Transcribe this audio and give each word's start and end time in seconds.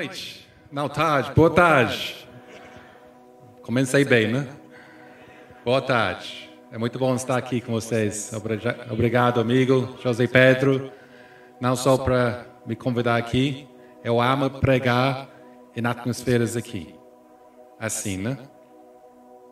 noite. 0.00 0.48
Não, 0.72 0.88
tarde. 0.88 1.30
Boa 1.36 1.50
tarde. 1.50 2.26
Comecei 3.60 4.02
bem, 4.02 4.32
né? 4.32 4.48
Boa 5.62 5.82
tarde. 5.82 6.50
É 6.72 6.78
muito 6.78 6.98
bom 6.98 7.14
estar 7.14 7.36
aqui 7.36 7.60
com 7.60 7.72
vocês. 7.72 8.32
Obrigado, 8.90 9.40
amigo 9.40 9.98
José 10.02 10.26
Pedro, 10.26 10.90
não 11.60 11.76
só 11.76 11.98
para 11.98 12.46
me 12.64 12.74
convidar 12.74 13.16
aqui. 13.16 13.68
Eu 14.02 14.22
amo 14.22 14.48
pregar 14.48 15.28
em 15.76 15.86
atmosferas 15.86 16.56
aqui. 16.56 16.94
Assim, 17.78 18.16
né? 18.16 18.38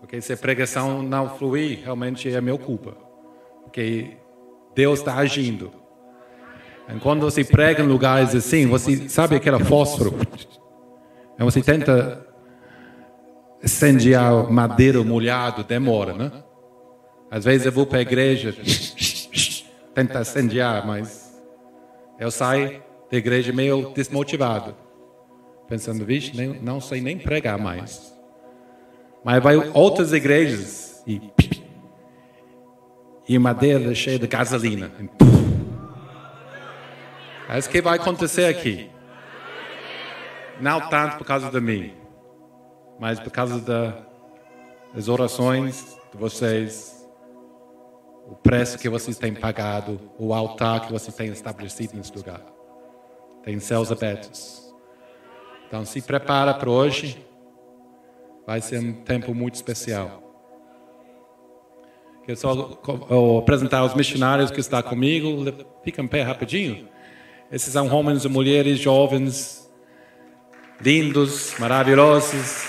Porque 0.00 0.18
se 0.22 0.32
a 0.32 0.36
pregação 0.36 1.02
não 1.02 1.28
fluir, 1.36 1.80
realmente 1.82 2.32
é 2.32 2.40
meu 2.40 2.58
culpa. 2.58 2.96
Porque 3.64 4.16
Deus 4.74 5.00
está 5.00 5.14
agindo. 5.16 5.70
E 6.88 6.98
quando 7.00 7.20
você 7.20 7.44
prega 7.44 7.82
em 7.82 7.86
lugares 7.86 8.34
assim, 8.34 8.66
você 8.66 9.08
sabe 9.08 9.36
aquele 9.36 9.62
fósforo? 9.64 10.14
E 11.38 11.44
você 11.44 11.60
tenta 11.60 12.26
incendiar 13.62 14.50
madeira 14.50 15.02
molhado, 15.04 15.62
demora, 15.62 16.14
né? 16.14 16.32
Às 17.30 17.44
vezes 17.44 17.66
eu 17.66 17.72
vou 17.72 17.84
para 17.84 17.98
a 17.98 18.02
igreja, 18.02 18.54
tenta 19.94 20.20
incendiar, 20.20 20.86
mas 20.86 21.38
eu 22.18 22.30
saio 22.30 22.82
da 23.10 23.16
igreja 23.18 23.52
meio 23.52 23.92
desmotivado. 23.94 24.74
Pensando, 25.68 26.04
vixe, 26.06 26.34
nem, 26.34 26.58
não 26.60 26.80
sei 26.80 27.02
nem 27.02 27.18
pregar 27.18 27.58
mais. 27.58 28.14
Mas 29.22 29.42
vai 29.42 29.56
outras 29.74 30.14
igrejas 30.14 31.02
e, 31.06 31.20
e 33.28 33.38
madeira 33.38 33.94
cheia 33.94 34.18
de 34.18 34.26
gasolina. 34.26 34.90
É 34.98 35.37
isso 37.56 37.70
que 37.70 37.80
vai 37.80 37.96
acontecer 37.96 38.44
aqui. 38.44 38.90
Não 40.60 40.88
tanto 40.88 41.16
por 41.16 41.24
causa 41.24 41.50
de 41.50 41.60
mim, 41.60 41.94
mas 42.98 43.20
por 43.20 43.30
causa 43.30 43.60
das 44.92 45.08
orações 45.08 45.96
de 46.12 46.18
vocês, 46.18 47.08
o 48.26 48.34
preço 48.34 48.78
que 48.78 48.88
vocês 48.88 49.16
têm 49.16 49.32
pagado, 49.32 49.98
o 50.18 50.34
altar 50.34 50.86
que 50.86 50.92
vocês 50.92 51.14
têm 51.14 51.28
estabelecido 51.28 51.96
nesse 51.96 52.14
lugar. 52.14 52.42
Tem 53.42 53.58
céus 53.60 53.90
abertos. 53.90 54.74
Então 55.66 55.84
se 55.84 56.02
prepara 56.02 56.52
para 56.52 56.68
hoje. 56.68 57.24
Vai 58.46 58.60
ser 58.60 58.78
um 58.78 58.92
tempo 58.92 59.34
muito 59.34 59.54
especial. 59.54 60.22
Quero 62.24 62.38
só 62.38 62.80
apresentar 63.38 63.84
os 63.84 63.94
missionários 63.94 64.50
que 64.50 64.60
estão 64.60 64.82
comigo. 64.82 65.44
Fica 65.82 66.02
em 66.02 66.06
pé 66.08 66.22
rapidinho. 66.22 66.88
Esses 67.50 67.72
são 67.72 67.88
homens 67.88 68.24
e 68.24 68.28
mulheres 68.28 68.78
jovens, 68.78 69.66
lindos, 70.80 71.54
maravilhosos. 71.58 72.68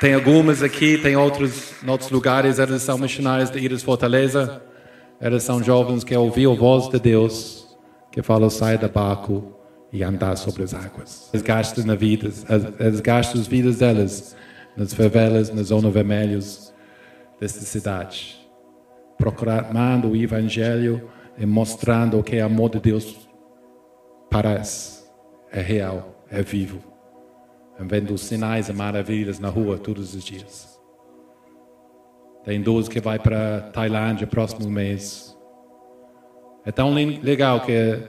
Tem 0.00 0.14
algumas 0.14 0.62
aqui, 0.62 0.98
tem 0.98 1.16
outros 1.16 1.68
em 1.82 1.88
outros 1.88 2.10
lugares. 2.10 2.58
Eles 2.58 2.82
são 2.82 2.98
missionários 2.98 3.50
de 3.50 3.58
Iris 3.60 3.82
Fortaleza. 3.82 4.60
Eles 5.20 5.44
são 5.44 5.62
jovens 5.62 6.02
que 6.02 6.16
ouviram 6.16 6.52
a 6.52 6.56
voz 6.56 6.88
de 6.88 6.98
Deus, 6.98 7.76
que 8.10 8.22
fala: 8.22 8.50
sai 8.50 8.76
da 8.76 8.88
barco 8.88 9.56
e 9.92 10.02
andar 10.02 10.36
sobre 10.36 10.64
as 10.64 10.74
águas. 10.74 11.30
Eles 11.32 11.42
gastam 11.42 11.84
na 11.84 11.94
vida, 11.94 12.28
eles 12.80 13.00
gastam 13.00 13.40
as 13.40 13.46
vidas 13.46 13.78
delas 13.78 14.36
nas 14.76 14.92
favelas, 14.92 15.52
nas 15.52 15.68
zonas 15.68 15.92
vermelhas 15.92 16.74
desta 17.40 17.60
cidade, 17.60 18.36
proclamando 19.16 20.10
o 20.10 20.16
Evangelho 20.16 21.08
mostrando 21.46 22.22
que 22.22 22.36
o 22.36 22.44
amor 22.44 22.70
de 22.70 22.80
Deus 22.80 23.28
parece, 24.30 25.04
é 25.52 25.60
real, 25.60 26.24
é 26.30 26.42
vivo. 26.42 26.82
Vendo 27.80 28.18
sinais 28.18 28.68
e 28.68 28.72
maravilhas 28.72 29.38
na 29.38 29.48
rua 29.48 29.78
todos 29.78 30.14
os 30.14 30.24
dias. 30.24 30.80
Tem 32.44 32.60
dois 32.60 32.88
que 32.88 33.00
vai 33.00 33.18
para 33.18 33.60
Tailândia 33.72 34.26
próximo 34.26 34.68
mês. 34.68 35.36
É 36.64 36.72
tão 36.72 36.92
legal 36.92 37.60
que 37.60 38.02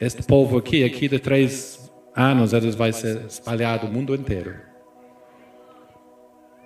este 0.00 0.22
povo 0.24 0.58
aqui, 0.58 0.82
aqui 0.82 1.06
de 1.08 1.20
três 1.20 1.92
anos, 2.14 2.52
eles 2.52 2.74
vai 2.74 2.92
ser 2.92 3.24
espalhado 3.26 3.86
o 3.86 3.90
mundo 3.90 4.14
inteiro. 4.14 4.56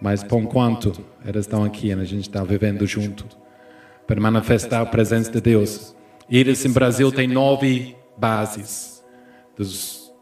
Mas 0.00 0.24
por 0.24 0.40
enquanto 0.40 0.92
eles 1.24 1.44
estão 1.44 1.64
aqui, 1.64 1.92
a 1.92 2.04
gente 2.04 2.28
está 2.28 2.42
vivendo 2.42 2.86
junto 2.86 3.26
para 4.06 4.20
manifestar 4.20 4.80
a 4.80 4.86
presença 4.86 5.30
de 5.30 5.40
Deus. 5.40 5.94
Eles 6.30 6.64
em 6.64 6.72
Brasil 6.72 7.10
têm 7.12 7.26
nove 7.26 7.96
bases. 8.16 9.04
Dos, 9.56 10.12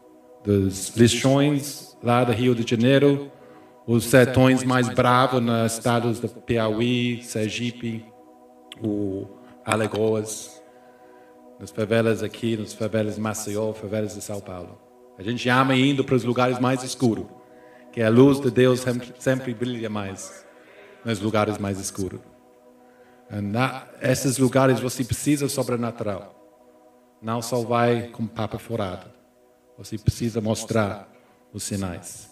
dos 0.43 0.95
lixões 0.95 1.97
lá 2.01 2.23
do 2.23 2.31
Rio 2.31 2.55
de 2.55 2.69
Janeiro, 2.69 3.31
os 3.87 4.05
sertões 4.05 4.63
mais 4.63 4.87
bravos 4.89 5.41
nos 5.41 5.73
estados 5.73 6.19
do 6.19 6.29
Piauí, 6.29 7.21
Sergipe, 7.23 8.05
o 8.83 9.27
Alagoas, 9.65 10.61
nas 11.59 11.71
favelas 11.71 12.23
aqui, 12.23 12.57
nas 12.57 12.73
favelas 12.73 13.15
de 13.15 13.21
Maceió, 13.21 13.73
favelas 13.73 14.13
de 14.13 14.21
São 14.21 14.39
Paulo. 14.39 14.79
A 15.17 15.23
gente 15.23 15.47
ama 15.49 15.75
indo 15.75 16.03
para 16.03 16.15
os 16.15 16.23
lugares 16.23 16.59
mais 16.59 16.83
escuros, 16.83 17.25
que 17.91 18.01
a 18.01 18.09
luz 18.09 18.39
de 18.39 18.51
Deus 18.51 18.81
sempre, 18.81 19.13
sempre 19.17 19.53
brilha 19.53 19.89
mais 19.89 20.45
nos 21.03 21.19
lugares 21.19 21.57
mais 21.57 21.79
escuros. 21.79 22.34
Na, 23.29 23.87
esses 24.01 24.37
lugares 24.37 24.79
você 24.79 25.03
precisa 25.03 25.49
sobrenatural. 25.49 26.33
Não 27.21 27.41
só 27.41 27.61
vai 27.61 28.09
com 28.09 28.27
papo 28.27 28.57
furado. 28.57 29.09
Você 29.77 29.97
precisa 29.97 30.39
mostrar 30.39 31.11
os 31.51 31.63
sinais. 31.63 32.29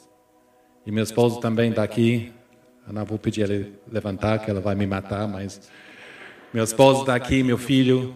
E 0.86 0.92
meu 0.92 1.04
esposo 1.04 1.40
também 1.40 1.72
está 1.72 1.84
aqui. 1.84 2.32
Eu 2.86 2.94
não 2.94 3.06
vou 3.06 3.18
pedir 3.18 3.42
ele 3.42 3.80
levantar, 3.92 4.40
que 4.40 4.52
ela 4.52 4.62
vai 4.62 4.76
me 4.76 4.86
matar, 4.86 5.28
mas 5.28 5.70
meu 6.54 6.64
esposo 6.64 7.02
está 7.02 7.16
aqui, 7.16 7.42
meu 7.42 7.58
filho. 7.58 8.16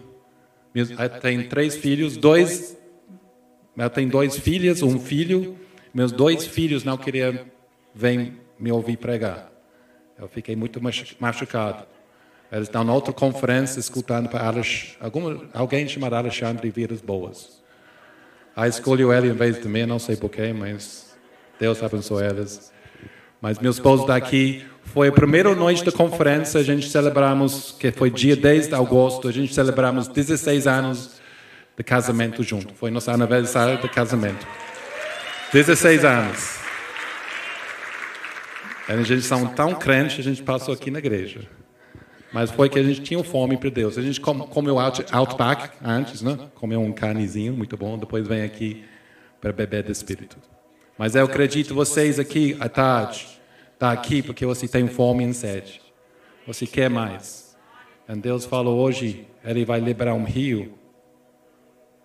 Tenho 1.20 1.48
três 1.48 1.76
filhos, 1.76 2.16
dois. 2.16 2.76
Eu 3.76 3.90
tenho 3.90 4.10
dois 4.10 4.38
filhas, 4.38 4.82
um 4.82 5.00
filho. 5.00 5.58
Meus 5.92 6.12
dois 6.12 6.46
filhos 6.46 6.84
não 6.84 6.96
queriam 6.96 7.46
vir 7.94 8.34
me 8.58 8.70
ouvir 8.70 8.96
pregar. 8.96 9.50
Eu 10.18 10.28
fiquei 10.28 10.54
muito 10.54 10.80
machucado. 11.18 11.86
Eles 12.50 12.70
na 12.70 12.80
outra 12.92 13.12
conferência 13.12 13.78
escutando 13.78 14.28
para 14.28 14.50
alguma, 15.00 15.42
alguém 15.52 15.86
chamado 15.86 16.14
Alexandre 16.14 16.70
Vidas 16.70 17.00
Boas. 17.00 17.58
Aí 18.56 18.70
escolheu 18.70 19.12
ele 19.12 19.28
em 19.28 19.34
vez 19.34 19.60
de 19.60 19.68
mim, 19.68 19.84
não 19.84 19.98
sei 19.98 20.16
porquê, 20.16 20.52
mas 20.52 21.14
Deus 21.60 21.82
abençoe 21.82 22.24
eles. 22.24 22.72
Mas 23.40 23.58
meu 23.58 23.70
esposo 23.70 24.02
está 24.02 24.16
aqui. 24.16 24.64
Foi 24.82 25.08
a 25.08 25.12
primeira 25.12 25.54
noite 25.54 25.84
da 25.84 25.92
conferência, 25.92 26.58
a 26.58 26.64
gente 26.64 26.88
celebramos, 26.88 27.76
que 27.78 27.92
foi 27.92 28.10
dia 28.10 28.34
10 28.34 28.68
de 28.68 28.74
agosto, 28.74 29.28
a 29.28 29.32
gente 29.32 29.54
celebramos 29.54 30.08
16 30.08 30.66
anos 30.66 31.20
de 31.76 31.84
casamento 31.84 32.42
junto. 32.42 32.74
Foi 32.74 32.90
nosso 32.90 33.10
aniversário 33.10 33.80
de 33.80 33.88
casamento. 33.88 34.44
16 35.52 36.04
anos. 36.04 36.58
A 38.88 38.96
gente 39.02 39.22
são 39.22 39.46
tão 39.46 39.74
crentes, 39.74 40.18
a 40.18 40.22
gente 40.22 40.42
passou 40.42 40.72
aqui 40.72 40.90
na 40.90 40.98
igreja. 40.98 41.57
Mas 42.32 42.50
foi 42.50 42.68
que 42.68 42.78
a 42.78 42.82
gente 42.82 43.00
tinha 43.00 43.22
fome 43.24 43.56
para 43.56 43.70
Deus. 43.70 43.96
A 43.96 44.02
gente 44.02 44.20
comeu 44.20 44.78
Outback 44.78 45.70
antes, 45.82 46.20
né? 46.20 46.38
Comeu 46.54 46.80
um 46.80 46.92
carnezinho 46.92 47.54
muito 47.54 47.76
bom, 47.76 47.98
depois 47.98 48.26
vem 48.26 48.42
aqui 48.42 48.84
para 49.40 49.52
beber 49.52 49.82
do 49.82 49.92
Espírito. 49.92 50.36
Mas 50.96 51.14
eu 51.14 51.24
acredito 51.24 51.74
vocês 51.74 52.18
aqui 52.18 52.56
à 52.60 52.68
tarde, 52.68 53.26
está 53.72 53.92
aqui 53.92 54.22
porque 54.22 54.44
você 54.44 54.66
tem 54.66 54.88
fome 54.88 55.24
e 55.24 55.32
sede. 55.32 55.80
Você 56.46 56.66
quer 56.66 56.90
mais. 56.90 57.56
E 58.08 58.16
Deus 58.16 58.44
falou 58.44 58.78
hoje, 58.78 59.26
Ele 59.44 59.64
vai 59.64 59.80
liberar 59.80 60.14
um 60.14 60.24
rio 60.24 60.76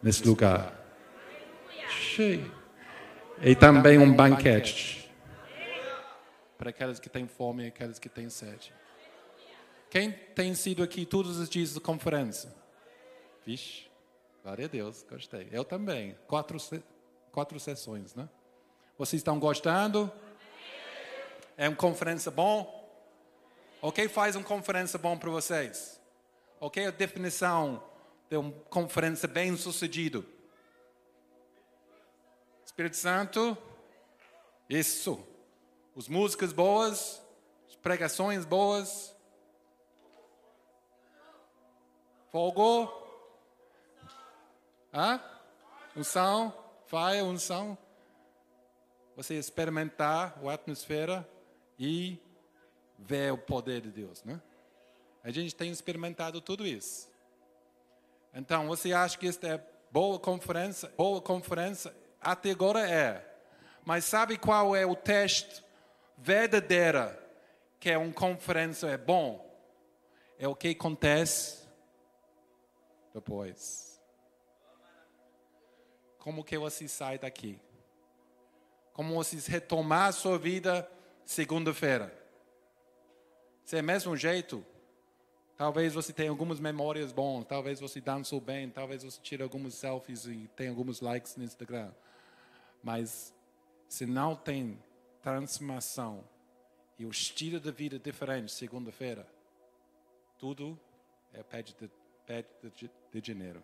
nesse 0.01 0.27
lugar. 0.27 0.79
Cheio. 1.89 2.51
E 3.41 3.55
também 3.55 3.97
um 3.97 4.13
banquete 4.13 5.09
para 6.57 6.69
aqueles 6.69 6.99
que 6.99 7.09
têm 7.09 7.27
fome 7.27 7.63
e 7.63 7.67
aqueles 7.67 7.99
que 7.99 8.07
têm 8.07 8.29
sede. 8.29 8.71
Quem 9.93 10.11
tem 10.11 10.55
sido 10.55 10.81
aqui 10.81 11.05
todos 11.05 11.37
os 11.37 11.47
dias 11.47 11.75
da 11.75 11.79
conferência? 11.79 12.51
Vixe, 13.45 13.85
glória 14.41 14.65
a 14.65 14.67
Deus, 14.67 15.05
gostei. 15.07 15.47
Eu 15.51 15.63
também. 15.63 16.17
Quatro, 16.25 16.57
quatro 17.31 17.59
sessões, 17.59 18.15
né? 18.15 18.27
Vocês 18.97 19.19
estão 19.19 19.39
gostando? 19.39 20.11
É 21.55 21.69
uma 21.69 21.75
conferência 21.75 22.31
bom? 22.31 22.91
O 23.83 23.91
que 23.91 24.09
faz 24.09 24.35
uma 24.35 24.43
conferência 24.43 24.97
bom 24.97 25.15
para 25.15 25.29
vocês? 25.29 26.01
O 26.59 26.71
que 26.71 26.79
é 26.79 26.87
a 26.87 26.91
definição 26.91 27.83
de 28.31 28.37
uma 28.37 28.51
conferência 28.71 29.27
bem 29.27 29.55
sucedida? 29.55 30.25
Espírito 32.65 32.95
Santo? 32.95 33.55
Isso. 34.67 35.23
As 35.95 36.07
músicas 36.07 36.51
boas, 36.51 37.21
as 37.69 37.75
pregações 37.75 38.43
boas, 38.43 39.13
Fogo. 42.33 42.91
Hã? 44.91 45.21
Unção. 45.95 46.51
fire, 46.87 47.21
unção, 47.21 47.77
você 49.15 49.35
experimentar 49.35 50.35
a 50.43 50.53
atmosfera 50.53 51.29
e 51.77 52.17
ver 52.97 53.31
o 53.33 53.37
poder 53.37 53.81
de 53.81 53.91
Deus, 53.91 54.23
né? 54.23 54.41
A 55.23 55.29
gente 55.29 55.53
tem 55.53 55.69
experimentado 55.69 56.41
tudo 56.41 56.65
isso. 56.65 57.07
Então, 58.33 58.65
você 58.65 58.93
acha 58.93 59.15
que 59.15 59.27
esta 59.27 59.47
é 59.47 59.67
boa 59.91 60.17
conferência? 60.17 60.91
Boa 60.97 61.21
conferência? 61.21 61.95
Até 62.19 62.49
agora 62.49 62.79
é. 62.89 63.23
Mas 63.85 64.05
sabe 64.05 64.39
qual 64.39 64.75
é 64.75 64.83
o 64.87 64.95
teste 64.95 65.63
verdadeiro 66.17 67.15
que 67.79 67.91
é 67.91 67.97
uma 67.97 68.11
conferência 68.11 68.87
é 68.87 68.97
bom? 68.97 69.47
É 70.39 70.47
o 70.47 70.55
que 70.55 70.69
acontece 70.69 71.62
depois. 73.13 74.01
Como 76.17 76.43
que 76.43 76.57
você 76.57 76.87
sai 76.87 77.17
daqui? 77.17 77.59
Como 78.93 79.15
você 79.15 79.37
retomar 79.51 80.07
a 80.07 80.11
sua 80.11 80.37
vida 80.37 80.89
segunda-feira? 81.25 82.17
Se 83.65 83.77
é 83.77 83.81
mesmo 83.81 84.15
jeito, 84.15 84.65
talvez 85.57 85.93
você 85.93 86.13
tenha 86.13 86.29
algumas 86.29 86.59
memórias 86.59 87.11
boas, 87.11 87.45
talvez 87.45 87.79
você 87.79 87.99
dançou 87.99 88.39
bem, 88.39 88.69
talvez 88.69 89.03
você 89.03 89.19
tire 89.21 89.43
algumas 89.43 89.73
selfies 89.73 90.25
e 90.25 90.49
tenha 90.55 90.69
alguns 90.69 91.01
likes 91.01 91.35
no 91.35 91.43
Instagram. 91.43 91.91
Mas 92.81 93.33
se 93.87 94.05
não 94.05 94.35
tem 94.35 94.81
transformação 95.21 96.23
e 96.97 97.05
o 97.05 97.09
estilo 97.09 97.59
de 97.59 97.71
vida 97.71 97.97
diferente 97.97 98.51
segunda-feira, 98.51 99.27
tudo 100.37 100.79
é 101.33 101.41
pede 101.41 101.75
de, 101.79 101.89
pede 102.25 102.47
de, 102.75 102.91
de 103.13 103.21
dinheiro. 103.21 103.63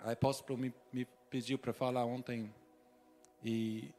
A 0.00 0.10
apóstolo 0.10 0.58
me, 0.58 0.74
me 0.92 1.06
pediu 1.30 1.58
para 1.58 1.72
falar 1.72 2.04
ontem 2.04 2.52
e 3.44 3.90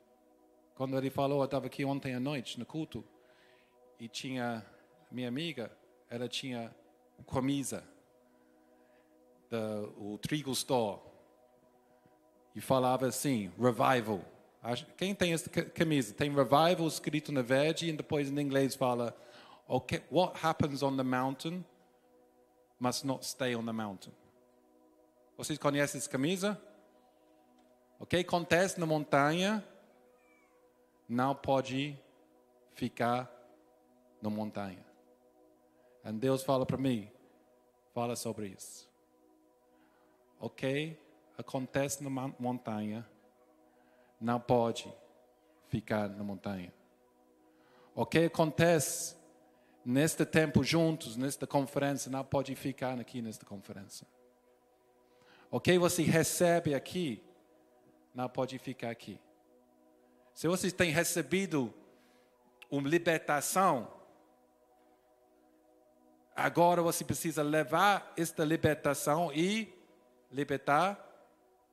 quando 0.75 0.97
ele 0.97 1.09
falou, 1.09 1.39
eu 1.39 1.45
estava 1.45 1.68
aqui 1.68 1.85
ontem 1.85 2.13
à 2.13 2.19
noite 2.19 2.59
no 2.59 2.65
culto 2.65 3.03
e 4.00 4.07
tinha 4.07 4.65
minha 5.09 5.27
amiga, 5.27 5.71
ela 6.09 6.27
tinha 6.27 6.75
camisa 7.31 7.83
do 9.50 10.17
Trigo 10.17 10.51
Store 10.51 11.00
e 12.56 12.59
falava 12.59 13.07
assim, 13.07 13.51
revival. 13.57 14.21
Quem 14.97 15.15
tem 15.15 15.33
essa 15.33 15.50
camisa? 15.50 16.13
Tem 16.13 16.29
revival 16.29 16.88
escrito 16.88 17.31
na 17.31 17.41
verde 17.41 17.88
e 17.88 17.94
depois 17.94 18.29
em 18.29 18.39
inglês 18.39 18.75
fala, 18.75 19.15
okay, 19.71 20.01
what 20.09 20.35
happens 20.38 20.83
on 20.83 20.97
the 20.97 21.03
mountain 21.03 21.63
must 22.77 23.06
not 23.06 23.23
stay 23.23 23.56
on 23.56 23.65
the 23.65 23.71
mountain. 23.71 24.12
Vocês 25.38 25.57
conhecem 25.57 25.97
essa 25.97 26.09
camisa? 26.09 26.59
O 27.97 28.06
que 28.06 28.18
acontece 28.18 28.79
na 28.79 28.85
montanha 28.85 29.63
não 31.07 31.33
pode 31.33 31.97
ficar 32.73 33.31
na 34.21 34.29
montanha. 34.29 34.85
E 36.03 36.12
Deus 36.12 36.44
fala 36.44 36.65
para 36.65 36.77
mim, 36.77 37.09
fala 37.94 38.15
sobre 38.15 38.47
isso. 38.47 38.89
O 40.39 40.50
que 40.50 40.97
acontece 41.38 42.03
na 42.03 42.09
montanha 42.39 43.07
não 44.19 44.39
pode 44.39 44.91
ficar 45.69 46.09
na 46.09 46.24
montanha. 46.24 46.74
O 47.95 48.06
que 48.06 48.25
acontece 48.25 49.20
neste 49.83 50.25
tempo 50.25 50.63
juntos, 50.63 51.17
nesta 51.17 51.47
conferência, 51.47 52.11
não 52.11 52.23
pode 52.23 52.55
ficar 52.55 52.99
aqui 52.99 53.21
nesta 53.21 53.45
conferência. 53.45 54.07
O 55.49 55.59
que 55.59 55.77
você 55.77 56.03
recebe 56.03 56.73
aqui, 56.73 57.23
não 58.13 58.29
pode 58.29 58.57
ficar 58.59 58.89
aqui. 58.89 59.19
Se 60.33 60.47
você 60.47 60.71
tem 60.71 60.91
recebido 60.91 61.73
uma 62.69 62.87
libertação, 62.87 63.91
agora 66.35 66.81
você 66.81 67.03
precisa 67.03 67.43
levar 67.43 68.13
esta 68.15 68.45
libertação 68.45 69.31
e 69.33 69.73
libertar 70.31 71.07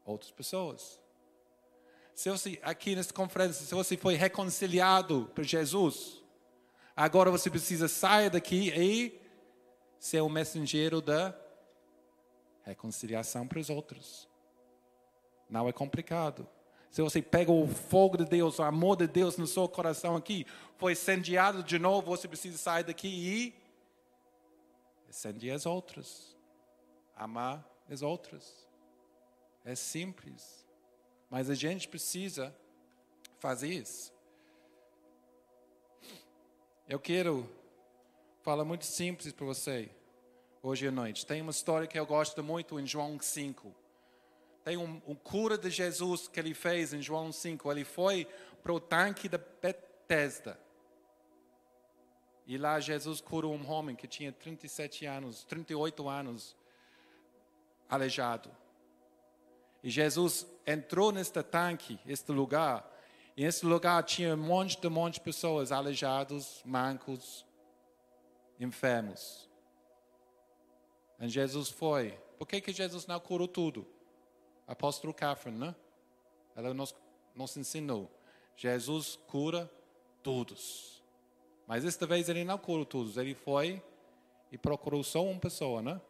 outras 0.05 0.31
pessoas. 0.33 1.01
Se 2.15 2.29
você, 2.31 2.59
aqui 2.65 2.97
nesta 2.97 3.15
conferência, 3.15 3.65
se 3.65 3.73
você 3.73 3.97
foi 3.97 4.15
reconciliado 4.15 5.31
por 5.35 5.45
Jesus, 5.45 6.21
agora 6.99 7.31
você 7.31 7.49
precisa 7.49 7.87
sair 7.87 8.29
daqui 8.29 8.73
e 8.77 9.21
ser 10.01 10.21
o 10.21 10.29
mensageiro 10.29 11.01
da 11.01 11.33
reconciliação 12.65 13.47
para 13.47 13.61
os 13.61 13.71
outros. 13.71 14.29
Não 15.49 15.69
é 15.69 15.73
complicado. 15.73 16.49
Se 16.91 17.01
você 17.01 17.23
pega 17.23 17.53
o 17.53 17.69
fogo 17.69 18.17
de 18.17 18.25
Deus, 18.25 18.59
o 18.59 18.65
amor 18.65 18.97
de 18.97 19.07
Deus 19.07 19.37
no 19.37 19.47
seu 19.47 19.69
coração 19.69 20.17
aqui, 20.17 20.45
foi 20.77 20.93
incendiado 20.93 21.63
de 21.63 21.79
novo, 21.79 22.09
você 22.09 22.27
precisa 22.27 22.59
sair 22.59 22.83
daqui 22.83 23.07
e 23.07 23.55
incendiar 25.09 25.55
as 25.55 25.67
outras. 25.67 26.37
Amar 27.15 27.65
as 27.89 28.03
outras. 28.03 28.67
É 29.65 29.77
simples. 29.77 30.67
Mas 31.31 31.49
a 31.49 31.55
gente 31.55 31.87
precisa 31.87 32.53
fazer 33.39 33.69
isso. 33.69 34.18
Eu 36.89 36.99
quero 36.99 37.47
falar 38.41 38.65
muito 38.65 38.87
simples 38.87 39.31
para 39.35 39.45
você 39.45 39.91
hoje 40.63 40.89
à 40.89 40.91
noite. 40.91 41.27
Tem 41.27 41.43
uma 41.43 41.51
história 41.51 41.87
que 41.87 41.99
eu 41.99 42.07
gosto 42.07 42.43
muito 42.43 42.81
em 42.81 42.87
João 42.87 43.21
5. 43.21 43.75
Tem 44.65 44.79
um, 44.79 44.99
um, 45.07 45.15
cura 45.15 45.59
de 45.59 45.69
Jesus 45.69 46.29
que 46.29 46.41
ele 46.41 46.55
fez 46.55 46.95
em 46.95 47.03
João 47.03 47.31
5. 47.31 47.71
Ele 47.71 47.85
foi 47.85 48.27
para 48.63 48.73
o 48.73 48.81
tanque 48.81 49.29
da 49.29 49.37
Bethesda. 49.37 50.59
E 52.47 52.57
lá 52.57 52.81
Jesus 52.81 53.21
curou 53.21 53.55
um 53.55 53.71
homem 53.71 53.95
que 53.95 54.09
tinha 54.09 54.33
37 54.33 55.05
anos, 55.05 55.45
38 55.45 56.09
anos, 56.09 56.57
aleijado. 57.87 58.51
E 59.83 59.91
Jesus 59.91 60.47
entrou 60.67 61.13
neste 61.13 61.43
tanque, 61.43 62.01
este 62.07 62.33
lugar, 62.33 62.91
e 63.39 63.45
nesse 63.45 63.65
lugar 63.65 64.03
tinha 64.03 64.35
um 64.35 64.37
monte 64.37 64.81
de 64.81 64.89
monte 64.89 65.15
de 65.15 65.21
pessoas 65.21 65.71
aleijados, 65.71 66.61
mancos, 66.65 67.47
enfermos. 68.59 69.49
E 71.21 71.29
Jesus 71.29 71.69
foi. 71.71 72.19
Por 72.37 72.49
que, 72.49 72.61
que 72.61 72.73
Jesus 72.73 73.07
não 73.07 73.21
curou 73.21 73.47
tudo? 73.47 73.87
apóstolo 74.67 75.15
Catherine, 75.15 75.57
né? 75.57 75.75
Ela 76.57 76.75
nos, 76.75 76.93
nos 77.33 77.57
ensinou. 77.57 78.11
Jesus 78.57 79.17
cura 79.29 79.71
todos. 80.21 81.01
Mas 81.65 81.85
esta 81.85 82.07
vez 82.07 82.29
ele 82.29 82.43
não 82.43 82.59
curou 82.59 82.85
todos. 82.85 83.17
Ele 83.17 83.37
foi 83.37 83.81
e 84.51 84.59
procurou 84.59 85.05
só 85.05 85.25
uma 85.25 85.39
pessoa, 85.39 85.81
né? 85.81 86.01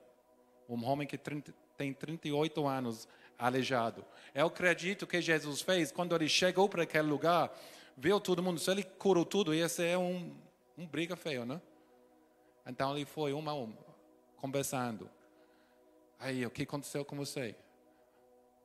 Um 0.67 0.83
homem 0.83 1.07
que 1.07 1.19
30, 1.19 1.55
tem 1.77 1.93
38 1.93 2.67
anos, 2.67 3.07
aleijado. 3.39 4.05
Eu 4.35 4.47
acredito 4.47 5.07
que 5.07 5.21
Jesus 5.21 5.63
fez, 5.63 5.93
quando 5.93 6.15
ele 6.15 6.29
chegou 6.29 6.69
para 6.69 6.83
aquele 6.83 7.09
lugar, 7.09 7.51
viu 7.97 8.21
todo 8.21 8.43
mundo, 8.43 8.59
se 8.59 8.71
ele 8.71 8.83
curou 8.83 9.25
tudo, 9.25 9.55
ia 9.55 9.69
ser 9.69 9.97
um, 9.97 10.35
um 10.77 10.87
briga 10.87 11.17
feio, 11.17 11.45
né? 11.45 11.61
Então 12.67 12.95
ele 12.95 13.05
foi 13.05 13.33
uma 13.33 13.53
a 13.53 13.55
uma, 13.55 13.79
conversando. 14.37 15.09
Aí, 16.19 16.45
o 16.45 16.51
que 16.51 16.65
aconteceu 16.65 17.05
com 17.05 17.17
você? 17.17 17.55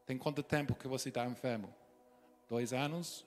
Tem 0.06 0.18
quanto 0.18 0.42
tempo 0.44 0.76
que 0.76 0.88
você 0.88 1.10
está 1.10 1.26
enfermo? 1.26 1.74
Dois 2.50 2.74
anos? 2.74 3.26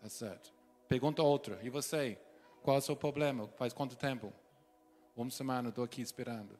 Tá 0.00 0.08
certo. 0.08 0.52
Pergunta 0.88 1.22
outra. 1.22 1.60
E 1.62 1.70
você? 1.70 2.18
Qual 2.62 2.76
é 2.76 2.78
o 2.78 2.82
seu 2.82 2.96
problema? 2.96 3.48
Faz 3.56 3.72
quanto 3.72 3.96
tempo? 3.96 4.32
Uma 5.14 5.30
semana, 5.30 5.68
estou 5.68 5.84
aqui 5.84 6.00
esperando. 6.00 6.58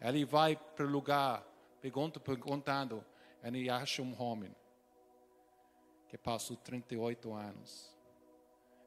Ele 0.00 0.24
vai 0.24 0.56
para 0.56 0.86
o 0.86 0.88
lugar, 0.88 1.44
pergunta, 1.80 2.18
perguntando. 2.18 3.04
Ele 3.42 3.70
acha 3.70 4.02
um 4.02 4.20
homem 4.20 4.54
que 6.08 6.18
passou 6.18 6.56
38 6.56 7.32
anos. 7.32 7.90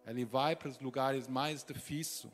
Ele 0.05 0.25
vai 0.25 0.55
para 0.55 0.67
os 0.67 0.79
lugares 0.79 1.27
mais 1.27 1.63
difíceis 1.63 2.31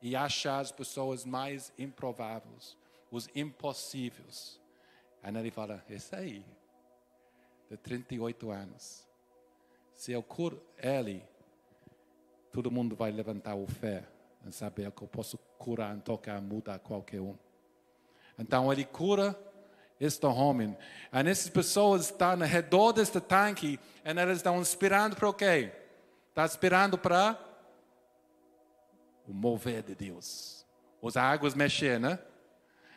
e 0.00 0.14
acha 0.14 0.58
as 0.58 0.70
pessoas 0.70 1.24
mais 1.24 1.72
improváveis, 1.78 2.76
os 3.10 3.28
impossíveis. 3.34 4.60
Aí 5.22 5.34
ele 5.34 5.50
fala: 5.50 5.84
Esse 5.88 6.14
aí, 6.14 6.44
de 7.68 7.76
38 7.76 8.50
anos. 8.50 9.06
Se 9.94 10.12
eu 10.12 10.22
curo 10.22 10.62
ele, 10.76 11.24
todo 12.52 12.70
mundo 12.70 12.94
vai 12.94 13.10
levantar 13.10 13.56
o 13.56 13.66
fé 13.66 14.06
em 14.46 14.50
saber 14.50 14.90
que 14.92 15.02
eu 15.02 15.08
posso 15.08 15.36
curar, 15.58 15.98
tocar, 16.00 16.40
mudar 16.40 16.78
qualquer 16.78 17.20
um. 17.20 17.36
Então 18.38 18.72
ele 18.72 18.84
cura 18.84 19.36
este 20.00 20.26
homem. 20.26 20.76
E 21.12 21.28
essas 21.28 21.48
pessoas 21.48 22.06
estão 22.06 22.32
ao 22.32 22.38
redor 22.38 22.92
deste 22.92 23.20
tanque 23.20 23.78
e 24.04 24.08
elas 24.08 24.38
estão 24.38 24.60
esperando 24.60 25.16
para 25.16 25.28
o 25.28 25.32
quê? 25.32 25.72
Estão 26.28 26.44
esperando 26.44 26.96
para 26.96 27.38
o 29.26 29.32
mover 29.32 29.82
de 29.82 29.94
Deus. 29.94 30.66
As 31.02 31.16
águas 31.16 31.54
mexer, 31.54 31.98
né? 31.98 32.18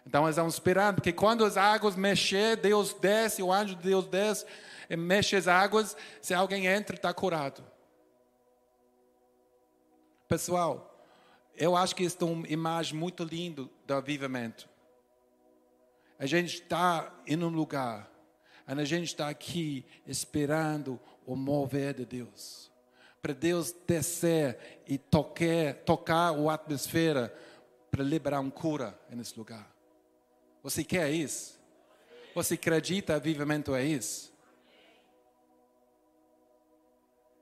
Então 0.06 0.24
eles 0.24 0.36
estão 0.36 0.48
esperando, 0.48 0.96
porque 0.96 1.14
quando 1.14 1.46
as 1.46 1.58
águas 1.58 1.96
mexer, 1.96 2.58
Deus 2.58 2.94
desce, 2.94 3.44
o 3.44 3.52
anjo 3.52 3.76
de 3.76 3.84
Deus 3.84 4.08
desce, 4.08 4.46
mexe 4.90 5.36
as 5.36 5.48
águas, 5.48 5.96
se 6.22 6.34
alguém 6.34 6.66
entra, 6.66 6.96
está 6.96 7.14
curado. 7.14 7.64
Pessoal, 10.28 11.06
eu 11.56 11.76
acho 11.76 11.96
que 11.96 12.04
isso 12.04 12.18
é 12.22 12.26
uma 12.26 12.48
imagem 12.48 12.98
muito 12.98 13.24
linda 13.24 13.70
do 13.86 13.94
avivamento. 13.94 14.71
A 16.22 16.28
gente 16.28 16.62
está 16.62 17.12
em 17.26 17.44
um 17.44 17.48
lugar, 17.48 18.08
a 18.68 18.84
gente 18.84 19.08
está 19.08 19.28
aqui 19.28 19.84
esperando 20.06 21.00
o 21.26 21.36
mover 21.36 21.96
de 21.96 22.06
Deus. 22.06 22.70
Para 23.20 23.34
Deus 23.34 23.72
descer 23.88 24.84
e 24.86 25.00
tocar, 25.00 25.74
tocar 25.84 26.32
a 26.32 26.54
atmosfera 26.54 27.36
para 27.90 28.04
liberar 28.04 28.40
uma 28.40 28.52
cura 28.52 28.96
nesse 29.10 29.36
lugar. 29.36 29.68
Você 30.62 30.84
quer 30.84 31.10
isso? 31.10 31.60
Você 32.36 32.54
acredita 32.54 33.16
avivamento 33.16 33.74
é 33.74 33.84
isso? 33.84 34.32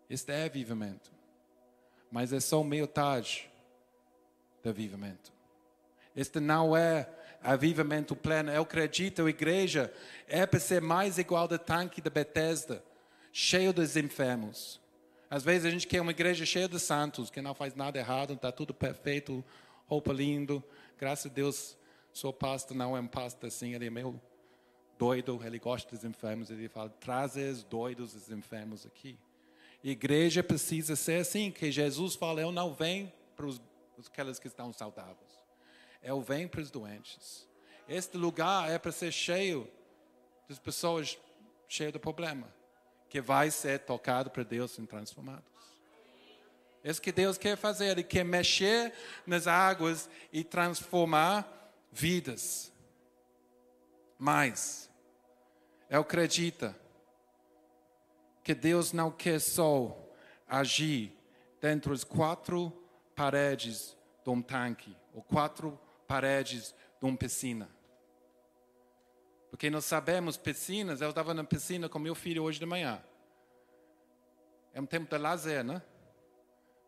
Este 0.10 0.32
é 0.32 0.46
avivamento. 0.46 1.12
Mas 2.10 2.32
é 2.32 2.40
só 2.40 2.64
meio 2.64 2.88
tarde 2.88 3.52
do 4.64 4.70
avivamento. 4.70 5.34
Este 6.16 6.40
não 6.40 6.78
é 6.78 7.19
avivamento 7.42 8.16
pleno. 8.16 8.52
Eu 8.52 8.64
acredito, 8.64 9.26
a 9.26 9.30
igreja 9.30 9.94
é 10.28 10.46
para 10.46 10.60
ser 10.60 10.82
mais 10.82 11.18
igual 11.18 11.48
ao 11.52 11.60
tanque 11.60 12.02
de 12.02 12.10
Bethesda, 12.10 12.84
cheio 13.32 13.74
dos 13.74 13.96
enfermos. 13.96 14.80
Às 15.30 15.44
vezes 15.44 15.66
a 15.66 15.70
gente 15.70 15.86
quer 15.86 16.02
uma 16.02 16.12
igreja 16.12 16.46
cheia 16.46 16.68
de 16.68 16.80
santos, 16.80 17.30
que 17.30 17.42
não 17.42 17.54
faz 17.54 17.76
nada 17.76 18.00
errado, 18.00 18.34
está 18.34 18.52
tudo 18.52 18.74
perfeito, 18.74 19.44
roupa 19.88 20.12
lindo. 20.12 20.64
Graças 20.98 21.32
a 21.32 21.34
Deus, 21.34 21.78
seu 22.12 22.34
pastor 22.34 22.76
não 22.76 22.98
é 22.98 23.00
um 23.00 23.08
pastor 23.08 23.48
assim, 23.48 23.76
ele 23.76 23.88
é 23.88 23.90
meio 23.90 24.20
doido, 24.98 25.40
ele 25.46 25.60
gosta 25.60 25.96
dos 25.96 26.04
enfermos, 26.04 26.50
ele 26.50 26.68
fala, 26.68 26.90
traz 26.90 27.36
os 27.36 27.64
doidos 27.64 28.14
os 28.14 28.30
enfermos 28.30 28.86
aqui. 28.86 29.18
A 29.84 29.88
igreja 29.88 30.44
precisa 30.44 30.96
ser 30.96 31.22
assim, 31.22 31.52
que 31.52 31.72
Jesus 31.72 32.16
fala, 32.16 32.42
eu 32.42 32.52
não 32.52 32.74
venho 32.74 33.10
para 33.36 33.46
os, 33.46 33.62
aqueles 34.08 34.38
que 34.40 34.48
estão 34.48 34.74
saudáveis. 34.74 35.39
Eu 36.02 36.22
venho 36.22 36.48
para 36.48 36.62
os 36.62 36.72
doentes. 36.72 37.48
Este 37.88 38.18
lugar 38.18 38.70
é 38.70 38.78
para 38.78 38.92
ser 38.92 39.12
cheio 39.12 39.70
de 40.48 40.60
pessoas 40.60 41.18
cheias 41.68 41.94
de 41.94 42.00
problema, 42.00 42.48
que 43.10 43.22
vai 43.22 43.52
ser 43.52 43.80
tocado 43.80 44.30
para 44.30 44.44
Deus 44.44 44.78
e 44.78 44.86
transformados. 44.88 45.44
É 46.84 46.90
isso 46.90 47.02
que 47.02 47.12
Deus 47.12 47.38
quer 47.38 47.58
fazer, 47.58 47.88
Ele 47.90 48.04
quer 48.04 48.24
mexer 48.24 48.94
nas 49.26 49.48
águas 49.48 50.10
e 50.32 50.44
transformar 50.44 51.48
vidas. 51.92 52.72
Mas, 54.18 54.90
eu 55.90 56.02
acredito 56.02 56.74
que 58.44 58.56
Deus 58.56 58.94
não 58.94 59.12
quer 59.12 59.40
só 59.40 59.96
agir 60.48 61.16
dentro 61.62 61.92
das 61.92 62.04
quatro 62.04 62.72
paredes 63.16 63.96
de 64.24 64.30
um 64.30 64.42
tanque, 64.42 64.96
ou 65.14 65.22
quatro 65.22 65.80
paredes 66.10 66.74
de 67.00 67.06
uma 67.06 67.16
piscina. 67.16 67.70
Porque 69.52 69.70
nós 69.70 69.86
sabemos 69.86 70.38
piscinas, 70.38 71.02
eu 71.02 71.10
estava 71.10 71.36
na 71.36 71.44
piscina 71.44 71.88
com 71.88 72.00
meu 72.00 72.16
filho 72.16 72.42
hoje 72.42 72.60
de 72.60 72.66
manhã. 72.66 73.00
É 74.74 74.82
um 74.82 74.88
tempo 74.88 75.08
de 75.08 75.18
lazer, 75.20 75.64
né? 75.64 75.84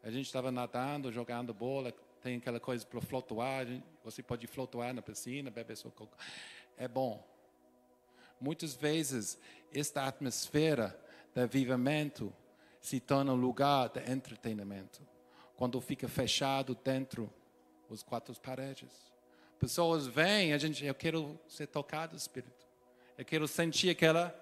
A 0.01 0.09
gente 0.09 0.25
estava 0.25 0.51
nadando, 0.51 1.11
jogando 1.11 1.53
bola, 1.53 1.93
tem 2.23 2.37
aquela 2.37 2.59
coisa 2.59 2.83
para 2.83 2.99
flutuar, 2.99 3.67
você 4.03 4.23
pode 4.23 4.47
flutuar 4.47 4.91
na 4.91 5.03
piscina, 5.03 5.51
beber 5.51 5.77
seu 5.77 5.91
coco. 5.91 6.17
É 6.75 6.87
bom. 6.87 7.23
Muitas 8.39 8.73
vezes, 8.73 9.37
esta 9.71 10.07
atmosfera 10.07 10.99
de 11.35 11.41
avivamento 11.41 12.33
se 12.79 12.99
torna 12.99 13.33
um 13.33 13.35
lugar 13.35 13.89
de 13.89 13.99
entretenimento. 14.11 14.99
Quando 15.55 15.79
fica 15.79 16.07
fechado 16.07 16.73
dentro 16.73 17.31
os 17.87 18.01
quatro 18.01 18.33
paredes. 18.39 19.10
Pessoas 19.61 20.07
vêm, 20.07 20.53
a 20.53 20.57
gente, 20.57 20.83
eu 20.83 20.95
quero 20.95 21.39
ser 21.47 21.67
tocado, 21.67 22.15
Espírito. 22.15 22.65
Eu 23.15 23.23
quero 23.23 23.47
sentir 23.47 23.91
aquela 23.91 24.35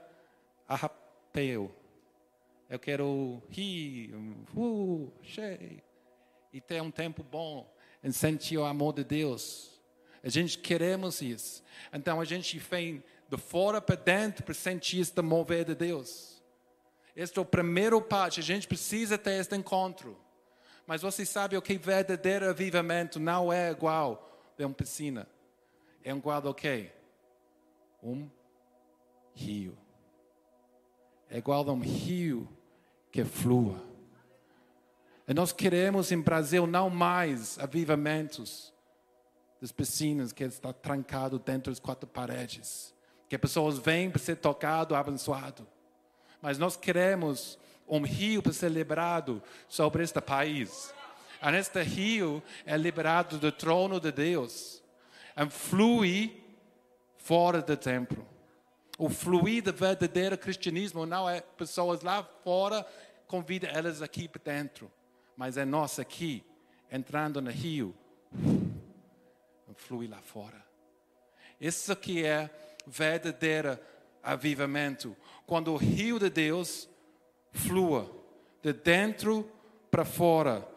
arrepio. 0.66 1.76
Eu 2.70 2.80
quero 2.80 3.44
rir, 3.50 4.16
uh, 4.56 5.12
cheio 5.22 5.82
e 6.54 6.62
ter 6.62 6.82
um 6.82 6.90
tempo 6.90 7.22
bom 7.22 7.70
em 8.02 8.14
sentir 8.14 8.58
o 8.58 8.64
amor 8.64 8.94
de 8.94 9.04
Deus. 9.04 9.82
A 10.24 10.30
gente 10.30 10.58
queremos 10.58 11.22
isso. 11.22 11.66
Então 11.92 12.22
a 12.22 12.26
gente 12.26 12.58
vem 12.58 13.04
de 13.28 13.38
fora 13.38 13.82
para 13.82 13.98
dentro 13.98 14.46
para 14.46 14.54
sentir 14.54 15.02
este 15.02 15.22
mover 15.22 15.66
de 15.66 15.76
Deus. 15.76 16.42
Este 17.14 17.40
é 17.40 17.42
o 17.42 17.46
primeiro 17.46 18.02
passo. 18.02 18.40
A 18.40 18.44
gente 18.44 18.70
precisa 18.70 19.18
ter 19.18 19.34
este 19.34 19.54
encontro. 19.54 20.18
Mas 20.88 21.02
você 21.02 21.26
sabe 21.26 21.58
o 21.58 21.62
que 21.62 21.78
verdadeiro 21.78 22.50
avivamento 22.50 23.20
não 23.20 23.52
é 23.52 23.70
igual 23.70 24.29
a 24.64 24.68
uma 24.68 24.74
piscina. 24.74 25.28
É 26.04 26.12
igual 26.12 26.46
ao 26.48 26.54
quê? 26.54 26.92
Um 28.02 28.30
rio. 29.34 29.78
É 31.30 31.38
igual 31.38 31.70
a 31.70 31.74
um 31.74 31.82
rio 31.82 32.48
que 33.12 33.24
flua. 33.24 33.84
E 35.28 35.34
nós 35.34 35.52
queremos 35.52 36.12
em 36.12 36.20
Brasil 36.20 36.66
não 36.66 36.90
mais 36.90 37.60
avivamentos 37.60 38.74
das 39.62 39.72
piscinas 39.72 40.32
que 40.32 40.44
está 40.44 40.74
trancado 40.74 41.38
dentro 41.38 41.72
das 41.72 41.80
quatro 41.80 42.08
paredes. 42.08 42.94
Que 43.28 43.38
pessoas 43.38 43.78
vêm 43.78 44.10
para 44.10 44.20
ser 44.20 44.38
tocado, 44.38 44.96
abençoado. 44.96 45.68
Mas 46.42 46.58
nós 46.58 46.76
queremos 46.76 47.60
um 47.88 48.02
rio 48.02 48.42
para 48.42 48.54
ser 48.54 48.70
liberado 48.70 49.42
sobre 49.68 50.04
este 50.04 50.22
país. 50.22 50.94
Este 51.42 51.82
rio 51.82 52.44
é 52.66 52.76
liberado 52.78 53.38
do 53.38 53.52
trono 53.52 54.00
de 54.00 54.12
Deus. 54.12 54.84
E 55.38 55.50
flui 55.50 56.44
fora 57.18 57.62
do 57.62 57.78
templo. 57.78 58.28
O 58.98 59.10
fluir 59.10 59.64
do 59.64 59.72
verdadeiro 59.72 60.38
cristianismo 60.38 61.06
não 61.06 61.30
é 61.30 61.40
pessoas 61.42 62.02
lá 62.02 62.24
fora, 62.44 62.86
convida 63.28 63.68
elas 63.68 64.02
aqui 64.02 64.28
para 64.28 64.42
dentro 64.44 64.92
mas 65.40 65.56
é 65.56 65.64
nós 65.64 66.00
aqui, 66.00 66.44
entrando 66.92 67.42
no 67.42 67.50
rio, 67.50 67.96
flui 69.74 70.06
lá 70.06 70.18
fora. 70.18 70.62
Isso 71.62 71.96
que 71.96 72.26
é 72.26 72.50
verdadeiro 72.86 73.80
avivamento. 74.22 75.16
Quando 75.48 75.72
o 75.72 75.78
rio 75.78 76.20
de 76.20 76.30
Deus 76.30 76.90
flua 77.54 78.14
de 78.62 78.74
dentro 78.74 79.50
para 79.90 80.04
fora. 80.04 80.68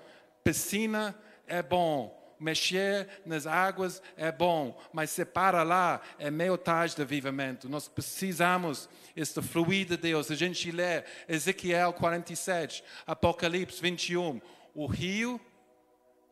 Piscina 0.44 1.16
é 1.46 1.62
bom, 1.62 2.20
mexer 2.42 3.08
nas 3.24 3.46
águas 3.46 4.02
é 4.16 4.32
bom, 4.32 4.78
mas 4.92 5.10
se 5.10 5.24
para 5.24 5.62
lá 5.62 6.00
é 6.18 6.30
meio 6.30 6.58
tarde 6.58 6.96
de 6.96 7.02
avivamento. 7.02 7.68
Nós 7.68 7.88
precisamos 7.88 8.88
este 9.14 9.40
fluir 9.40 9.86
de 9.86 9.96
Deus. 9.96 10.30
A 10.30 10.34
gente 10.34 10.70
lê 10.70 11.04
Ezequiel 11.28 11.92
47, 11.92 12.82
Apocalipse 13.06 13.80
21, 13.80 14.40
o 14.74 14.86
rio 14.86 15.40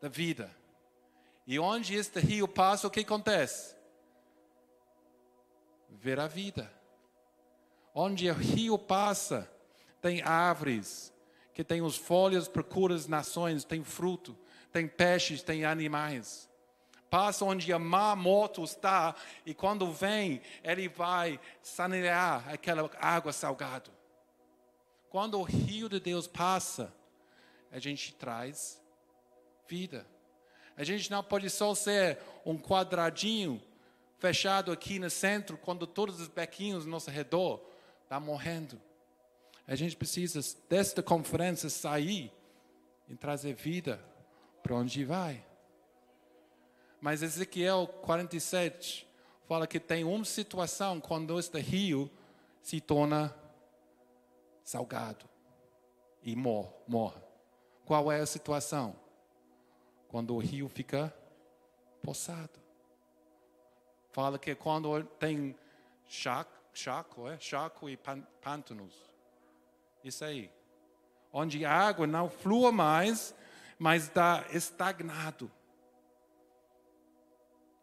da 0.01 0.09
vida. 0.09 0.51
E 1.47 1.57
onde 1.59 1.95
este 1.95 2.19
rio 2.19 2.47
passa, 2.47 2.87
o 2.87 2.91
que 2.91 2.99
acontece? 2.99 3.75
Ver 5.89 6.19
a 6.19 6.27
vida. 6.27 6.71
Onde 7.93 8.29
o 8.29 8.33
rio 8.33 8.77
passa, 8.77 9.49
tem 10.01 10.21
árvores, 10.21 11.13
que 11.53 11.63
tem 11.63 11.81
os 11.81 11.97
folhas 11.97 12.47
procura 12.47 12.95
as 12.95 13.07
nações, 13.07 13.63
tem 13.63 13.83
fruto, 13.83 14.37
tem 14.71 14.87
peixes, 14.87 15.41
tem 15.41 15.65
animais. 15.65 16.49
Passa 17.09 17.43
onde 17.43 17.73
a 17.73 17.79
mar 17.79 18.15
morto 18.15 18.63
está, 18.63 19.13
e 19.45 19.53
quando 19.53 19.91
vem, 19.91 20.41
ele 20.63 20.87
vai 20.87 21.39
sanear 21.61 22.47
aquela 22.47 22.89
água 22.99 23.33
salgada. 23.33 23.91
Quando 25.09 25.37
o 25.37 25.43
rio 25.43 25.89
de 25.89 25.99
Deus 25.99 26.25
passa, 26.25 26.93
a 27.69 27.79
gente 27.79 28.13
traz 28.13 28.81
vida. 29.67 30.07
A 30.77 30.85
gente 30.85 31.11
não 31.11 31.21
pode 31.21 31.49
só 31.49 31.75
ser 31.75 32.17
um 32.45 32.57
quadradinho 32.57 33.61
fechado 34.17 34.71
aqui 34.71 34.99
no 34.99 35.09
centro, 35.09 35.57
quando 35.57 35.85
todos 35.85 36.21
os 36.21 36.27
bequinhos 36.29 36.85
no 36.85 36.91
nosso 36.91 37.11
redor 37.11 37.61
estão 38.03 38.21
morrendo. 38.21 38.81
A 39.67 39.75
gente 39.75 39.95
precisa, 39.95 40.39
desta 40.67 41.01
conferência, 41.01 41.69
sair 41.69 42.31
e 43.07 43.15
trazer 43.15 43.53
vida 43.53 44.03
para 44.61 44.75
onde 44.75 45.03
vai. 45.05 45.43
Mas 46.99 47.21
Ezequiel 47.21 47.87
47 47.87 49.07
fala 49.47 49.65
que 49.65 49.79
tem 49.79 50.03
uma 50.03 50.23
situação 50.23 50.99
quando 51.01 51.39
este 51.39 51.59
rio 51.59 52.09
se 52.61 52.79
torna 52.79 53.35
salgado 54.63 55.25
e 56.23 56.35
morre. 56.35 56.69
morre. 56.87 57.21
Qual 57.85 58.11
é 58.11 58.19
a 58.19 58.25
situação? 58.25 58.95
Quando 60.07 60.35
o 60.35 60.39
rio 60.39 60.69
fica 60.69 61.13
poçado. 62.03 62.59
Fala 64.11 64.37
que 64.37 64.53
quando 64.55 65.03
tem 65.19 65.55
chaco, 66.07 66.51
chaco, 66.73 67.27
é? 67.27 67.39
chaco 67.39 67.89
e 67.89 67.97
pântanos. 68.41 69.10
Isso 70.03 70.23
aí. 70.25 70.51
Onde 71.31 71.63
a 71.65 71.71
água 71.71 72.05
não 72.05 72.29
flua 72.29 72.71
mais, 72.71 73.33
mas 73.77 74.03
está 74.03 74.45
estagnado. 74.51 75.51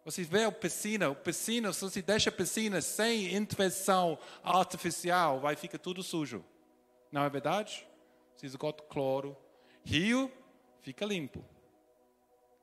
Você 0.04 0.22
vê 0.22 0.44
a 0.44 0.52
piscina, 0.52 1.10
a 1.10 1.14
piscina, 1.14 1.72
se 1.72 1.82
você 1.82 2.00
deixa 2.00 2.30
a 2.30 2.32
piscina 2.32 2.80
sem 2.80 3.34
intervenção 3.34 4.18
artificial, 4.42 5.38
vai 5.38 5.54
ficar 5.54 5.78
tudo 5.78 6.02
sujo. 6.02 6.44
Não 7.12 7.24
é 7.24 7.28
verdade? 7.28 7.86
Se 8.36 8.46
esgoto 8.46 8.84
cloro. 8.84 9.36
Rio 9.84 10.32
fica 10.80 11.04
limpo. 11.04 11.44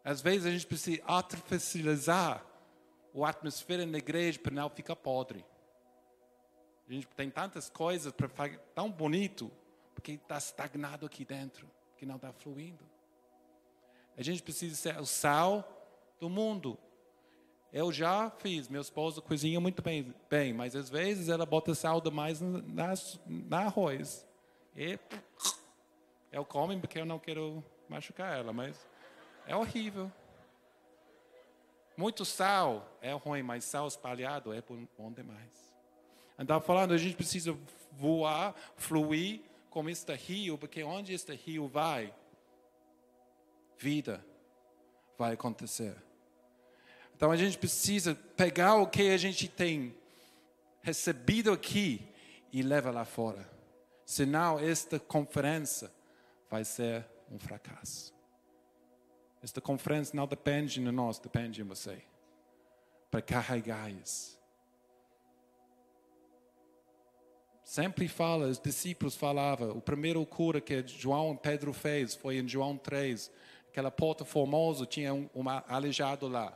Às 0.03 0.21
vezes 0.21 0.45
a 0.45 0.51
gente 0.51 0.65
precisa 0.65 1.01
artificializar 1.05 2.45
a 3.15 3.29
atmosfera 3.29 3.85
na 3.85 3.97
igreja 3.97 4.39
para 4.39 4.53
não 4.53 4.69
ficar 4.69 4.95
podre. 4.95 5.45
A 6.87 6.93
gente 6.93 7.07
tem 7.07 7.29
tantas 7.29 7.69
coisas 7.69 8.11
para 8.11 8.27
ficar 8.27 8.57
tão 8.75 8.91
bonito, 8.91 9.51
porque 9.93 10.13
está 10.13 10.37
estagnado 10.37 11.05
aqui 11.05 11.25
dentro, 11.25 11.67
que 11.97 12.05
não 12.05 12.17
está 12.17 12.31
fluindo. 12.31 12.85
A 14.17 14.21
gente 14.21 14.43
precisa 14.43 14.75
ser 14.75 14.99
o 14.99 15.05
sal 15.05 15.67
do 16.19 16.29
mundo. 16.29 16.77
Eu 17.73 17.91
já 17.91 18.29
fiz, 18.29 18.69
meu 18.69 18.81
esposo 18.81 19.21
cozinha 19.21 19.59
muito 19.59 19.81
bem, 19.81 20.13
bem 20.29 20.53
mas 20.53 20.75
às 20.75 20.89
vezes 20.89 21.27
ela 21.27 21.45
bota 21.45 21.75
sal 21.75 21.99
demais 21.99 22.39
na, 22.39 22.93
na 23.25 23.61
arroz. 23.65 24.25
E 24.75 24.97
eu 26.31 26.45
como 26.45 26.79
porque 26.79 26.99
eu 26.99 27.05
não 27.05 27.19
quero 27.19 27.63
machucar 27.89 28.37
ela, 28.37 28.53
mas 28.53 28.87
é 29.47 29.55
horrível. 29.55 30.11
Muito 31.97 32.23
sal 32.23 32.97
é 33.01 33.11
ruim, 33.13 33.41
mas 33.41 33.63
sal 33.63 33.87
espalhado 33.87 34.53
é 34.53 34.61
bom 34.97 35.11
demais. 35.11 35.64
Então, 36.37 36.59
falando, 36.59 36.93
a 36.93 36.97
gente 36.97 37.15
precisa 37.15 37.57
voar, 37.91 38.53
fluir 38.75 39.41
como 39.69 39.89
este 39.89 40.13
rio, 40.13 40.57
porque 40.57 40.83
onde 40.83 41.13
este 41.13 41.33
rio 41.33 41.67
vai, 41.67 42.13
vida 43.77 44.25
vai 45.17 45.33
acontecer. 45.33 45.95
Então, 47.15 47.31
a 47.31 47.37
gente 47.37 47.57
precisa 47.57 48.15
pegar 48.35 48.75
o 48.75 48.87
que 48.87 49.09
a 49.09 49.17
gente 49.17 49.47
tem 49.47 49.95
recebido 50.81 51.51
aqui 51.51 52.07
e 52.51 52.61
levar 52.61 52.91
lá 52.91 53.05
fora. 53.05 53.49
Senão, 54.05 54.59
esta 54.59 54.99
conferência 54.99 55.91
vai 56.49 56.63
ser 56.63 57.05
um 57.31 57.39
fracasso. 57.39 58.13
Esta 59.41 59.61
conferência 59.61 60.15
não 60.15 60.27
depende 60.27 60.75
de 60.75 60.91
nós, 60.91 61.19
depende 61.19 61.53
de 61.53 61.63
você. 61.63 62.01
Para 63.09 63.21
carregar 63.21 63.91
isso. 63.91 64.39
Sempre 67.65 68.07
fala, 68.07 68.45
os 68.45 68.59
discípulos 68.59 69.15
falavam, 69.15 69.71
o 69.71 69.81
primeiro 69.81 70.23
cura 70.23 70.61
que 70.61 70.85
João 70.85 71.35
Pedro 71.35 71.73
fez 71.73 72.13
foi 72.13 72.37
em 72.37 72.47
João 72.47 72.77
3. 72.77 73.31
Aquela 73.69 73.89
porta 73.89 74.23
formosa, 74.23 74.85
tinha 74.85 75.11
um, 75.11 75.27
um 75.33 75.49
aleijado 75.67 76.27
lá. 76.27 76.55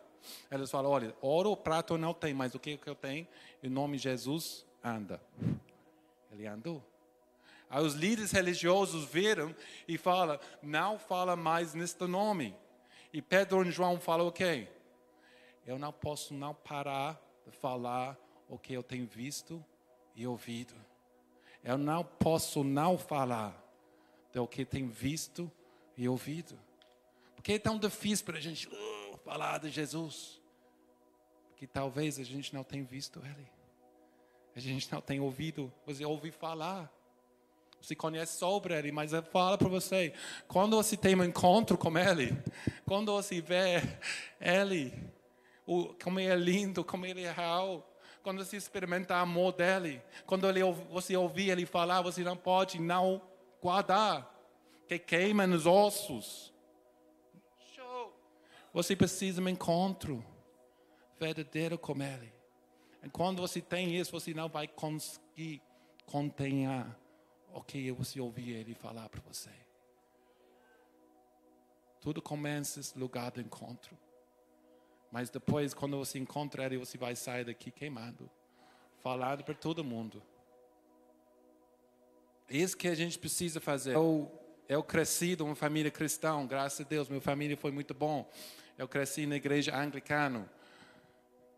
Eles 0.52 0.70
falam, 0.70 0.92
olha, 0.92 1.16
ouro, 1.20 1.58
prato 1.58 1.98
não 1.98 2.14
tem, 2.14 2.32
mas 2.32 2.54
o 2.54 2.60
que, 2.60 2.78
que 2.78 2.88
eu 2.88 2.94
tenho? 2.94 3.28
Em 3.64 3.70
nome 3.70 3.98
de 3.98 4.04
Jesus, 4.04 4.64
anda. 4.84 5.20
Ele 6.32 6.46
andou. 6.46 6.84
Aí 7.72 7.84
os 7.84 7.96
líderes 7.96 8.32
religiosos 8.32 9.04
viram 9.04 9.54
e 9.88 9.98
falam, 9.98 10.40
não 10.62 11.00
fala 11.00 11.36
mais 11.36 11.74
neste 11.74 12.06
nome. 12.06 12.56
E 13.12 13.20
Pedro 13.20 13.68
e 13.68 13.72
João 13.72 14.00
falam 14.00 14.28
o 14.28 14.32
quê? 14.32 14.68
Eu 15.66 15.80
não 15.80 15.92
posso 15.92 16.36
não 16.36 16.54
parar 16.54 17.20
de 17.44 17.52
falar 17.52 18.16
o 18.48 18.60
que 18.60 18.74
eu 18.74 18.84
tenho 18.84 19.08
visto 19.08 19.66
e 20.16 20.28
ouvido. 20.28 20.76
Eu 21.64 21.78
não 21.78 22.04
posso 22.04 22.64
não 22.64 22.98
falar 22.98 23.62
do 24.34 24.48
que 24.48 24.66
tenho 24.66 24.90
visto 24.90 25.52
e 25.98 26.08
ouvido. 26.08 26.58
Porque 27.36 27.54
é 27.54 27.60
tão 27.60 27.78
difícil 27.78 28.26
para 28.26 28.38
a 28.38 28.42
gente 28.42 28.68
uh, 28.68 29.18
falar 29.24 29.60
de 29.60 29.70
Jesus? 29.70 30.42
Porque 31.50 31.68
talvez 31.68 32.20
a 32.20 32.24
gente 32.24 32.54
não 32.54 32.64
tenha 32.64 32.84
visto 32.84 33.22
Ele. 33.24 33.48
A 34.56 34.60
gente 34.60 34.92
não 34.92 35.02
tenha 35.02 35.24
ouvido. 35.24 35.72
Você 35.86 36.04
ouve 36.06 36.32
falar. 36.32 36.92
Você 37.82 37.96
conhece 37.96 38.38
sobre 38.38 38.78
ele, 38.78 38.92
mas 38.92 39.14
eu 39.14 39.24
falo 39.24 39.58
para 39.58 39.70
você, 39.70 40.14
quando 40.50 40.76
você 40.76 40.98
tem 40.98 41.16
um 41.16 41.24
encontro 41.24 41.78
com 41.78 41.98
ele, 41.98 42.38
quando 42.86 43.14
você 43.14 43.40
vê 43.40 43.82
ele, 44.42 44.94
como 46.04 46.20
ele 46.20 46.30
é 46.30 46.36
lindo, 46.36 46.84
como 46.84 47.06
ele 47.06 47.24
é 47.24 47.32
real, 47.32 47.89
quando 48.30 48.46
você 48.46 48.58
experimenta 48.58 49.16
o 49.16 49.18
amor 49.18 49.54
dele, 49.54 50.04
quando 50.28 50.48
ele, 50.48 50.62
você 50.92 51.18
ouvir 51.18 51.50
ele 51.50 51.66
falar, 51.66 52.04
você 52.04 52.24
não 52.24 52.38
pode 52.38 52.80
não 52.80 53.20
guardar, 53.60 54.32
que 54.88 55.00
queima 55.00 55.48
nos 55.48 55.66
ossos. 55.66 56.54
Show! 57.74 58.14
Você 58.72 58.96
precisa 58.96 59.42
de 59.42 59.48
um 59.48 59.50
encontro 59.50 60.24
verdadeiro 61.20 61.76
com 61.76 62.00
ele. 62.04 62.32
E 63.02 63.10
quando 63.10 63.42
você 63.42 63.62
tem 63.62 63.96
isso, 63.96 64.12
você 64.12 64.32
não 64.32 64.48
vai 64.48 64.68
conseguir 64.68 65.60
conter 66.06 66.54
ok, 67.52 67.92
você 67.94 68.22
ouvir 68.22 68.52
ele 68.52 68.76
falar 68.76 69.10
para 69.10 69.22
você. 69.22 69.50
Tudo 72.00 72.22
começa 72.22 72.80
nesse 72.80 72.96
lugar 72.96 73.32
do 73.32 73.42
encontro. 73.42 73.98
Mas 75.12 75.30
depois, 75.30 75.74
quando 75.74 75.98
você 75.98 76.20
encontra 76.20 76.66
ele, 76.66 76.78
você 76.78 76.98
vai 76.98 77.16
sair 77.16 77.46
daqui 77.46 77.72
queimado. 77.72 78.30
Falado 79.02 79.44
para 79.44 79.56
todo 79.56 79.84
mundo. 79.84 80.22
Isso 82.50 82.76
que 82.76 82.88
a 82.88 82.96
gente 82.96 83.18
precisa 83.18 83.60
fazer. 83.60 83.96
Eu, 83.96 84.32
eu 84.68 84.84
cresci 84.84 85.36
numa 85.36 85.56
família 85.56 85.92
cristã, 85.92 86.46
graças 86.46 86.86
a 86.86 86.90
Deus, 86.90 87.10
minha 87.10 87.22
família 87.22 87.56
foi 87.56 87.72
muito 87.72 87.94
bom. 87.94 88.30
Eu 88.78 88.88
cresci 88.88 89.26
na 89.26 89.36
igreja 89.36 89.76
anglicana, 89.76 90.50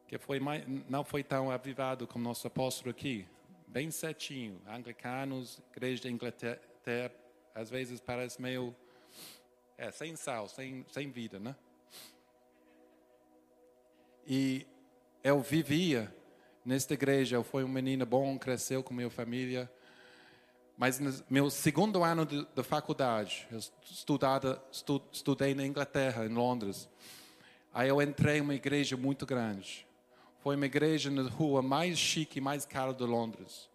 que 0.08 0.18
foi 0.18 0.40
mais, 0.40 0.64
não 0.90 1.04
foi 1.04 1.24
tão 1.24 1.52
avivado 1.52 2.08
como 2.08 2.24
nosso 2.24 2.48
apóstolo 2.48 2.92
aqui 2.92 3.28
bem 3.72 3.90
certinho. 3.90 4.62
Anglicanos, 4.68 5.62
igreja 5.72 6.04
da 6.04 6.10
Inglaterra, 6.10 6.60
às 7.56 7.70
vezes 7.70 8.00
parece 8.00 8.42
meio. 8.42 8.76
É, 9.78 9.90
sem 9.92 10.16
sal, 10.16 10.48
sem, 10.48 10.86
sem 10.92 11.10
vida, 11.10 11.40
né? 11.40 11.56
E 14.28 14.66
eu 15.24 15.40
vivia 15.40 16.14
nesta 16.66 16.94
igreja. 16.94 17.36
Eu 17.36 17.44
fui 17.44 17.64
um 17.64 17.68
menino 17.68 18.06
bom, 18.06 18.38
cresceu 18.38 18.84
com 18.84 18.94
minha 18.94 19.10
família. 19.10 19.72
Mas 20.78 21.00
no 21.00 21.14
meu 21.30 21.50
segundo 21.50 22.04
ano 22.04 22.26
de, 22.26 22.46
de 22.56 22.64
faculdade, 22.64 23.48
eu 23.52 23.60
estu, 23.60 25.02
estudei 25.12 25.54
na 25.54 25.66
Inglaterra, 25.66 26.26
em 26.26 26.34
Londres. 26.34 26.90
Aí 27.74 27.88
eu 27.88 28.02
entrei 28.02 28.38
em 28.38 28.42
uma 28.42 28.56
igreja 28.56 28.98
muito 28.98 29.26
grande. 29.26 29.88
Foi 30.40 30.56
uma 30.56 30.66
igreja 30.66 31.12
na 31.12 31.30
rua 31.30 31.62
mais 31.62 32.00
chique 32.00 32.40
e 32.40 32.42
mais 32.42 32.66
cara 32.66 32.94
de 32.94 33.04
Londres. 33.04 33.70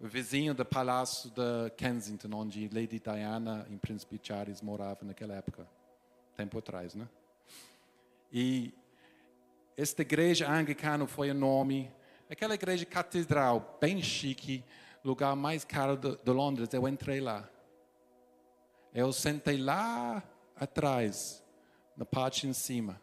Vizinho 0.00 0.54
do 0.54 0.64
palácio 0.64 1.30
de 1.30 1.70
Kensington, 1.76 2.34
onde 2.34 2.70
Lady 2.72 2.98
Diana 2.98 3.66
e 3.70 3.76
Príncipe 3.76 4.18
Charles 4.22 4.62
moravam 4.62 5.06
naquela 5.08 5.34
época. 5.34 5.68
Tempo 6.34 6.58
atrás, 6.58 6.94
né? 6.94 7.06
E 8.32 8.72
esta 9.80 10.02
igreja 10.02 10.46
anglicana 10.46 11.06
foi 11.06 11.28
enorme. 11.28 11.90
Aquela 12.28 12.54
igreja 12.54 12.84
catedral, 12.84 13.78
bem 13.80 14.02
chique, 14.02 14.62
lugar 15.02 15.34
mais 15.34 15.64
caro 15.64 15.96
de, 15.96 16.18
de 16.18 16.30
Londres. 16.30 16.68
Eu 16.74 16.86
entrei 16.86 17.18
lá. 17.18 17.48
Eu 18.92 19.10
sentei 19.10 19.56
lá 19.56 20.22
atrás, 20.54 21.42
na 21.96 22.04
parte 22.04 22.46
em 22.46 22.52
cima. 22.52 23.00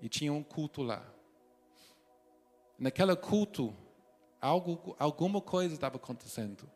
E 0.00 0.08
tinha 0.08 0.32
um 0.32 0.42
culto 0.42 0.82
lá. 0.82 1.06
Naquele 2.76 3.14
culto, 3.14 3.72
algo, 4.40 4.96
alguma 4.98 5.40
coisa 5.40 5.74
estava 5.74 5.94
acontecendo. 5.94 6.68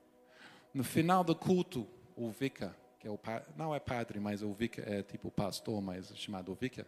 No 0.73 0.85
final 0.85 1.25
do 1.25 1.35
culto, 1.35 1.89
o 2.15 2.31
vicar, 2.31 2.73
que 3.01 3.09
é 3.09 3.11
o 3.11 3.19
não 3.57 3.75
é 3.75 3.81
padre, 3.81 4.21
mas 4.21 4.43
o 4.43 4.53
vicar 4.53 4.83
é 4.87 5.03
tipo 5.03 5.29
pastor, 5.29 5.83
mas 5.83 6.17
chamado 6.17 6.55
vicar, 6.55 6.87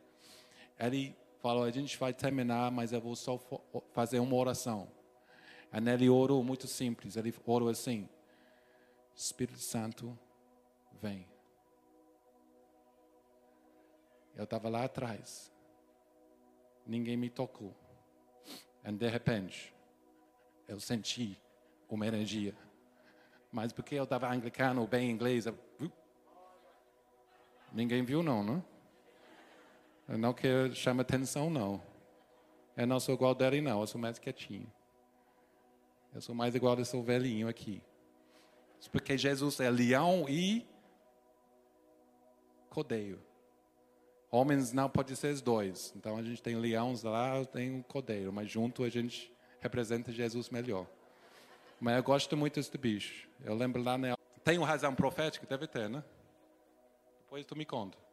ele 0.79 1.17
falou: 1.41 1.65
a 1.65 1.71
gente 1.71 1.97
vai 1.99 2.13
terminar, 2.13 2.71
mas 2.71 2.93
eu 2.93 3.01
vou 3.01 3.17
só 3.17 3.39
fazer 3.93 4.19
uma 4.19 4.35
oração. 4.35 4.89
E 5.73 5.89
ele 5.91 6.09
orou 6.09 6.43
muito 6.43 6.67
simples. 6.67 7.17
Ele 7.17 7.35
orou 7.47 7.69
assim: 7.69 8.09
Espírito 9.15 9.59
Santo, 9.59 10.19
vem. 11.01 11.27
Eu 14.35 14.45
estava 14.45 14.69
lá 14.69 14.85
atrás. 14.85 15.53
Ninguém 16.87 17.17
me 17.17 17.29
tocou. 17.29 17.75
E 18.85 18.93
de 18.93 19.09
repente, 19.09 19.75
eu 20.67 20.79
senti 20.81 21.41
uma 21.89 22.07
energia. 22.07 22.57
Mas 23.51 23.73
porque 23.73 23.95
eu 23.95 24.05
estava 24.05 24.33
anglicano, 24.33 24.87
bem 24.87 25.11
inglês, 25.11 25.47
eu... 25.47 25.59
ninguém 27.73 28.05
viu 28.05 28.23
não, 28.23 28.43
não? 28.43 28.65
Eu 30.09 30.17
não 30.17 30.33
quero 30.33 30.75
chamar 30.75 31.03
atenção, 31.03 31.51
não. 31.51 31.83
Eu 32.75 32.87
não 32.87 32.99
sou 32.99 33.15
igual 33.15 33.35
dele, 33.35 33.61
não. 33.61 33.81
Eu 33.81 33.87
sou 33.87 34.01
mais 34.01 34.19
quietinho. 34.19 34.73
Eu 36.15 36.21
sou 36.23 36.35
mais 36.35 36.55
igual 36.55 36.75
desse 36.75 36.99
velhinho 37.03 37.47
aqui. 37.47 37.83
Porque 38.91 39.19
Jesus 39.19 39.61
é 39.61 39.69
leão 39.69 40.27
e 40.29 40.67
cordeiro. 42.71 43.21
Homens 44.31 44.73
não 44.73 44.89
pode 44.89 45.15
ser 45.17 45.33
os 45.33 45.43
dois. 45.43 45.93
Então 45.97 46.17
a 46.17 46.23
gente 46.23 46.43
tem 46.43 46.57
leões 46.57 47.03
lá, 47.03 47.45
tem 47.45 47.71
um 47.71 47.83
cordeiro, 47.83 48.33
mas 48.33 48.51
junto 48.51 48.85
a 48.85 48.89
gente 48.89 49.33
representa 49.61 50.13
Jesus 50.13 50.49
melhor. 50.49 50.87
Mas 51.81 51.97
eu 51.97 52.03
gosto 52.03 52.37
muito 52.37 52.55
desse 52.55 52.77
bicho. 52.79 53.29
Eu 53.45 53.55
lembro 53.55 53.83
lá 53.83 53.99
na. 53.99 54.17
Tem 54.45 54.57
uma 54.57 54.67
razão 54.67 54.95
profética? 54.95 55.47
Deve 55.47 55.67
ter, 55.67 55.89
né? 55.91 56.03
Depois 57.25 57.45
tu 57.45 57.55
me 57.55 57.65
conta. 57.65 58.08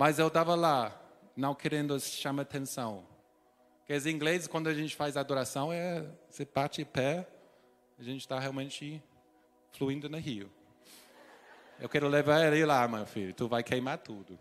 Mas 0.00 0.18
eu 0.18 0.28
estava 0.28 0.54
lá, 0.54 0.98
não 1.36 1.54
querendo 1.54 2.00
chamar 2.00 2.40
atenção. 2.40 3.04
Porque 3.80 3.92
os 3.92 4.06
ingleses, 4.06 4.46
quando 4.46 4.66
a 4.68 4.72
gente 4.72 4.96
faz 4.96 5.14
adoração, 5.14 5.70
é 5.70 6.06
você 6.26 6.46
bate 6.46 6.82
pé, 6.86 7.28
a 7.98 8.02
gente 8.02 8.22
está 8.22 8.40
realmente 8.40 9.02
fluindo 9.72 10.08
no 10.08 10.16
rio. 10.16 10.50
Eu 11.78 11.86
quero 11.86 12.08
levar 12.08 12.40
ele 12.46 12.64
lá, 12.64 12.88
meu 12.88 13.04
filho. 13.04 13.34
Tu 13.34 13.46
vai 13.46 13.62
queimar 13.62 13.98
tudo. 13.98 14.38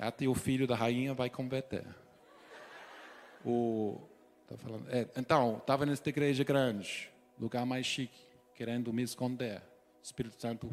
Até 0.00 0.26
o 0.26 0.34
filho 0.34 0.66
da 0.66 0.74
rainha 0.74 1.12
vai 1.12 1.28
converter. 1.28 1.84
O, 3.44 4.00
tá 4.46 4.56
falando, 4.56 4.88
é, 4.88 5.06
então, 5.14 5.58
estava 5.58 5.84
nesta 5.84 6.08
igreja 6.08 6.42
grande, 6.42 7.10
lugar 7.38 7.66
mais 7.66 7.84
chique, 7.84 8.18
querendo 8.54 8.94
me 8.94 9.02
esconder. 9.02 9.58
O 9.58 10.02
Espírito 10.02 10.40
Santo 10.40 10.70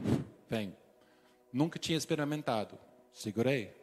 vem. 0.49 0.73
Nunca 1.55 1.79
tinha 1.79 1.97
experimentado. 1.97 2.77
Segurei. 3.13 3.73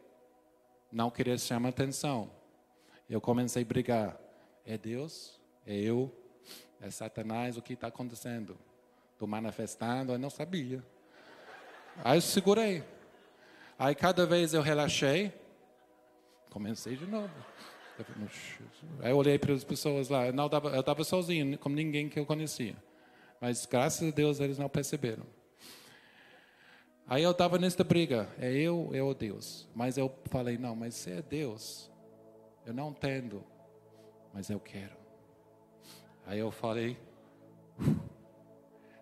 Não 0.91 1.09
queria 1.09 1.35
chamar 1.39 1.69
atenção. 1.69 2.29
Eu 3.09 3.19
comecei 3.19 3.63
a 3.63 3.65
brigar. 3.65 4.15
É 4.63 4.77
Deus? 4.77 5.41
É 5.65 5.73
eu? 5.73 6.15
É 6.79 6.91
Satanás? 6.91 7.57
O 7.57 7.63
que 7.63 7.73
está 7.73 7.87
acontecendo? 7.87 8.55
Estou 9.13 9.27
manifestando? 9.27 10.11
Eu 10.11 10.19
não 10.19 10.29
sabia. 10.29 10.85
Aí 12.03 12.19
eu 12.19 12.21
segurei. 12.21 12.83
Aí 13.79 13.95
cada 13.95 14.23
vez 14.27 14.53
eu 14.53 14.61
relaxei. 14.61 15.33
Comecei 16.51 16.95
de 16.95 17.07
novo. 17.07 17.33
Aí 18.99 19.09
eu 19.09 19.17
olhei 19.17 19.39
para 19.39 19.51
as 19.51 19.63
pessoas 19.63 20.09
lá. 20.09 20.27
Eu 20.27 20.79
estava 20.79 21.03
sozinho, 21.03 21.57
com 21.57 21.69
ninguém 21.69 22.07
que 22.07 22.19
eu 22.19 22.25
conhecia. 22.27 22.75
Mas 23.41 23.65
graças 23.65 24.07
a 24.07 24.11
Deus 24.11 24.39
eles 24.39 24.59
não 24.59 24.69
perceberam. 24.69 25.25
Aí 27.07 27.23
eu 27.23 27.31
estava 27.31 27.57
nesta 27.57 27.83
briga. 27.83 28.29
É 28.39 28.51
eu, 28.51 28.89
é 28.93 29.01
o 29.01 29.13
Deus. 29.13 29.67
Mas 29.75 29.97
eu 29.97 30.13
falei, 30.25 30.57
não, 30.57 30.75
mas 30.75 30.95
se 30.95 31.11
é 31.11 31.21
Deus, 31.21 31.91
eu 32.65 32.73
não 32.73 32.89
entendo. 32.89 33.43
Mas 34.33 34.49
eu 34.49 34.59
quero. 34.59 34.95
Aí 36.25 36.39
eu 36.39 36.51
falei. 36.51 36.97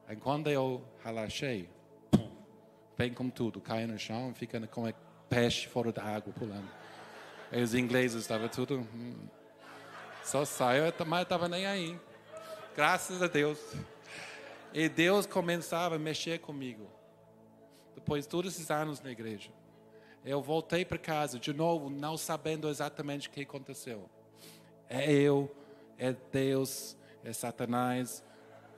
Aí 0.08 0.16
quando 0.16 0.50
eu 0.50 0.84
relaxei, 1.04 1.70
vem 2.98 3.14
com 3.14 3.30
tudo, 3.30 3.62
cai 3.62 3.86
no 3.86 3.98
chão, 3.98 4.34
fica 4.34 4.60
como 4.68 4.94
peixe 5.30 5.68
fora 5.68 5.92
da 5.92 6.04
água 6.04 6.34
pulando. 6.34 6.70
Aí 7.52 7.62
os 7.62 7.74
ingleses 7.76 8.22
estavam 8.22 8.50
tudo. 8.50 8.80
Hum, 8.94 9.28
só 10.24 10.44
saiu, 10.44 10.84
mas 11.06 11.24
estava 11.24 11.48
nem 11.48 11.66
aí. 11.66 12.00
Graças 12.76 13.22
a 13.22 13.28
Deus. 13.28 13.60
E 14.74 14.90
Deus 14.90 15.26
começava 15.26 15.96
a 15.96 16.00
mexer 16.00 16.40
comigo. 16.40 16.90
Depois 17.96 18.26
de 18.26 18.30
todos 18.30 18.54
esses 18.54 18.70
anos 18.72 19.02
na 19.02 19.12
igreja. 19.12 19.52
Eu 20.24 20.42
voltei 20.42 20.86
para 20.86 20.98
casa 20.98 21.40
de 21.40 21.52
novo, 21.54 21.90
não 21.90 22.16
sabendo 22.16 22.70
exatamente 22.70 23.28
o 23.28 23.32
que 23.32 23.42
aconteceu. 23.42 24.10
É 24.88 25.12
eu, 25.12 25.54
é 25.98 26.16
Deus, 26.32 26.96
é 27.24 27.34
Satanás. 27.34 28.24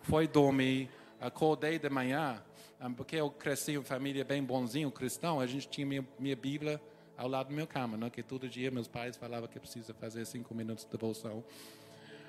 Foi 0.03 0.27
dormir, 0.27 0.89
acordei 1.19 1.79
de 1.79 1.89
manhã, 1.89 2.43
ah, 2.79 2.89
porque 2.89 3.15
eu 3.15 3.29
cresci 3.29 3.73
em 3.73 3.83
família 3.83 4.25
bem 4.25 4.43
bonzinho, 4.43 4.91
cristão, 4.91 5.39
a 5.39 5.47
gente 5.47 5.69
tinha 5.69 5.87
minha, 5.87 6.07
minha 6.19 6.35
Bíblia 6.35 6.81
ao 7.17 7.27
lado 7.27 7.47
da 7.47 7.53
minha 7.53 7.67
cama, 7.67 7.95
né? 7.95 8.09
que 8.09 8.21
todo 8.21 8.49
dia 8.49 8.69
meus 8.69 8.87
pais 8.87 9.15
falavam 9.15 9.47
que 9.47 9.59
precisa 9.59 9.93
fazer 9.93 10.25
cinco 10.25 10.53
minutos 10.53 10.83
de 10.83 10.91
devoção. 10.91 11.43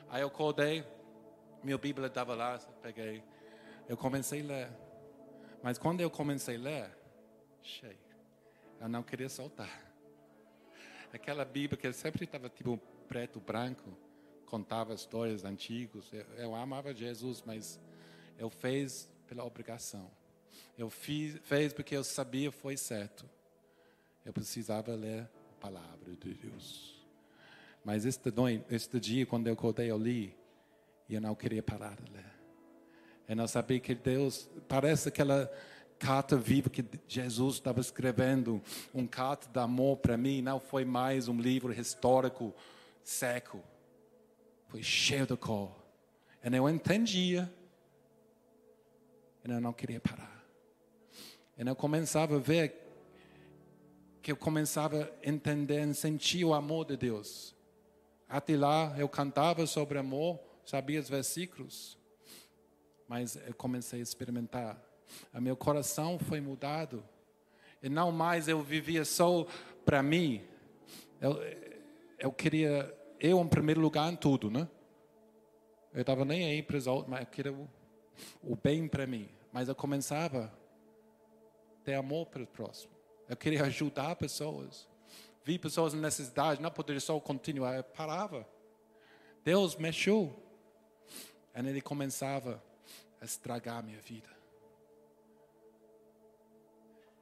Aí 0.08 0.22
eu 0.22 0.28
acordei, 0.28 0.84
minha 1.62 1.78
Bíblia 1.78 2.06
estava 2.06 2.34
lá, 2.34 2.58
peguei, 2.82 3.22
eu 3.88 3.96
comecei 3.96 4.42
a 4.42 4.44
ler. 4.44 4.83
Mas 5.64 5.78
quando 5.78 6.02
eu 6.02 6.10
comecei 6.10 6.56
a 6.56 6.58
ler, 6.58 6.90
cheio, 7.62 7.96
eu 8.78 8.86
não 8.86 9.02
queria 9.02 9.30
soltar. 9.30 9.82
Aquela 11.10 11.42
Bíblia 11.42 11.80
que 11.80 11.90
sempre 11.94 12.26
estava 12.26 12.50
tipo 12.50 12.76
preto, 13.08 13.40
branco, 13.40 13.96
contava 14.44 14.92
histórias 14.92 15.42
antigas. 15.42 16.04
Eu, 16.12 16.26
eu 16.36 16.54
amava 16.54 16.92
Jesus, 16.92 17.42
mas 17.46 17.80
eu 18.36 18.50
fiz 18.50 19.10
pela 19.26 19.42
obrigação. 19.42 20.10
Eu 20.76 20.90
fiz, 20.90 21.40
fez 21.44 21.72
porque 21.72 21.96
eu 21.96 22.04
sabia 22.04 22.52
foi 22.52 22.76
certo. 22.76 23.24
Eu 24.22 24.34
precisava 24.34 24.94
ler 24.94 25.22
a 25.22 25.60
palavra 25.62 26.14
de 26.14 26.34
Deus. 26.34 27.02
Mas 27.82 28.04
este, 28.04 28.30
este 28.68 29.00
dia, 29.00 29.24
quando 29.24 29.46
eu 29.46 29.54
acordei, 29.54 29.90
eu 29.90 29.96
li 29.96 30.36
e 31.08 31.14
eu 31.14 31.22
não 31.22 31.34
queria 31.34 31.62
parar 31.62 31.96
de 31.96 32.12
ler. 32.12 32.33
Eu 33.28 33.36
não 33.36 33.46
sabia 33.48 33.80
que 33.80 33.94
Deus, 33.94 34.48
parece 34.68 35.08
aquela 35.08 35.50
carta 35.98 36.36
viva 36.36 36.68
que 36.68 36.84
Jesus 37.08 37.54
estava 37.54 37.80
escrevendo, 37.80 38.62
um 38.94 39.06
carta 39.06 39.48
de 39.48 39.58
amor 39.58 39.96
para 39.96 40.16
mim, 40.16 40.42
não 40.42 40.60
foi 40.60 40.84
mais 40.84 41.28
um 41.28 41.40
livro 41.40 41.72
histórico 41.72 42.54
seco. 43.02 43.62
Foi 44.68 44.82
cheio 44.82 45.26
de 45.26 45.36
cor. 45.36 45.70
E 46.42 46.54
eu 46.54 46.68
entendia. 46.68 47.50
E 49.44 49.50
eu 49.50 49.60
não 49.60 49.72
queria 49.72 50.00
parar. 50.00 50.44
E 51.56 51.66
eu 51.66 51.76
começava 51.76 52.36
a 52.36 52.40
ver 52.40 52.82
que 54.20 54.32
eu 54.32 54.36
começava 54.36 55.10
a 55.24 55.28
entender 55.28 55.86
e 55.86 55.94
sentir 55.94 56.44
o 56.44 56.52
amor 56.52 56.86
de 56.86 56.96
Deus. 56.96 57.54
Até 58.28 58.56
lá 58.56 58.94
eu 58.98 59.08
cantava 59.08 59.66
sobre 59.66 59.98
amor, 59.98 60.40
sabia 60.64 60.98
os 60.98 61.08
versículos, 61.08 61.98
mas 63.08 63.36
eu 63.36 63.54
comecei 63.54 64.00
a 64.00 64.02
experimentar. 64.02 64.80
O 65.32 65.40
meu 65.40 65.56
coração 65.56 66.18
foi 66.18 66.40
mudado. 66.40 67.04
E 67.82 67.88
não 67.88 68.10
mais 68.10 68.48
eu 68.48 68.62
vivia 68.62 69.04
só 69.04 69.46
para 69.84 70.02
mim. 70.02 70.42
Eu, 71.20 71.38
eu 72.18 72.32
queria, 72.32 72.92
eu 73.20 73.40
em 73.40 73.48
primeiro 73.48 73.80
lugar 73.80 74.12
em 74.12 74.16
tudo, 74.16 74.50
né? 74.50 74.68
Eu 75.92 76.00
estava 76.00 76.24
nem 76.24 76.46
aí 76.46 76.62
para 76.62 76.76
os 76.76 76.86
outros, 76.86 77.08
mas 77.08 77.20
eu 77.20 77.26
queria 77.26 77.52
o, 77.52 77.68
o 78.42 78.56
bem 78.56 78.88
para 78.88 79.06
mim. 79.06 79.28
Mas 79.52 79.68
eu 79.68 79.74
começava 79.74 80.46
a 80.46 81.84
ter 81.84 81.94
amor 81.94 82.26
para 82.26 82.42
o 82.42 82.46
próximo. 82.46 82.92
Eu 83.28 83.36
queria 83.36 83.62
ajudar 83.64 84.16
pessoas. 84.16 84.88
Vi 85.44 85.58
pessoas 85.58 85.92
em 85.92 85.98
necessidade, 86.00 86.62
não 86.62 86.70
poderia 86.70 87.00
só 87.00 87.18
continuar, 87.20 87.76
eu 87.76 87.84
parava. 87.84 88.48
Deus 89.44 89.76
mexeu. 89.76 90.34
E 91.54 91.58
ele 91.58 91.82
começava 91.82 92.62
a 93.24 93.26
estragar 93.26 93.78
a 93.78 93.82
minha 93.82 94.00
vida. 94.00 94.28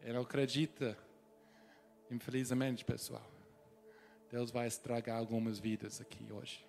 Eu 0.02 0.14
não 0.14 0.24
infelizmente, 2.10 2.84
pessoal. 2.84 3.24
Deus 4.28 4.50
vai 4.50 4.66
estragar 4.66 5.16
algumas 5.16 5.60
vidas 5.60 6.00
aqui 6.00 6.26
hoje. 6.32 6.66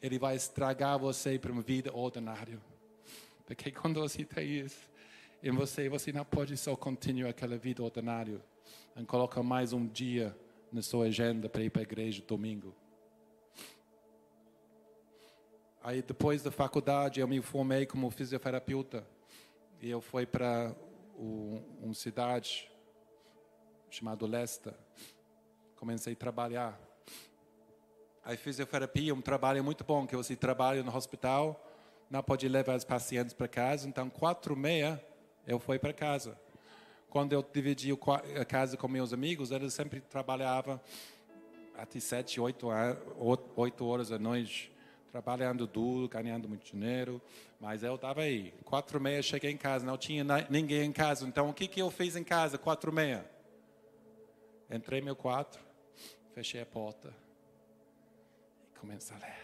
Ele 0.00 0.18
vai 0.18 0.36
estragar 0.36 0.98
você 0.98 1.38
para 1.38 1.52
uma 1.52 1.60
vida 1.60 1.94
ordinária. 1.94 2.58
Porque 3.46 3.70
quando 3.72 4.00
você 4.00 4.24
tem 4.24 4.60
isso, 4.60 4.88
em 5.42 5.50
você, 5.50 5.86
você 5.88 6.10
não 6.10 6.24
pode 6.24 6.56
só 6.56 6.74
continuar 6.76 7.30
aquela 7.30 7.58
vida 7.58 7.82
ordinária 7.82 8.40
e 8.96 9.04
colocar 9.04 9.42
mais 9.42 9.74
um 9.74 9.86
dia 9.86 10.34
na 10.72 10.80
sua 10.80 11.06
agenda 11.06 11.46
para 11.46 11.62
ir 11.62 11.70
para 11.70 11.82
a 11.82 11.84
igreja 11.84 12.22
domingo. 12.26 12.74
Aí 15.88 16.02
depois 16.02 16.42
da 16.42 16.50
faculdade 16.50 17.18
eu 17.18 17.26
me 17.26 17.40
formei 17.40 17.86
como 17.86 18.10
fisioterapeuta 18.10 19.06
e 19.80 19.88
eu 19.88 20.02
fui 20.02 20.26
para 20.26 20.76
uma 21.16 21.94
cidade 21.94 22.70
chamada 23.88 24.26
Leicester. 24.26 24.74
Comecei 25.76 26.12
a 26.12 26.16
trabalhar. 26.16 26.78
A 28.22 28.36
fisioterapia 28.36 29.12
é 29.12 29.14
um 29.14 29.22
trabalho 29.22 29.64
muito 29.64 29.82
bom, 29.82 30.06
que 30.06 30.14
você 30.14 30.36
trabalha 30.36 30.82
no 30.82 30.94
hospital, 30.94 31.58
não 32.10 32.22
pode 32.22 32.46
levar 32.46 32.76
os 32.76 32.84
pacientes 32.84 33.32
para 33.32 33.48
casa, 33.48 33.88
então 33.88 34.10
quatro 34.10 34.54
e 34.54 34.58
meia 34.58 35.02
eu 35.46 35.58
fui 35.58 35.78
para 35.78 35.94
casa. 35.94 36.38
Quando 37.08 37.32
eu 37.32 37.42
dividi 37.42 37.98
a 38.38 38.44
casa 38.44 38.76
com 38.76 38.88
meus 38.88 39.14
amigos, 39.14 39.50
eles 39.50 39.72
sempre 39.72 40.02
trabalhavam 40.02 40.78
até 41.74 41.98
sete, 41.98 42.38
oito, 42.38 42.68
oito 43.56 43.86
horas 43.86 44.10
da 44.10 44.18
noite, 44.18 44.70
trabalhando 45.10 45.66
duro, 45.66 46.08
ganhando 46.08 46.48
muito 46.48 46.64
dinheiro. 46.64 47.20
Mas 47.60 47.82
eu 47.82 47.94
estava 47.94 48.22
aí. 48.22 48.52
Quatro 48.64 48.98
e 48.98 49.02
meia 49.02 49.22
cheguei 49.22 49.50
em 49.50 49.56
casa, 49.56 49.84
não 49.84 49.96
tinha 49.96 50.24
ninguém 50.48 50.84
em 50.84 50.92
casa. 50.92 51.26
Então 51.26 51.50
o 51.50 51.54
que, 51.54 51.66
que 51.66 51.80
eu 51.80 51.90
fiz 51.90 52.16
em 52.16 52.24
casa, 52.24 52.58
quatro 52.58 52.90
e 52.90 52.94
meia? 52.94 53.28
Entrei 54.70 55.00
meu 55.00 55.16
quarto, 55.16 55.58
fechei 56.34 56.60
a 56.60 56.66
porta 56.66 57.12
e 58.62 58.78
comecei 58.78 59.16
a 59.16 59.20
ler. 59.20 59.38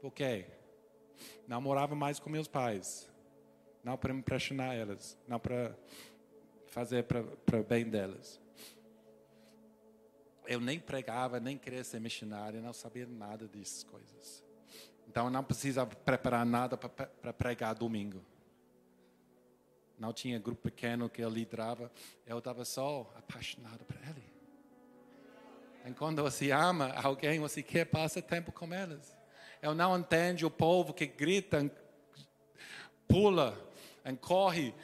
Por 0.00 0.12
quê? 0.12 0.46
Não 1.46 1.60
morava 1.60 1.94
mais 1.94 2.18
com 2.18 2.28
meus 2.28 2.48
pais. 2.48 3.08
Não 3.84 3.96
para 3.96 4.12
impressionar 4.12 4.74
elas, 4.74 5.18
não 5.26 5.40
para 5.40 5.76
fazer 6.66 7.04
para 7.04 7.62
bem 7.62 7.84
delas. 7.84 8.41
Eu 10.52 10.60
nem 10.60 10.78
pregava, 10.78 11.40
nem 11.40 11.56
queria 11.56 11.82
ser 11.82 11.98
missionário, 11.98 12.60
não 12.60 12.74
sabia 12.74 13.06
nada 13.06 13.48
dessas 13.48 13.82
coisas. 13.84 14.44
Então 15.08 15.24
eu 15.24 15.30
não 15.30 15.42
precisava 15.42 15.96
preparar 15.96 16.44
nada 16.44 16.76
para 16.76 17.32
pregar 17.32 17.74
domingo. 17.74 18.22
Não 19.98 20.12
tinha 20.12 20.38
grupo 20.38 20.60
pequeno 20.60 21.08
que 21.08 21.22
eu 21.22 21.30
liderava. 21.30 21.90
Eu 22.26 22.36
estava 22.36 22.66
só 22.66 23.10
apaixonado 23.16 23.82
por 23.86 23.96
ele. 23.96 24.22
E 25.86 25.92
quando 25.94 26.22
você 26.22 26.50
ama 26.50 26.92
alguém, 27.02 27.40
você 27.40 27.62
quer 27.62 27.86
passar 27.86 28.20
tempo 28.20 28.52
com 28.52 28.74
elas. 28.74 29.16
Eu 29.62 29.74
não 29.74 29.98
entendo 29.98 30.42
o 30.42 30.50
povo 30.50 30.92
que 30.92 31.06
grita, 31.06 31.70
pula, 33.08 33.58
corre 34.20 34.74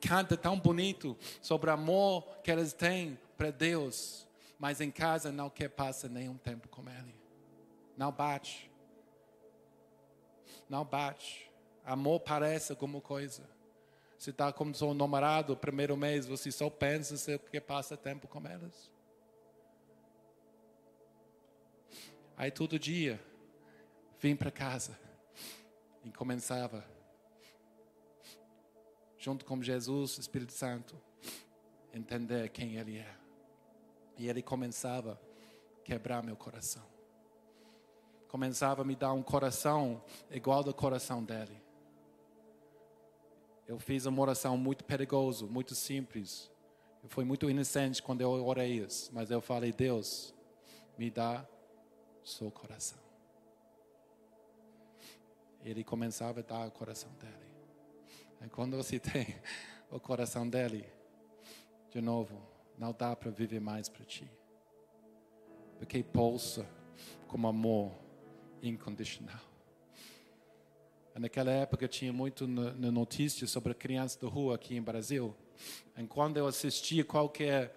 canta 0.00 0.36
tão 0.36 0.56
bonito 0.60 1.16
sobre 1.40 1.70
o 1.70 1.72
amor 1.72 2.22
que 2.44 2.52
eles 2.52 2.72
têm 2.72 3.18
para 3.36 3.50
Deus, 3.50 4.28
mas 4.62 4.80
em 4.80 4.92
casa 4.92 5.32
não 5.32 5.50
quer 5.50 5.70
passar 5.70 6.08
nenhum 6.08 6.36
tempo 6.36 6.68
com 6.68 6.88
Ele. 6.88 7.16
Não 7.96 8.12
bate. 8.12 8.70
Não 10.68 10.84
bate. 10.84 11.50
Amor 11.84 12.20
parece 12.20 12.70
alguma 12.70 13.00
coisa. 13.00 13.42
Se 14.16 14.30
está 14.30 14.52
como 14.52 14.72
seu 14.72 14.94
namorado, 14.94 15.56
primeiro 15.56 15.96
mês, 15.96 16.26
você 16.26 16.52
só 16.52 16.70
pensa 16.70 17.16
se 17.16 17.36
quer 17.40 17.58
passa 17.58 17.96
tempo 17.96 18.28
com 18.28 18.46
elas. 18.46 18.88
Aí 22.36 22.52
todo 22.52 22.78
dia, 22.78 23.20
vim 24.20 24.36
para 24.36 24.52
casa 24.52 24.96
e 26.04 26.12
começava, 26.12 26.86
junto 29.18 29.44
com 29.44 29.60
Jesus, 29.60 30.18
Espírito 30.18 30.52
Santo, 30.52 30.96
entender 31.92 32.48
quem 32.50 32.76
Ele 32.76 32.98
é. 32.98 33.21
E 34.18 34.28
Ele 34.28 34.42
começava 34.42 35.20
a 35.80 35.84
quebrar 35.84 36.22
meu 36.22 36.36
coração. 36.36 36.84
Começava 38.28 38.82
a 38.82 38.84
me 38.84 38.96
dar 38.96 39.12
um 39.12 39.22
coração 39.22 40.02
igual 40.30 40.66
ao 40.66 40.74
coração 40.74 41.22
dele 41.22 41.62
eu 43.72 43.78
fiz 43.78 44.04
uma 44.04 44.20
oração 44.20 44.56
muito 44.56 44.84
perigosa, 44.84 45.46
muito 45.46 45.74
simples. 45.74 46.50
Eu 47.02 47.08
fui 47.08 47.24
muito 47.24 47.48
inocente 47.48 48.02
quando 48.02 48.20
eu 48.20 48.30
orei 48.30 48.84
isso, 48.84 49.10
mas 49.14 49.30
eu 49.30 49.40
falei: 49.40 49.72
Deus, 49.72 50.34
me 50.98 51.10
dá 51.10 51.46
seu 52.22 52.50
coração. 52.50 52.98
Ele 55.64 55.82
começava 55.82 56.40
a 56.40 56.42
dar 56.42 56.68
o 56.68 56.70
coração 56.70 57.10
dele. 57.12 57.32
E 58.44 58.48
quando 58.50 58.76
você 58.76 58.98
tem 59.00 59.40
o 59.90 59.98
coração 59.98 60.46
dele, 60.46 60.84
de 61.90 62.00
novo, 62.02 62.42
não 62.82 62.92
dá 62.92 63.14
para 63.14 63.30
viver 63.30 63.60
mais 63.60 63.88
para 63.88 64.04
ti. 64.04 64.28
Porque 65.78 66.02
pulsa 66.02 66.68
como 67.28 67.46
amor 67.46 67.92
incondicional. 68.60 69.40
Naquela 71.14 71.52
época 71.52 71.86
tinha 71.86 72.12
muito 72.12 72.44
na 72.44 72.90
notícia 72.90 73.46
sobre 73.46 73.72
crianças 73.72 74.16
da 74.16 74.26
rua 74.26 74.56
aqui 74.56 74.74
em 74.74 74.82
Brasil. 74.82 75.32
E 75.96 76.02
quando 76.08 76.38
eu 76.38 76.46
assistia 76.48 77.04
qualquer 77.04 77.72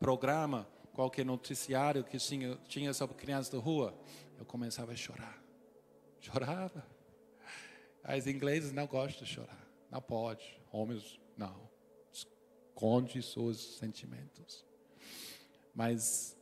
programa, 0.00 0.66
qualquer 0.94 1.26
noticiário 1.26 2.02
que 2.02 2.16
tinha, 2.16 2.56
tinha 2.66 2.94
sobre 2.94 3.14
crianças 3.14 3.52
da 3.52 3.58
rua, 3.58 3.92
eu 4.38 4.46
começava 4.46 4.92
a 4.92 4.96
chorar. 4.96 5.38
Chorava. 6.18 6.86
As 8.02 8.26
ingleses 8.26 8.72
não 8.72 8.86
gostam 8.86 9.22
de 9.22 9.34
chorar. 9.34 9.68
Não 9.90 10.00
pode. 10.00 10.58
Homens, 10.72 11.20
não. 11.36 11.71
Esconde 12.72 13.22
seus 13.22 13.76
sentimentos. 13.76 14.64
Mas 15.74 16.36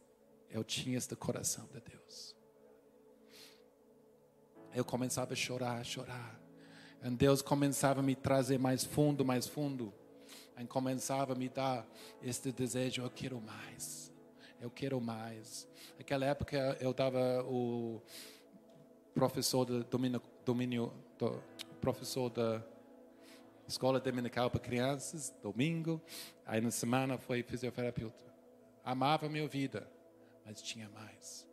eu 0.49 0.65
tinha 0.65 0.97
este 0.97 1.15
coração 1.15 1.67
de 1.67 1.81
Deus 1.81 2.01
eu 4.75 4.85
começava 4.85 5.33
a 5.33 5.37
chorar, 5.37 5.85
chorar. 5.85 6.41
E 7.03 7.11
Deus 7.11 7.43
começava 7.43 8.01
a 8.01 8.03
me 8.03 8.15
trazer 8.15 8.59
mais 8.59 8.85
fundo, 8.85 9.25
mais 9.25 9.47
fundo. 9.47 9.93
E 10.59 10.65
começava 10.67 11.33
a 11.33 11.37
me 11.37 11.49
dar 11.49 11.87
este 12.23 12.53
desejo, 12.53 13.03
eu 13.03 13.11
quero 13.11 13.41
mais. 13.41 14.13
Eu 14.61 14.71
quero 14.71 15.01
mais. 15.01 15.67
Naquela 15.99 16.27
época 16.27 16.77
eu 16.81 16.93
dava 16.93 17.43
o 17.45 18.01
professor 19.15 19.65
de 19.65 19.83
domínio, 19.85 20.23
domínio 20.45 20.93
do, 21.19 21.43
professor 21.81 22.29
da 22.29 22.63
escola 23.71 24.01
dominical 24.01 24.51
para 24.51 24.61
crianças, 24.61 25.33
domingo. 25.43 26.03
Aí 26.45 26.61
na 26.61 26.71
semana 26.71 27.17
foi 27.17 27.43
fisioterapeuta. 27.43 28.25
Amava 28.85 29.27
a 29.27 29.29
minha 29.29 29.47
vida, 29.47 29.89
mas 30.45 30.61
tinha 30.61 30.89
mais. 30.91 31.47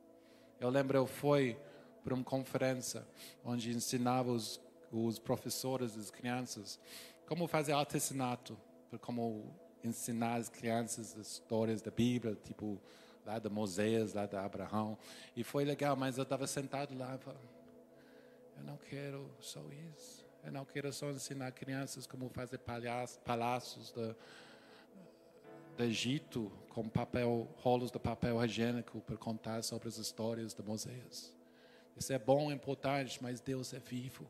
Eu 0.59 0.69
lembro, 0.69 0.97
eu 0.97 1.05
fui 1.05 1.57
para 2.03 2.13
uma 2.13 2.23
conferência 2.23 3.05
onde 3.45 3.69
ensinava 3.69 4.31
os, 4.31 4.59
os 4.91 5.19
professores, 5.19 5.95
as 5.95 6.09
crianças, 6.09 6.79
como 7.27 7.47
fazer 7.47 7.73
artesanato, 7.73 8.57
como 9.01 9.53
ensinar 9.83 10.35
as 10.35 10.49
crianças 10.49 11.15
as 11.17 11.33
histórias 11.33 11.81
da 11.81 11.91
Bíblia, 11.91 12.35
tipo 12.43 12.81
lá 13.25 13.37
de 13.37 13.49
Moisés, 13.49 14.13
lá 14.13 14.25
de 14.25 14.35
Abraão. 14.35 14.97
E 15.35 15.43
foi 15.43 15.65
legal, 15.65 15.95
mas 15.95 16.17
eu 16.17 16.23
estava 16.23 16.47
sentado 16.47 16.97
lá 16.97 17.19
e 17.23 18.57
eu 18.57 18.63
não 18.63 18.77
quero 18.77 19.29
só 19.39 19.61
isso. 19.93 20.16
Eu 20.47 20.53
não 20.53 20.63
quero 20.63 20.93
só 20.93 21.09
ensinar 21.09 21.51
crianças 21.51 22.07
como 22.07 22.29
fazer 22.29 22.59
palácios 23.25 23.91
de, 23.91 24.15
do 25.75 25.83
Egito 25.83 26.49
com 26.69 26.87
papel, 26.87 27.49
rolos 27.57 27.91
de 27.91 27.99
papel 27.99 28.41
higiênico 28.41 29.01
para 29.01 29.17
contar 29.17 29.61
sobre 29.61 29.89
as 29.89 29.97
histórias 29.97 30.53
de 30.53 30.63
Moisés. 30.63 31.33
Isso 31.97 32.13
é 32.13 32.17
bom, 32.17 32.49
é 32.49 32.53
importante, 32.53 33.21
mas 33.21 33.41
Deus 33.41 33.73
é 33.73 33.79
vivo. 33.79 34.25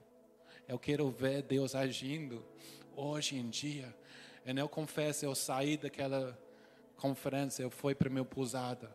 Eu 0.67 0.79
quero 0.79 1.07
ver 1.11 1.43
Deus 1.43 1.75
agindo 1.75 2.43
hoje 2.95 3.35
em 3.35 3.47
dia. 3.47 3.95
E 4.43 4.57
eu 4.57 4.67
confesso, 4.67 5.23
eu 5.23 5.35
saí 5.35 5.77
daquela 5.77 6.35
conferência, 6.95 7.61
eu 7.61 7.69
fui 7.69 7.93
para 7.93 8.09
minha 8.09 8.25
pousada, 8.25 8.91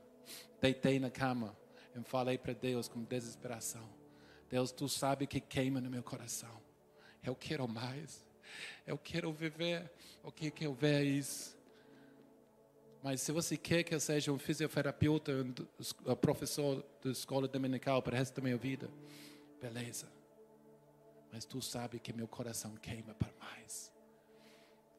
deitei 0.61 0.99
na 0.99 1.09
cama 1.09 1.57
e 1.95 2.03
falei 2.03 2.37
para 2.37 2.53
Deus 2.53 2.89
com 2.89 3.01
desesperação: 3.05 3.89
Deus, 4.51 4.73
tu 4.73 4.89
sabe 4.89 5.25
que 5.25 5.39
queima 5.39 5.81
no 5.81 5.89
meu 5.89 6.03
coração. 6.03 6.62
Eu 7.23 7.35
quero 7.35 7.67
mais. 7.69 8.25
Eu 8.87 8.99
quero 8.99 9.33
viver 9.33 9.91
o 10.23 10.33
que, 10.33 10.51
que 10.51 10.67
eu 10.67 10.75
vejo. 10.75 11.57
Mas 13.03 13.21
se 13.21 13.33
você 13.33 13.57
quer 13.57 13.83
que 13.83 13.95
eu 13.95 14.01
seja 14.01 14.33
um 14.33 14.39
fisioterapeuta, 14.39 15.33
um 15.33 16.15
professor 16.17 16.85
da 17.03 17.11
escola 17.11 17.49
dominical 17.49 18.01
para 18.01 18.15
o 18.15 18.17
resto 18.17 18.37
da 18.37 18.43
minha 18.43 18.57
vida, 18.57 18.89
beleza. 19.61 20.07
Mas 21.33 21.45
tu 21.45 21.61
sabe 21.61 21.99
que 21.99 22.13
meu 22.13 22.29
coração 22.29 22.77
queima 22.77 23.15
para 23.15 23.33
mais. 23.41 23.93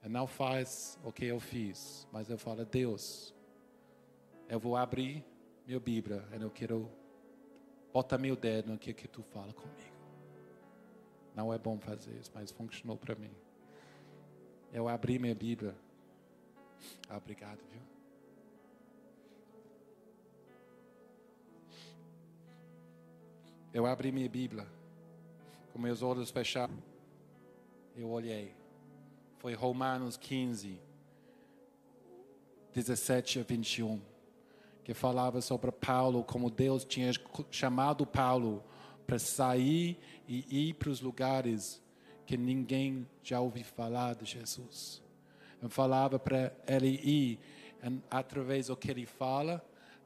E 0.03 0.09
não 0.09 0.27
faz 0.27 0.99
o 1.03 1.13
que 1.13 1.25
eu 1.25 1.39
fiz, 1.39 2.05
mas 2.12 2.29
eu 2.29 2.38
falo, 2.38 2.65
Deus, 2.65 3.33
eu 4.49 4.59
vou 4.59 4.75
abrir 4.75 5.23
minha 5.65 5.79
Bíblia 5.79 6.27
eu 6.33 6.51
quero 6.51 6.91
botar 7.93 8.17
meu 8.17 8.36
dedo 8.36 8.71
no 8.71 8.77
que, 8.77 8.93
que 8.93 9.07
tu 9.07 9.23
fala 9.23 9.53
comigo. 9.53 9.92
Não 11.35 11.53
é 11.53 11.57
bom 11.57 11.79
fazer 11.79 12.11
isso, 12.19 12.31
mas 12.33 12.51
funcionou 12.51 12.97
para 12.97 13.15
mim. 13.15 13.31
Eu 14.71 14.87
abri 14.87 15.17
minha 15.17 15.35
Bíblia. 15.35 15.75
obrigado, 17.09 17.59
viu? 17.71 17.81
Eu 23.73 23.87
abri 23.87 24.11
minha 24.11 24.29
Bíblia, 24.29 24.67
com 25.71 25.79
meus 25.79 26.03
olhos 26.03 26.29
fechados. 26.29 26.75
Eu 27.95 28.09
olhei. 28.09 28.53
Foi 29.39 29.55
Romanos 29.55 30.15
15, 30.15 30.79
17 32.71 33.39
a 33.39 33.43
21, 33.43 33.99
que 34.83 34.93
falava 34.93 35.41
sobre 35.41 35.71
Paulo, 35.71 36.23
como 36.23 36.51
Deus 36.51 36.85
tinha 36.85 37.11
chamado 37.49 38.05
Paulo 38.05 38.63
para 39.05 39.19
sair 39.19 39.97
e 40.27 40.69
ir 40.69 40.73
para 40.75 40.89
os 40.89 41.01
lugares 41.01 41.81
que 42.25 42.37
ninguém 42.37 43.07
já 43.21 43.39
ouviu 43.39 43.63
falar 43.63 44.15
de 44.15 44.25
Jesus. 44.25 45.01
Eu 45.61 45.69
falava 45.69 46.17
para 46.17 46.53
ele 46.67 46.89
ir 46.89 47.39
através 48.09 48.67
do 48.67 48.77
que 48.77 48.89
ele 48.89 49.05
fala 49.05 49.63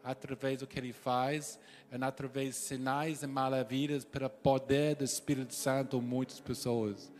através 0.07 0.59
do 0.59 0.67
que 0.67 0.79
ele 0.79 0.93
faz, 0.93 1.59
através 1.99 2.55
de 2.55 2.61
sinais 2.61 3.23
e 3.23 3.27
maravilhas, 3.27 4.05
para 4.05 4.29
poder 4.29 4.95
do 4.95 5.03
Espírito 5.03 5.53
Santo, 5.53 6.01
muitas 6.01 6.39
pessoas 6.39 7.11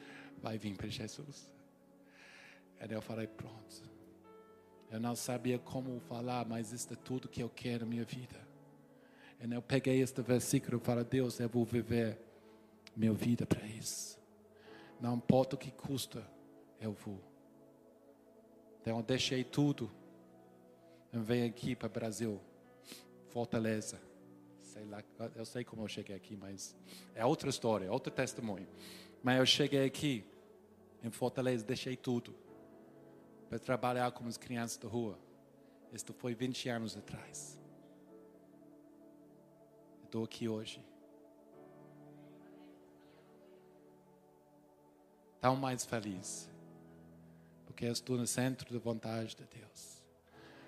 vai 0.42 0.58
vir 0.58 0.74
para 0.76 0.88
Jesus. 0.88 1.52
E 2.80 2.94
eu 2.94 3.02
falei, 3.02 3.28
pronto, 3.28 3.98
Eu 4.90 5.02
não 5.02 5.18
sabia 5.18 5.60
como 5.60 6.00
falar, 6.00 6.46
mas 6.48 6.72
isso 6.72 6.94
é 6.94 6.96
tudo 6.96 7.28
que 7.28 7.44
eu 7.44 7.50
quero 7.50 7.82
na 7.82 7.90
minha 7.92 8.06
vida. 8.06 8.47
E 9.40 9.54
eu 9.54 9.62
peguei 9.62 10.02
este 10.02 10.22
versículo 10.22 10.80
falei, 10.80 11.04
Deus, 11.04 11.40
eu 11.40 11.48
vou 11.48 11.64
viver 11.64 12.18
minha 12.96 13.14
vida 13.14 13.46
para 13.46 13.66
isso. 13.68 14.18
Não 15.00 15.16
importa 15.16 15.56
o 15.56 15.60
que 15.60 15.72
custa, 15.72 16.26
eu 16.82 16.92
vou. 16.92 17.20
Então 18.82 18.98
eu 18.98 19.04
deixei 19.04 19.44
tudo. 19.44 19.92
Eu 21.14 21.22
venho 21.22 21.48
aqui 21.48 21.76
para 21.76 21.88
o 21.88 21.90
Brasil, 21.90 22.42
Fortaleza. 23.30 24.00
Sei 24.60 24.86
lá, 24.86 25.04
eu 25.36 25.46
sei 25.46 25.64
como 25.64 25.84
eu 25.84 25.88
cheguei 25.88 26.16
aqui, 26.16 26.36
mas 26.36 26.76
é 27.16 27.26
outra 27.26 27.50
história, 27.50 27.86
é 27.86 27.92
outro 27.92 28.12
testemunho. 28.12 28.68
Mas 29.24 29.40
eu 29.40 29.46
cheguei 29.46 29.86
aqui 29.86 30.26
em 31.04 31.10
Fortaleza, 31.10 31.64
deixei 31.66 31.96
tudo 31.96 32.36
para 33.50 33.60
trabalhar 33.60 34.12
com 34.12 34.28
as 34.28 34.38
crianças 34.38 34.78
da 34.78 34.88
rua. 34.88 35.18
Isso 35.94 36.14
foi 36.14 36.34
20 36.34 36.70
anos 36.70 36.98
atrás. 36.98 37.58
Estou 40.18 40.26
aqui 40.26 40.50
hoje. 40.50 40.84
Tão 45.40 45.56
mais 45.56 45.86
feliz. 45.86 46.50
Porque 47.68 47.86
eu 47.86 47.92
estou 47.92 48.18
no 48.18 48.26
centro 48.26 48.74
da 48.74 48.80
vontade 48.80 49.36
de 49.36 49.44
Deus. 49.44 50.02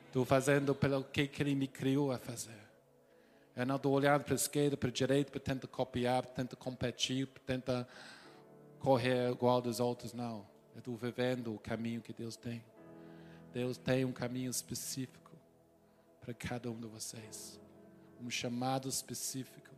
Estou 0.06 0.24
fazendo 0.24 0.76
pelo 0.76 1.04
que, 1.04 1.28
que 1.28 1.42
Ele 1.42 1.56
me 1.56 1.68
criou 1.68 2.12
a 2.12 2.20
fazer. 2.20 2.62
Eu 3.56 3.66
não 3.66 3.78
estou 3.78 3.92
olhando 3.92 4.24
para 4.24 4.36
a 4.36 4.36
esquerda, 4.36 4.78
para 4.78 4.90
a 4.90 4.92
direita, 4.92 5.32
para 5.32 5.40
tentar 5.40 5.68
copiar, 5.68 6.22
para 6.22 6.32
tentar 6.32 6.56
competir, 6.56 7.26
para 7.26 7.42
tentar 7.42 7.88
correr 8.78 9.32
igual 9.32 9.60
dos 9.62 9.80
outros, 9.80 10.14
não. 10.14 10.46
Eu 10.76 10.80
estou 10.80 10.96
vivendo 10.96 11.56
o 11.56 11.58
caminho 11.58 12.02
que 12.02 12.14
Deus 12.14 12.36
tem. 12.36 12.64
Deus 13.52 13.80
tem 13.80 14.06
um 14.06 14.12
caminho 14.12 14.52
específico 14.52 15.32
para 16.22 16.36
cada 16.36 16.70
um 16.70 16.80
de 16.80 16.86
vocês. 16.86 17.59
Um 18.22 18.30
chamado 18.30 18.88
específico. 18.90 19.70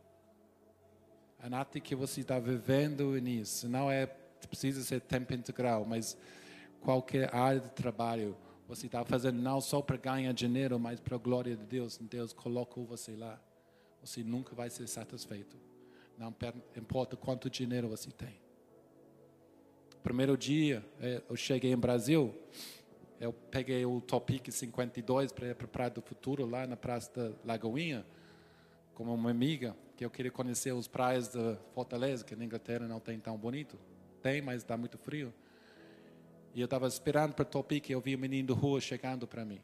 A 1.39 1.49
nata 1.49 1.79
que 1.79 1.95
você 1.95 2.21
está 2.21 2.39
vivendo 2.39 3.15
nisso 3.19 3.67
não 3.67 3.89
é 3.89 4.05
precisa 4.47 4.83
ser 4.83 5.01
tempo 5.01 5.33
integral, 5.33 5.85
mas 5.85 6.17
qualquer 6.81 7.33
área 7.33 7.59
de 7.59 7.69
trabalho 7.69 8.35
você 8.67 8.85
está 8.85 9.03
fazendo 9.03 9.41
não 9.41 9.59
só 9.59 9.81
para 9.81 9.97
ganhar 9.97 10.31
dinheiro, 10.33 10.79
mas 10.79 10.99
para 10.99 11.15
a 11.15 11.19
glória 11.19 11.55
de 11.55 11.65
Deus. 11.65 11.97
Deus 11.97 12.31
colocou 12.31 12.85
você 12.85 13.15
lá. 13.15 13.37
Você 14.01 14.23
nunca 14.23 14.55
vai 14.55 14.69
ser 14.69 14.87
satisfeito. 14.87 15.57
Não 16.17 16.33
importa 16.77 17.17
quanto 17.17 17.49
dinheiro 17.49 17.89
você 17.89 18.09
tem. 18.11 18.39
Primeiro 20.01 20.37
dia, 20.37 20.85
é, 20.99 21.21
eu 21.29 21.35
cheguei 21.35 21.71
em 21.71 21.77
Brasil, 21.77 22.33
eu 23.19 23.31
peguei 23.31 23.85
o 23.85 23.99
Topic 24.01 24.49
52 24.49 25.31
para 25.31 25.49
ir 25.49 25.55
para 25.55 25.65
a 25.65 25.69
Praia 25.69 25.89
do 25.91 26.01
Futuro, 26.01 26.45
lá 26.45 26.65
na 26.65 26.77
Praça 26.77 27.11
da 27.13 27.35
Lagoinha, 27.43 28.05
com 29.03 29.13
uma 29.15 29.31
amiga, 29.31 29.75
que 29.95 30.05
eu 30.05 30.09
queria 30.09 30.31
conhecer 30.31 30.73
as 30.75 30.87
praias 30.87 31.27
da 31.29 31.55
Fortaleza, 31.73 32.23
que 32.23 32.35
na 32.35 32.45
Inglaterra 32.45 32.87
não 32.87 32.99
tem 32.99 33.19
tão 33.19 33.37
bonito. 33.37 33.79
Tem, 34.21 34.41
mas 34.41 34.57
está 34.57 34.77
muito 34.77 34.97
frio. 34.97 35.33
E 36.53 36.61
eu 36.61 36.65
estava 36.65 36.87
esperando 36.87 37.33
para 37.33 37.45
Topic 37.45 37.89
e 37.89 37.93
eu 37.93 38.01
vi 38.01 38.15
um 38.15 38.19
menino 38.19 38.53
da 38.53 38.59
rua 38.59 38.79
chegando 38.79 39.27
para 39.27 39.43
mim. 39.43 39.61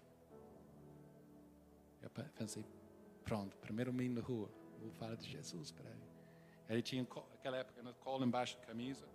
Eu 2.01 2.09
pensei, 2.35 2.65
pronto, 3.23 3.55
primeiro 3.57 3.93
menino 3.93 4.21
da 4.21 4.27
rua, 4.27 4.49
vou 4.81 4.91
falar 4.91 5.15
de 5.15 5.29
Jesus 5.29 5.71
para 5.71 5.89
ele. 5.89 6.01
Ele 6.69 6.81
tinha, 6.81 7.05
naquela 7.31 7.57
época, 7.57 7.81
cola 7.99 8.25
embaixo 8.25 8.57
da 8.57 8.65
camisa 8.65 9.05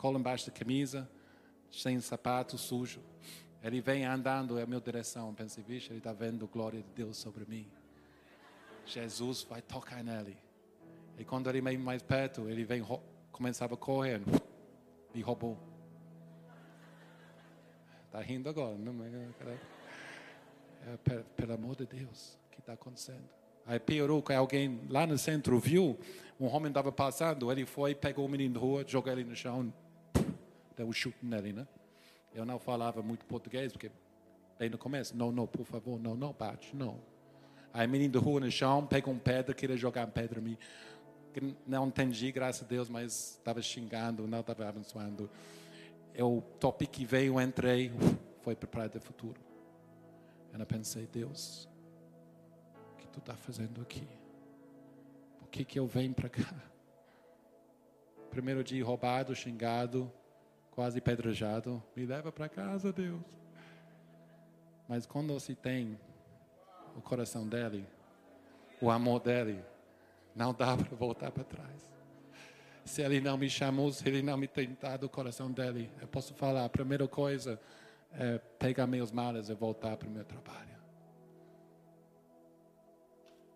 cola 0.00 0.18
embaixo 0.18 0.46
da 0.46 0.52
camisa, 0.52 1.06
sem 1.70 2.00
sapato, 2.00 2.56
sujo. 2.56 3.02
Ele 3.62 3.82
vem 3.82 4.06
andando 4.06 4.58
em 4.58 4.64
minha 4.64 4.80
direção. 4.80 5.34
Pensei, 5.34 5.62
vixe, 5.62 5.90
ele 5.90 5.98
está 5.98 6.10
vendo 6.10 6.46
a 6.46 6.48
glória 6.48 6.80
de 6.80 6.88
Deus 6.94 7.18
sobre 7.18 7.44
mim. 7.44 7.70
Jesus 8.86 9.42
vai 9.42 9.62
tocar 9.62 10.02
nele. 10.02 10.36
E 11.18 11.24
quando 11.24 11.48
ele 11.48 11.60
vem 11.60 11.78
mais 11.78 12.02
perto, 12.02 12.48
ele 12.48 12.64
vem, 12.64 12.82
começava 13.30 13.74
a 13.74 13.76
correr. 13.76 14.20
Me 15.14 15.20
roubou. 15.20 15.58
Está 18.06 18.20
rindo 18.20 18.48
agora, 18.48 18.76
não 18.76 19.04
é? 19.04 19.58
é 20.86 21.22
pelo 21.36 21.52
amor 21.52 21.76
de 21.76 21.86
Deus, 21.86 22.38
o 22.46 22.50
que 22.50 22.60
está 22.60 22.72
acontecendo? 22.72 23.28
Aí 23.66 23.78
piorou 23.78 24.22
que 24.22 24.32
alguém 24.32 24.80
lá 24.88 25.06
no 25.06 25.16
centro 25.16 25.58
viu, 25.60 25.98
um 26.40 26.46
homem 26.46 26.70
estava 26.70 26.90
passando, 26.90 27.52
ele 27.52 27.64
foi, 27.64 27.94
pegou 27.94 28.26
o 28.26 28.28
menino 28.28 28.54
da 28.54 28.60
rua, 28.60 28.84
jogou 28.86 29.12
ele 29.12 29.22
no 29.22 29.36
chão, 29.36 29.72
deu 30.76 30.88
um 30.88 30.92
chute 30.92 31.18
nele, 31.22 31.52
né? 31.52 31.68
Eu 32.34 32.44
não 32.44 32.58
falava 32.58 33.02
muito 33.02 33.24
português, 33.26 33.72
porque 33.72 33.90
bem 34.58 34.70
no 34.70 34.78
começo, 34.78 35.16
não, 35.16 35.30
não, 35.30 35.46
por 35.46 35.64
favor, 35.64 36.00
não, 36.00 36.16
não 36.16 36.32
bate, 36.32 36.74
não. 36.74 36.98
Aí 37.72 37.86
o 37.86 37.90
menino 37.90 38.12
da 38.12 38.20
rua 38.20 38.40
no 38.40 38.50
chão, 38.50 38.86
pegou 38.86 39.12
uma 39.12 39.20
pedra, 39.20 39.54
queria 39.54 39.76
jogar 39.76 40.02
uma 40.02 40.12
pedra 40.12 40.40
em 40.40 40.42
mim. 40.42 40.58
Não 41.66 41.86
entendi, 41.86 42.32
graças 42.32 42.62
a 42.62 42.66
Deus, 42.66 42.88
mas 42.88 43.36
estava 43.38 43.62
xingando, 43.62 44.26
não 44.26 44.40
estava 44.40 44.68
abençoando. 44.68 45.30
Eu 46.14 46.44
topi 46.58 46.86
que 46.86 47.04
veio, 47.04 47.40
entrei, 47.40 47.92
foi 48.42 48.56
para 48.56 48.66
a 48.66 48.70
Praia 48.70 48.88
do 48.88 49.00
Futuro. 49.00 49.40
Eu 50.52 50.66
pensei, 50.66 51.06
Deus, 51.06 51.68
tu 53.12 53.18
está 53.18 53.34
fazendo 53.34 53.80
aqui? 53.82 54.06
Por 55.38 55.48
que, 55.48 55.64
que 55.64 55.78
eu 55.78 55.86
venho 55.86 56.14
para 56.14 56.28
cá? 56.28 56.54
Primeiro 58.30 58.62
dia 58.62 58.84
roubado, 58.84 59.34
xingado, 59.34 60.10
quase 60.70 61.00
pedrejado. 61.00 61.82
Me 61.96 62.06
leva 62.06 62.30
para 62.30 62.48
casa, 62.48 62.92
Deus. 62.92 63.22
Mas 64.88 65.06
quando 65.06 65.32
você 65.32 65.54
tem 65.54 65.98
o 66.96 67.00
coração 67.00 67.46
dele, 67.46 67.86
o 68.80 68.90
amor 68.90 69.20
dele, 69.20 69.62
não 70.34 70.52
dá 70.52 70.76
para 70.78 70.96
voltar 70.96 71.30
para 71.30 71.44
trás. 71.44 71.90
Se 72.84 73.02
ele 73.02 73.20
não 73.20 73.36
me 73.36 73.48
chamou, 73.48 73.92
se 73.92 74.06
ele 74.08 74.22
não 74.22 74.36
me 74.36 74.48
tem 74.48 74.76
dado 74.80 75.04
o 75.04 75.08
coração 75.08 75.50
dele, 75.50 75.90
eu 76.00 76.08
posso 76.08 76.34
falar, 76.34 76.64
a 76.64 76.68
primeira 76.68 77.06
coisa 77.06 77.60
é 78.12 78.38
pegar 78.58 78.86
meus 78.86 79.12
malas 79.12 79.48
e 79.48 79.54
voltar 79.54 79.96
para 79.96 80.08
o 80.08 80.10
meu 80.10 80.24
trabalho. 80.24 80.70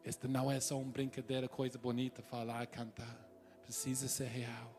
Esta 0.04 0.28
não 0.28 0.50
é 0.50 0.60
só 0.60 0.78
uma 0.78 0.92
brincadeira, 0.92 1.48
coisa 1.48 1.78
bonita, 1.78 2.22
falar, 2.22 2.66
cantar. 2.66 3.18
Precisa 3.62 4.06
ser 4.06 4.26
real. 4.26 4.70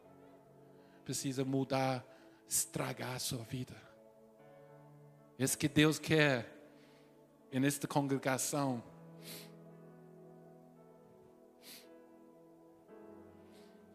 Precisa 1.03 1.43
mudar, 1.43 2.05
estragar 2.47 3.15
a 3.15 3.19
sua 3.19 3.43
vida. 3.43 3.75
Isso 5.37 5.57
que 5.57 5.67
Deus 5.67 5.97
quer 5.97 6.54
nesta 7.59 7.87
congregação. 7.87 8.83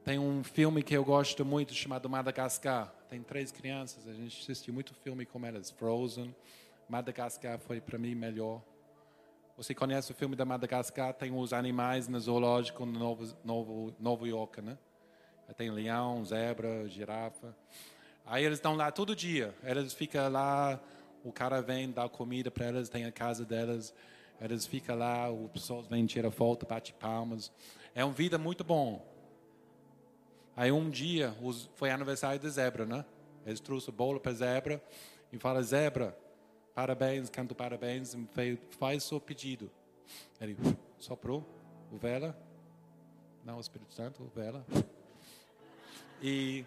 Tem 0.05 0.19
um 0.19 0.43
filme 0.43 0.83
que 0.83 0.97
eu 0.97 1.05
gosto 1.05 1.45
muito 1.45 1.75
chamado 1.75 2.09
Madagascar. 2.09 2.93
Tem 3.09 3.23
três 3.23 3.53
crianças, 3.53 4.09
a 4.09 4.13
gente 4.13 4.41
assistiu 4.41 4.73
muito 4.73 4.95
filme 4.95 5.27
com 5.27 5.45
elas. 5.45 5.71
Frozen. 5.71 6.35
Madagascar 6.89 7.59
foi 7.59 7.81
para 7.81 7.99
mim 7.99 8.15
melhor. 8.15 8.63
Você 9.57 9.75
conhece 9.75 10.11
o 10.11 10.15
filme 10.15 10.35
da 10.35 10.45
Madagascar? 10.45 11.13
Tem 11.13 11.33
os 11.33 11.53
animais 11.53 12.09
no 12.09 12.19
zoológico 12.19 12.87
no 12.87 12.99
Novo, 12.99 13.37
Novo, 13.45 13.95
Novo 14.01 14.27
York, 14.27 14.63
né? 14.63 14.79
Tem 15.57 15.71
leão, 15.71 16.25
zebra, 16.25 16.89
girafa. 16.89 17.55
Aí 18.25 18.45
eles 18.45 18.59
estão 18.59 18.75
lá 18.75 18.91
todo 18.91 19.15
dia. 19.15 19.55
Eles 19.63 19.93
ficam 19.93 20.31
lá, 20.31 20.81
o 21.25 21.33
cara 21.33 21.61
vem 21.61 21.91
dar 21.91 22.09
comida 22.09 22.51
para 22.51 22.67
elas, 22.67 22.89
tem 22.89 23.05
a 23.05 23.13
casa 23.13 23.45
delas. 23.45 23.95
Eles 24.41 24.67
ficam 24.67 24.97
lá, 24.97 25.29
as 25.29 25.51
pessoas 25.51 25.87
vêm 25.87 26.07
tirar 26.07 26.31
foto, 26.31 26.67
bate 26.67 26.93
palmas. 26.95 27.53
É 27.95 28.05
uma 28.05 28.15
vida 28.15 28.39
muito 28.39 28.65
bom. 28.65 29.07
Aí 30.57 30.73
um 30.73 30.89
dia, 30.91 31.35
foi 31.75 31.91
aniversário 31.91 32.41
de 32.41 32.49
zebra, 32.49 32.87
né? 32.87 33.05
Eles 33.45 33.61
trouxeram 33.61 33.95
o 33.95 33.97
bolo 33.97 34.21
para 34.21 34.33
zebra 34.33 34.83
e 35.33 35.39
fala 35.39 35.63
zebra, 35.63 36.17
parabéns, 36.75 37.31
canto 37.31 37.55
parabéns, 37.55 38.17
faz 38.79 39.05
seu 39.05 39.21
pedido. 39.21 39.71
Ele 40.41 40.57
soprou 40.99 41.47
o 41.91 41.97
vela, 41.97 42.37
não 43.45 43.59
o 43.59 43.61
Espírito 43.61 43.93
Santo, 43.95 44.23
o 44.23 44.27
vela. 44.27 44.65
E 46.23 46.65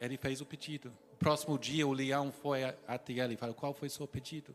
ele 0.00 0.16
fez 0.16 0.40
o 0.40 0.46
pedido. 0.46 0.92
O 1.16 1.18
próximo 1.18 1.58
dia 1.58 1.86
o 1.86 1.94
leão 1.94 2.30
foi 2.30 2.62
até 2.86 3.14
ele 3.14 3.34
e 3.34 3.36
falou, 3.38 3.54
qual 3.54 3.72
foi 3.72 3.88
seu 3.88 4.06
pedido? 4.06 4.54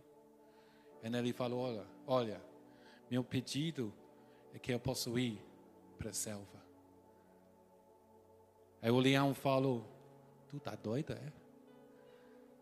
E 1.03 1.07
ele 1.07 1.33
falou, 1.33 1.59
olha, 1.59 1.85
olha, 2.05 2.41
meu 3.09 3.23
pedido 3.23 3.91
é 4.53 4.59
que 4.59 4.71
eu 4.71 4.79
possa 4.79 5.09
ir 5.19 5.41
para 5.97 6.11
a 6.11 6.13
selva. 6.13 6.61
Aí 8.79 8.91
o 8.91 8.99
leão 8.99 9.33
falou, 9.33 9.83
tu 10.49 10.59
tá 10.59 10.75
doida, 10.75 11.15
é? 11.15 11.31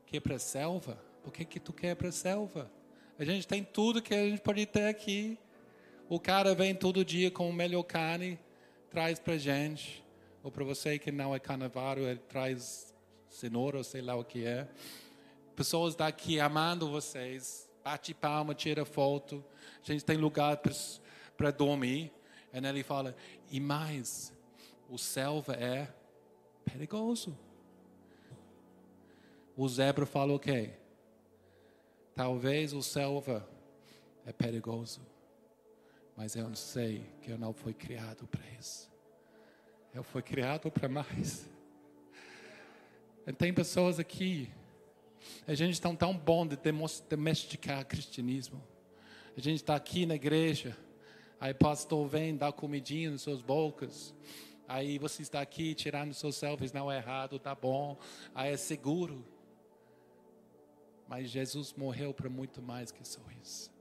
que 0.05 0.15
ir 0.15 0.21
para 0.21 0.37
a 0.37 0.39
selva? 0.39 0.97
Por 1.21 1.33
que, 1.33 1.43
que 1.43 1.59
tu 1.59 1.73
quer 1.73 1.93
para 1.97 2.07
a 2.07 2.11
selva? 2.13 2.71
A 3.17 3.25
gente 3.25 3.45
tem 3.45 3.65
tudo 3.65 4.01
que 4.01 4.13
a 4.13 4.29
gente 4.29 4.41
pode 4.41 4.65
ter 4.65 4.87
aqui. 4.87 5.37
O 6.07 6.21
cara 6.21 6.55
vem 6.55 6.73
todo 6.73 7.03
dia 7.03 7.29
com 7.29 7.49
o 7.49 7.53
melhor 7.53 7.83
carne, 7.83 8.39
traz 8.89 9.19
para 9.19 9.37
gente. 9.37 10.01
Ou 10.41 10.49
para 10.49 10.63
você 10.63 10.97
que 10.97 11.11
não 11.11 11.35
é 11.35 11.39
carnaval, 11.39 11.97
ele 11.97 12.17
traz 12.29 12.88
cenoura, 13.29 13.83
sei 13.83 14.01
lá 14.01 14.15
o 14.15 14.23
que 14.23 14.45
é. 14.45 14.67
pessoas 15.55 15.95
daqui 15.95 16.39
amando 16.39 16.89
vocês, 16.89 17.69
bate 17.83 18.13
palma, 18.13 18.53
tira 18.53 18.85
foto, 18.85 19.43
a 19.81 19.91
gente 19.91 20.03
tem 20.03 20.17
lugar 20.17 20.59
para 21.37 21.51
dormir. 21.51 22.11
E 22.51 22.57
ele 22.57 22.83
fala, 22.83 23.15
e 23.51 23.59
mais, 23.59 24.33
o 24.89 24.97
selva 24.97 25.53
é 25.53 25.87
perigoso. 26.65 27.37
O 29.55 29.67
zebra 29.67 30.05
fala 30.05 30.33
o 30.33 30.39
quê? 30.39 30.71
Talvez 32.15 32.73
o 32.73 32.81
selva 32.81 33.47
é 34.25 34.31
perigoso, 34.31 35.01
mas 36.15 36.35
eu 36.35 36.47
não 36.47 36.55
sei 36.55 37.05
que 37.21 37.31
eu 37.31 37.37
não 37.37 37.53
fui 37.53 37.73
criado 37.73 38.27
para 38.27 38.45
isso. 38.59 38.89
Eu 39.93 40.03
fui 40.03 40.21
criado 40.21 40.71
para 40.71 40.87
mais. 40.87 41.47
Tem 43.37 43.53
pessoas 43.53 43.99
aqui, 43.99 44.49
a 45.47 45.53
gente 45.53 45.73
está 45.73 45.93
tão 45.95 46.17
bom 46.17 46.47
de 46.47 46.57
domesticar 47.09 47.81
o 47.81 47.85
cristianismo. 47.85 48.61
A 49.37 49.41
gente 49.41 49.57
está 49.57 49.75
aqui 49.75 50.05
na 50.05 50.15
igreja, 50.15 50.75
aí 51.39 51.53
pastor 51.53 52.07
vem 52.07 52.35
dar 52.35 52.51
comidinha 52.51 53.11
nas 53.11 53.21
suas 53.21 53.41
bocas. 53.41 54.13
Aí 54.67 54.99
você 54.99 55.21
está 55.21 55.41
aqui 55.41 55.73
tirando 55.73 56.13
seus 56.13 56.35
selfies, 56.35 56.71
não 56.71 56.91
é 56.91 56.97
errado, 56.97 57.39
tá 57.39 57.55
bom. 57.55 57.97
Aí 58.35 58.53
é 58.53 58.57
seguro. 58.57 59.25
Mas 61.07 61.29
Jesus 61.29 61.73
morreu 61.73 62.13
para 62.13 62.29
muito 62.29 62.61
mais 62.61 62.91
que 62.91 63.07
só 63.07 63.21
isso. 63.41 63.71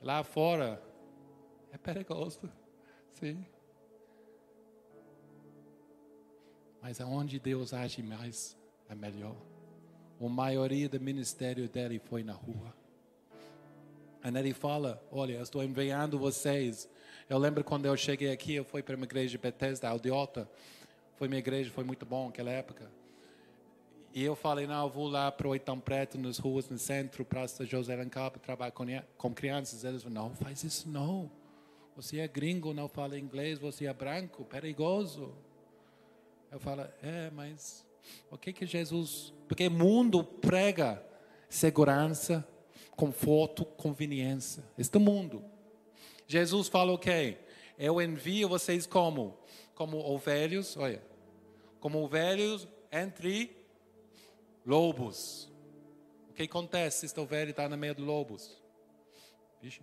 Lá 0.00 0.24
fora 0.24 0.82
é 1.70 1.78
perigoso, 1.78 2.50
sim. 3.12 3.44
Mas 6.82 7.00
aonde 7.00 7.38
Deus 7.38 7.72
age 7.72 8.02
mais 8.02 8.56
é 8.88 8.94
melhor. 8.94 9.36
A 10.20 10.28
maioria 10.28 10.88
do 10.88 11.00
ministério 11.00 11.68
dele 11.68 11.98
foi 11.98 12.22
na 12.24 12.32
rua. 12.32 12.74
E 14.24 14.36
ele 14.36 14.52
fala: 14.52 15.02
Olha, 15.10 15.34
eu 15.34 15.42
estou 15.42 15.62
enviando 15.62 16.18
vocês. 16.18 16.88
Eu 17.30 17.38
lembro 17.38 17.62
quando 17.64 17.86
eu 17.86 17.96
cheguei 17.96 18.30
aqui, 18.32 18.54
eu 18.54 18.64
fui 18.64 18.82
para 18.82 18.96
uma 18.96 19.04
igreja 19.04 19.30
de 19.30 19.38
Bethesda, 19.38 19.88
Aldeota. 19.88 20.48
Foi 21.16 21.28
minha 21.28 21.38
igreja, 21.38 21.70
foi 21.70 21.84
muito 21.84 22.04
bom 22.04 22.26
naquela 22.26 22.50
época. 22.50 22.90
E 24.14 24.22
eu 24.22 24.36
falei, 24.36 24.66
não, 24.66 24.84
eu 24.84 24.90
vou 24.90 25.08
lá 25.08 25.32
para 25.32 25.46
o 25.46 25.50
Oitão 25.50 25.80
Preto, 25.80 26.18
nas 26.18 26.36
ruas, 26.38 26.68
no 26.68 26.76
centro, 26.76 27.24
Praça 27.24 27.64
José 27.64 27.94
Alencar, 27.94 28.30
trabalhar 28.32 28.72
com, 28.72 28.84
com 29.16 29.32
crianças. 29.32 29.84
Eles 29.84 30.02
falaram, 30.02 30.28
não, 30.28 30.36
faz 30.36 30.62
isso 30.62 30.88
não. 30.88 31.30
Você 31.96 32.18
é 32.18 32.28
gringo, 32.28 32.74
não 32.74 32.88
fala 32.88 33.18
inglês, 33.18 33.58
você 33.58 33.86
é 33.86 33.94
branco, 33.94 34.44
perigoso. 34.44 35.32
Eu 36.52 36.60
falo, 36.60 36.82
é, 37.02 37.30
mas 37.30 37.84
o 38.30 38.36
que 38.36 38.52
que 38.52 38.66
Jesus... 38.66 39.32
Porque 39.48 39.70
mundo 39.70 40.22
prega 40.22 41.02
segurança, 41.48 42.46
conforto, 42.94 43.64
conveniência. 43.64 44.62
Este 44.76 44.98
mundo. 44.98 45.42
Jesus 46.26 46.68
fala 46.68 46.92
o 46.92 46.98
quê? 46.98 47.38
Eu 47.78 48.00
envio 48.02 48.50
vocês 48.50 48.86
como? 48.86 49.38
Como 49.74 49.96
ovelhos, 49.96 50.76
olha. 50.76 51.02
Como 51.80 52.02
ovelhos 52.02 52.68
entre 52.92 53.56
Lobos. 54.64 55.50
O 56.28 56.34
que 56.34 56.42
acontece 56.44 57.00
se 57.00 57.06
esta 57.06 57.20
ovelha 57.20 57.50
está 57.50 57.68
no 57.68 57.76
meio 57.76 57.94
de 57.94 58.02
lobos? 58.02 58.62
Vixe, 59.60 59.82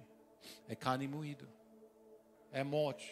é 0.67 0.75
carne 0.75 1.07
moída. 1.07 1.47
É 2.51 2.63
morte. 2.63 3.11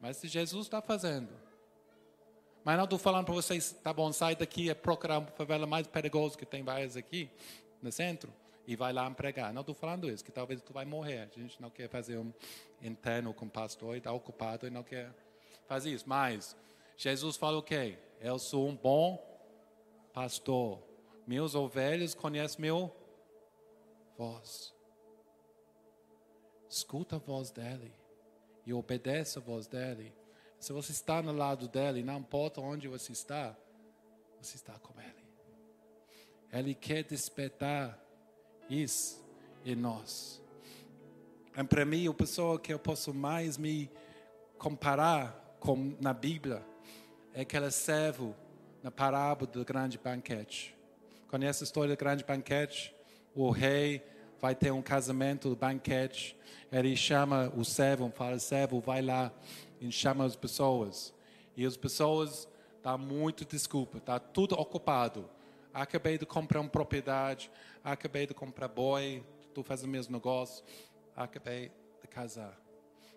Mas 0.00 0.16
se 0.16 0.28
Jesus 0.28 0.66
está 0.66 0.82
fazendo. 0.82 1.47
Mas 2.68 2.76
não 2.76 2.84
estou 2.84 2.98
falando 2.98 3.24
para 3.24 3.32
vocês, 3.32 3.72
tá 3.82 3.94
bom, 3.94 4.12
sai 4.12 4.36
daqui 4.36 4.68
e 4.68 4.74
procurar 4.74 5.20
uma 5.20 5.28
favela 5.28 5.66
mais 5.66 5.86
perigosa 5.86 6.36
que 6.36 6.44
tem 6.44 6.62
várias 6.62 6.98
aqui 6.98 7.30
no 7.80 7.90
centro 7.90 8.30
e 8.66 8.76
vai 8.76 8.92
lá 8.92 9.10
pregar. 9.10 9.54
Não 9.54 9.62
estou 9.62 9.74
falando 9.74 10.06
isso, 10.06 10.22
que 10.22 10.30
talvez 10.30 10.60
tu 10.60 10.74
vai 10.74 10.84
morrer. 10.84 11.30
A 11.34 11.40
gente 11.40 11.62
não 11.62 11.70
quer 11.70 11.88
fazer 11.88 12.18
um 12.18 12.30
interno 12.82 13.32
com 13.32 13.48
pastor 13.48 13.96
está 13.96 14.12
ocupado 14.12 14.66
e 14.66 14.70
não 14.70 14.82
quer 14.82 15.10
fazer 15.66 15.92
isso. 15.92 16.04
Mas 16.06 16.54
Jesus 16.94 17.38
fala 17.38 17.56
o 17.56 17.62
quê? 17.62 17.96
Eu 18.20 18.38
sou 18.38 18.68
um 18.68 18.76
bom 18.76 19.18
pastor, 20.12 20.78
meus 21.26 21.54
ovelhas 21.54 22.14
conhecem 22.14 22.60
meu 22.60 22.94
voz. 24.14 24.74
Escuta 26.68 27.16
a 27.16 27.18
voz 27.18 27.50
dele 27.50 27.94
e 28.66 28.74
obedece 28.74 29.38
a 29.38 29.40
voz 29.40 29.66
dele. 29.66 30.17
Se 30.58 30.72
você 30.72 30.92
está 30.92 31.22
no 31.22 31.32
lado 31.32 31.68
dele, 31.68 32.02
não 32.02 32.18
importa 32.18 32.60
onde 32.60 32.88
você 32.88 33.12
está, 33.12 33.56
você 34.40 34.56
está 34.56 34.74
com 34.74 35.00
ele. 35.00 35.24
Ele 36.52 36.74
quer 36.74 37.04
despertar 37.04 37.98
isso 38.68 39.24
em 39.64 39.76
nós. 39.76 40.42
E 41.56 41.64
para 41.64 41.84
mim, 41.84 42.08
a 42.08 42.14
pessoa 42.14 42.58
que 42.58 42.72
eu 42.72 42.78
posso 42.78 43.14
mais 43.14 43.56
me 43.56 43.90
comparar 44.58 45.56
com 45.60 45.96
na 46.00 46.12
Bíblia 46.12 46.64
é 47.34 47.42
aquele 47.42 47.70
servo 47.70 48.34
na 48.82 48.90
parábola 48.90 49.50
do 49.50 49.64
grande 49.64 49.98
banquete. 49.98 50.76
Conhece 51.28 51.62
a 51.62 51.66
história 51.66 51.94
do 51.94 51.98
grande 51.98 52.24
banquete? 52.24 52.94
O 53.34 53.50
rei 53.50 54.02
vai 54.40 54.54
ter 54.54 54.72
um 54.72 54.82
casamento, 54.82 55.48
um 55.48 55.54
banquete. 55.54 56.36
Ele 56.70 56.96
chama 56.96 57.52
o 57.56 57.64
servo, 57.64 58.10
fala, 58.10 58.38
servo, 58.38 58.80
vai 58.80 59.02
lá 59.02 59.32
e 59.80 59.90
chama 59.90 60.24
as 60.24 60.36
pessoas. 60.36 61.14
E 61.56 61.64
as 61.64 61.76
pessoas 61.76 62.48
dão 62.82 62.98
muito 62.98 63.44
desculpa, 63.44 63.98
está 63.98 64.18
tudo 64.18 64.54
ocupado. 64.54 65.28
Acabei 65.72 66.18
de 66.18 66.26
comprar 66.26 66.60
uma 66.60 66.70
propriedade, 66.70 67.50
acabei 67.84 68.26
de 68.26 68.34
comprar 68.34 68.68
boi, 68.68 69.24
estou 69.46 69.62
fazendo 69.62 69.90
meus 69.90 70.08
negócios, 70.08 70.64
acabei 71.14 71.70
de 72.00 72.08
casar. 72.08 72.58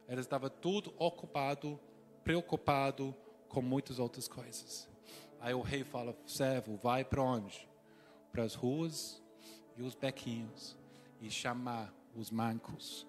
Eles 0.07 0.25
estavam 0.25 0.49
tudo 0.49 0.93
ocupado, 0.97 1.79
preocupado 2.23 3.15
com 3.47 3.61
muitas 3.61 3.99
outras 3.99 4.27
coisas. 4.27 4.89
Aí 5.39 5.53
o 5.53 5.61
rei 5.61 5.83
fala: 5.83 6.15
servo, 6.25 6.75
vai 6.77 7.03
para 7.03 7.21
onde? 7.21 7.67
Para 8.31 8.43
as 8.43 8.53
ruas 8.53 9.21
e 9.77 9.81
os 9.81 9.95
bequinhos 9.95 10.77
e 11.21 11.29
chamar 11.29 11.93
os 12.15 12.29
mancos, 12.29 13.07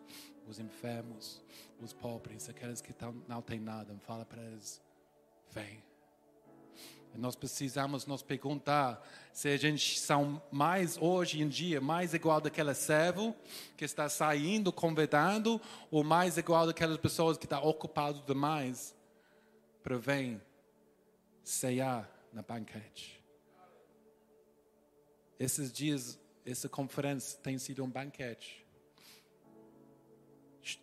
os 0.53 0.61
enfermos, 0.61 1.43
os 1.81 1.93
pobres, 1.93 2.49
aqueles 2.49 2.81
que 2.81 2.95
não 3.27 3.41
têm 3.41 3.59
nada. 3.59 3.95
Fala 4.07 4.25
para 4.25 4.41
eles: 4.43 4.81
vem. 5.51 5.83
Nós 7.15 7.37
precisamos 7.37 8.07
nos 8.07 8.23
perguntar 8.23 9.07
se 9.35 9.49
a 9.49 9.57
gente 9.57 9.99
são 9.99 10.43
mais 10.51 10.97
hoje 10.97 11.43
em 11.43 11.49
dia 11.49 11.79
mais 11.79 12.15
igual 12.15 12.41
daquele 12.41 12.73
servo 12.73 13.37
que 13.77 13.85
está 13.85 14.09
saindo 14.09 14.73
convidando 14.73 15.61
ou 15.91 16.03
mais 16.03 16.39
igual 16.39 16.67
daquelas 16.67 16.97
pessoas 16.97 17.37
que 17.37 17.45
está 17.45 17.61
ocupado 17.61 18.23
demais 18.27 18.95
para 19.83 19.99
vir 19.99 20.41
ceiar 21.45 22.11
na 22.33 22.41
banquete. 22.41 23.23
Esses 25.39 25.71
dias, 25.71 26.19
essa 26.47 26.67
conferência 26.67 27.39
tem 27.43 27.59
sido 27.59 27.85
um 27.85 27.91
banquete. 27.91 28.62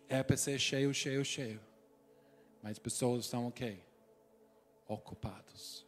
É 0.08 0.22
para 0.22 0.36
ser 0.36 0.58
cheio, 0.58 0.92
cheio, 0.92 1.24
cheio. 1.24 1.60
Mas 2.62 2.78
pessoas 2.78 3.24
estão 3.24 3.46
o 3.46 3.52
quê? 3.52 3.78
Ocupados. 4.86 5.86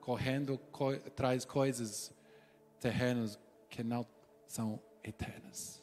Correndo 0.00 0.58
co 0.70 0.90
atrás 0.90 1.44
coisas 1.44 2.12
terrenas 2.80 3.38
que 3.68 3.82
não 3.82 4.06
são 4.46 4.80
eternas. 5.02 5.82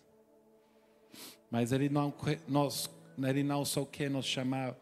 Mas 1.50 1.72
ele 1.72 1.90
não, 1.90 2.14
nós, 2.48 2.90
ele 3.18 3.44
não 3.44 3.66
só 3.66 3.84
quer 3.86 4.10
nos 4.10 4.26
chamar 4.26 4.78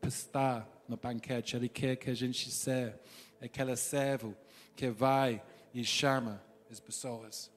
para 0.00 0.08
estar 0.08 0.68
no 0.88 0.96
banquete. 0.96 1.56
Ele 1.56 1.68
quer 1.68 1.96
que 1.96 2.10
a 2.10 2.14
gente 2.14 2.50
seja 2.50 2.98
aquele 3.40 3.76
servo 3.76 4.36
que 4.74 4.88
vai 4.88 5.42
e 5.74 5.84
chama 5.84 6.42
as 6.70 6.80
pessoas. 6.80 7.51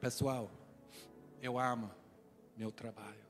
Pessoal, 0.00 0.48
eu 1.42 1.58
amo 1.58 1.90
meu 2.56 2.70
trabalho. 2.70 3.26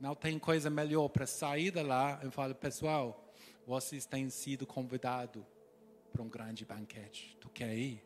Não 0.00 0.14
tem 0.14 0.38
coisa 0.38 0.70
melhor 0.70 1.08
para 1.08 1.26
sair 1.26 1.70
de 1.70 1.82
lá 1.82 2.18
e 2.24 2.30
falar, 2.30 2.54
pessoal, 2.54 3.32
vocês 3.66 4.06
têm 4.06 4.30
sido 4.30 4.66
convidados 4.66 5.44
para 6.10 6.22
um 6.22 6.28
grande 6.28 6.64
banquete. 6.64 7.36
Tu 7.38 7.48
quer 7.50 7.74
ir? 7.74 8.02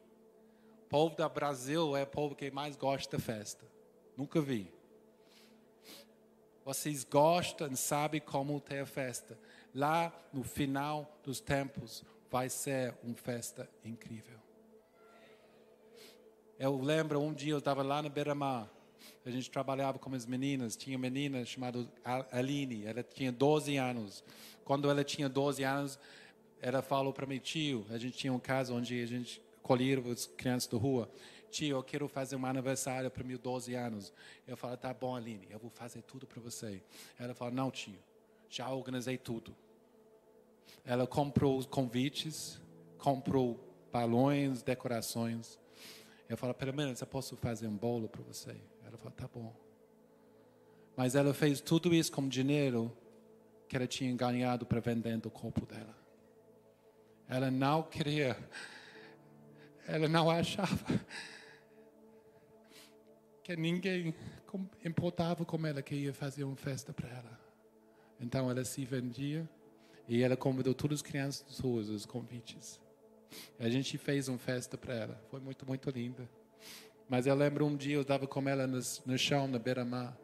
O 0.82 0.88
povo 0.88 1.14
do 1.14 1.28
Brasil 1.28 1.96
é 1.96 2.02
o 2.02 2.06
povo 2.06 2.34
que 2.34 2.50
mais 2.50 2.76
gosta 2.76 3.16
de 3.16 3.22
festa. 3.22 3.64
Nunca 4.16 4.40
vi. 4.40 4.72
Vocês 6.64 7.04
gostam, 7.04 7.74
sabem 7.76 8.20
como 8.20 8.60
ter 8.60 8.80
a 8.80 8.86
festa. 8.86 9.38
Lá 9.72 10.12
no 10.32 10.42
final 10.42 11.18
dos 11.22 11.40
tempos 11.40 12.04
vai 12.28 12.48
ser 12.48 12.92
uma 13.04 13.14
festa 13.14 13.70
incrível. 13.84 14.45
Eu 16.58 16.80
lembro 16.80 17.20
um 17.20 17.34
dia 17.34 17.52
eu 17.52 17.58
estava 17.58 17.82
lá 17.82 18.00
na 18.00 18.08
beira-mar 18.08 18.70
A 19.26 19.30
gente 19.30 19.50
trabalhava 19.50 19.98
com 19.98 20.14
as 20.14 20.24
meninas. 20.24 20.74
Tinha 20.74 20.96
uma 20.96 21.02
menina 21.02 21.44
chamada 21.44 21.86
Aline, 22.32 22.86
ela 22.86 23.02
tinha 23.02 23.30
12 23.30 23.76
anos. 23.76 24.24
Quando 24.64 24.90
ela 24.90 25.04
tinha 25.04 25.28
12 25.28 25.62
anos, 25.62 25.98
ela 26.60 26.80
falou 26.80 27.12
para 27.12 27.26
mim, 27.26 27.38
tio, 27.38 27.84
a 27.90 27.98
gente 27.98 28.16
tinha 28.16 28.32
um 28.32 28.38
caso 28.38 28.74
onde 28.74 29.00
a 29.02 29.06
gente 29.06 29.42
colhia 29.62 29.98
as 30.10 30.26
crianças 30.26 30.68
da 30.68 30.78
rua. 30.78 31.10
Tio, 31.50 31.76
eu 31.76 31.82
quero 31.82 32.08
fazer 32.08 32.36
um 32.36 32.46
aniversário 32.46 33.10
para 33.10 33.22
meus 33.22 33.38
12 33.40 33.74
anos. 33.74 34.12
Eu 34.46 34.56
falo, 34.56 34.76
tá 34.76 34.94
bom, 34.94 35.14
Aline, 35.14 35.46
eu 35.50 35.58
vou 35.58 35.70
fazer 35.70 36.02
tudo 36.02 36.26
para 36.26 36.40
você. 36.40 36.82
Ela 37.18 37.34
fala, 37.34 37.50
não, 37.50 37.70
tio, 37.70 37.98
já 38.48 38.70
organizei 38.70 39.18
tudo. 39.18 39.54
Ela 40.84 41.06
comprou 41.06 41.58
os 41.58 41.66
convites, 41.66 42.58
comprou 42.98 43.60
balões, 43.92 44.62
decorações. 44.62 45.58
Eu 46.28 46.36
falo, 46.36 46.52
pelo 46.54 46.74
menos 46.74 47.00
eu 47.00 47.06
posso 47.06 47.36
fazer 47.36 47.66
um 47.66 47.76
bolo 47.76 48.08
para 48.08 48.22
você. 48.22 48.56
Ela 48.84 48.96
falou, 48.96 49.12
tá 49.12 49.28
bom. 49.32 49.54
Mas 50.96 51.14
ela 51.14 51.32
fez 51.32 51.60
tudo 51.60 51.94
isso 51.94 52.10
com 52.10 52.26
dinheiro 52.26 52.90
que 53.68 53.76
ela 53.76 53.86
tinha 53.86 54.14
ganhado 54.14 54.64
para 54.64 54.80
vendendo 54.80 55.26
o 55.26 55.30
corpo 55.30 55.66
dela. 55.66 55.94
Ela 57.28 57.50
não 57.50 57.82
queria, 57.82 58.36
ela 59.86 60.08
não 60.08 60.30
achava 60.30 61.00
que 63.42 63.56
ninguém 63.56 64.14
importava 64.84 65.44
com 65.44 65.64
ela 65.66 65.82
que 65.82 65.94
ia 65.94 66.14
fazer 66.14 66.44
uma 66.44 66.56
festa 66.56 66.92
para 66.92 67.08
ela. 67.08 67.40
Então 68.20 68.50
ela 68.50 68.64
se 68.64 68.84
vendia 68.84 69.48
e 70.08 70.22
ela 70.22 70.36
convidou 70.36 70.74
todas 70.74 70.98
as 70.98 71.02
crianças 71.02 71.46
das 71.46 71.58
ruas, 71.58 71.88
os 71.88 72.06
convites. 72.06 72.80
A 73.58 73.68
gente 73.68 73.98
fez 73.98 74.28
uma 74.28 74.38
festa 74.38 74.76
para 74.76 74.94
ela. 74.94 75.22
Foi 75.30 75.40
muito, 75.40 75.66
muito 75.66 75.90
linda. 75.90 76.28
Mas 77.08 77.26
eu 77.26 77.34
lembro 77.34 77.66
um 77.66 77.76
dia 77.76 77.94
eu 77.94 78.02
estava 78.02 78.26
com 78.26 78.48
ela 78.48 78.66
no, 78.66 78.80
no 79.04 79.18
chão, 79.18 79.46
na 79.46 79.58
beira-mar. 79.58 80.16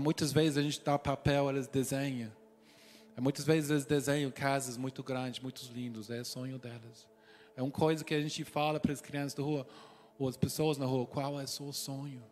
Muitas 0.00 0.32
vezes 0.32 0.56
a 0.56 0.62
gente 0.62 0.80
dá 0.82 0.98
papel, 0.98 1.48
elas 1.48 1.66
desenham. 1.66 2.32
Muitas 3.20 3.44
vezes 3.44 3.70
eles 3.70 3.84
desenham 3.84 4.30
casas 4.30 4.76
muito 4.76 5.02
grandes, 5.02 5.40
muito 5.40 5.62
lindas. 5.74 6.08
É 6.08 6.24
sonho 6.24 6.58
delas. 6.58 7.06
É 7.56 7.62
uma 7.62 7.70
coisa 7.70 8.02
que 8.02 8.14
a 8.14 8.20
gente 8.20 8.44
fala 8.44 8.80
para 8.80 8.92
as 8.92 9.00
crianças 9.00 9.34
da 9.34 9.42
rua, 9.42 9.66
ou 10.18 10.28
as 10.28 10.36
pessoas 10.36 10.78
na 10.78 10.86
rua, 10.86 11.06
qual 11.06 11.38
é 11.40 11.44
o 11.44 11.48
seu 11.48 11.72
sonho? 11.72 12.22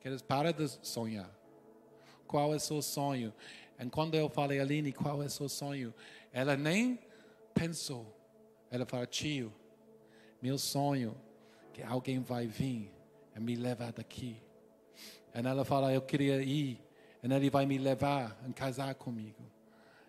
Que 0.00 0.08
eles 0.08 0.22
param 0.22 0.52
de 0.52 0.68
sonhar. 0.82 1.30
Qual 2.26 2.52
é 2.52 2.56
o 2.56 2.60
seu 2.60 2.80
sonho? 2.80 3.34
E 3.78 3.86
quando 3.90 4.14
eu 4.14 4.28
falei, 4.28 4.60
Aline, 4.60 4.92
qual 4.92 5.22
é 5.22 5.26
o 5.26 5.30
seu 5.30 5.48
sonho? 5.48 5.92
Ela 6.32 6.56
nem 6.56 6.98
pensou. 7.52 8.21
Ela 8.72 8.86
fala, 8.86 9.06
tio, 9.06 9.52
meu 10.40 10.56
sonho 10.56 11.14
que 11.74 11.82
alguém 11.82 12.20
vai 12.20 12.46
vir 12.46 12.90
e 13.36 13.38
me 13.38 13.54
levar 13.54 13.92
daqui. 13.92 14.42
E 15.34 15.38
ela 15.38 15.62
fala, 15.62 15.92
eu 15.92 16.00
queria 16.00 16.42
ir. 16.42 16.80
E 17.22 17.32
ele 17.32 17.50
vai 17.50 17.66
me 17.66 17.76
levar 17.76 18.34
e 18.48 18.52
casar 18.54 18.94
comigo. 18.94 19.44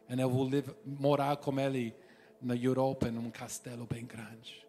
E 0.09 0.19
eu 0.19 0.29
vou 0.29 0.49
morar 0.85 1.35
com 1.35 1.59
ele 1.59 1.93
na 2.41 2.55
Europa, 2.55 3.11
num 3.11 3.29
castelo 3.29 3.85
bem 3.85 4.05
grande. 4.05 4.65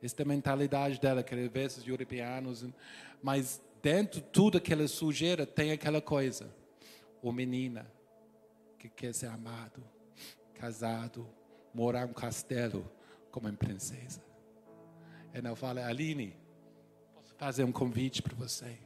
Esta 0.00 0.22
é 0.22 0.24
mentalidade 0.24 1.00
dela, 1.00 1.24
que 1.24 1.34
ver 1.48 1.66
os 1.66 1.86
europeus. 1.86 2.64
Mas 3.20 3.60
dentro 3.82 4.20
de 4.20 4.26
tudo 4.28 4.60
que 4.60 4.72
ela 4.72 4.86
sugere, 4.86 5.44
tem 5.44 5.72
aquela 5.72 6.00
coisa. 6.00 6.48
O 7.20 7.32
menina 7.32 7.90
que 8.78 8.88
quer 8.88 9.12
ser 9.12 9.26
amado, 9.26 9.82
casado, 10.54 11.28
morar 11.74 12.06
em 12.06 12.10
um 12.10 12.14
castelo 12.14 12.90
como 13.30 13.48
uma 13.48 13.56
princesa. 13.56 14.22
E 15.34 15.46
eu 15.46 15.56
falo, 15.56 15.80
Aline, 15.80 16.36
posso 17.14 17.34
fazer 17.34 17.64
um 17.64 17.72
convite 17.72 18.22
para 18.22 18.34
você? 18.34 18.78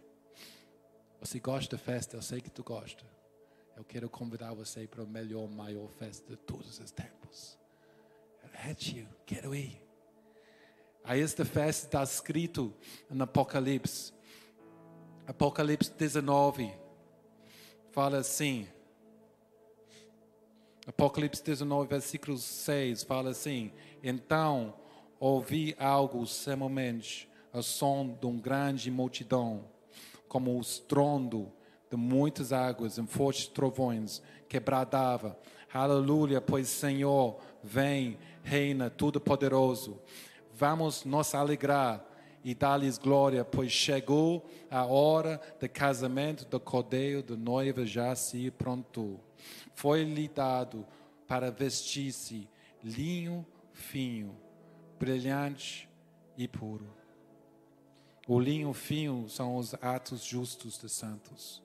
Você 1.20 1.38
gosta 1.38 1.76
da 1.76 1.82
festa? 1.82 2.16
Eu 2.16 2.22
sei 2.22 2.40
que 2.40 2.50
tu 2.50 2.62
gosta. 2.62 3.04
Eu 3.76 3.84
quero 3.84 4.08
convidar 4.10 4.52
você 4.52 4.86
para 4.86 5.02
a 5.02 5.06
melhor, 5.06 5.48
maior 5.48 5.88
festa 5.88 6.28
de 6.28 6.36
todos 6.36 6.78
os 6.78 6.90
tempos. 6.90 7.58
É 8.64 8.74
tio, 8.74 9.08
quero 9.24 9.54
ir. 9.54 9.80
Aí 11.04 11.20
esta 11.20 11.44
festa 11.44 11.86
está 11.86 12.02
escrito 12.02 12.74
no 13.08 13.24
Apocalipse. 13.24 14.12
Apocalipse 15.26 15.92
19 15.92 16.72
fala 17.92 18.18
assim. 18.18 18.68
Apocalipse 20.84 21.40
19, 21.44 21.88
versículo 21.88 22.36
6 22.36 23.04
fala 23.04 23.30
assim: 23.30 23.70
Então 24.02 24.74
ouvi 25.20 25.76
algo 25.78 26.26
semelhante 26.26 27.28
ao 27.52 27.62
som 27.62 28.18
de 28.20 28.26
uma 28.26 28.40
grande 28.40 28.90
multidão, 28.90 29.64
como 30.26 30.56
o 30.56 30.60
estrondo 30.60 31.52
de 31.88 31.96
muitas 31.96 32.52
águas 32.52 32.98
em 32.98 33.06
fortes 33.06 33.46
trovões, 33.46 34.20
que 34.48 34.58
bradava: 34.58 35.38
Aleluia, 35.72 36.40
pois 36.40 36.68
Senhor 36.68 37.38
vem, 37.62 38.18
reina, 38.42 38.90
tudo 38.90 39.20
poderoso. 39.20 40.00
Vamos 40.52 41.04
nos 41.04 41.32
alegrar 41.32 42.04
e 42.42 42.56
dar-lhes 42.56 42.98
glória, 42.98 43.44
pois 43.44 43.70
chegou 43.70 44.50
a 44.68 44.84
hora 44.84 45.40
do 45.60 45.68
casamento 45.68 46.44
do 46.44 46.58
cordeiro 46.58 47.22
da 47.22 47.36
noiva 47.36 47.86
já 47.86 48.16
se 48.16 48.50
pronto 48.50 49.20
foi-lhe 49.74 50.28
dado 50.28 50.86
para 51.26 51.50
vestir-se 51.50 52.48
linho 52.82 53.46
fino, 53.72 54.36
brilhante 54.98 55.88
e 56.36 56.46
puro. 56.46 56.94
O 58.28 58.38
linho 58.38 58.72
fino 58.72 59.28
são 59.28 59.56
os 59.56 59.74
atos 59.74 60.24
justos 60.24 60.78
dos 60.78 60.92
santos. 60.92 61.62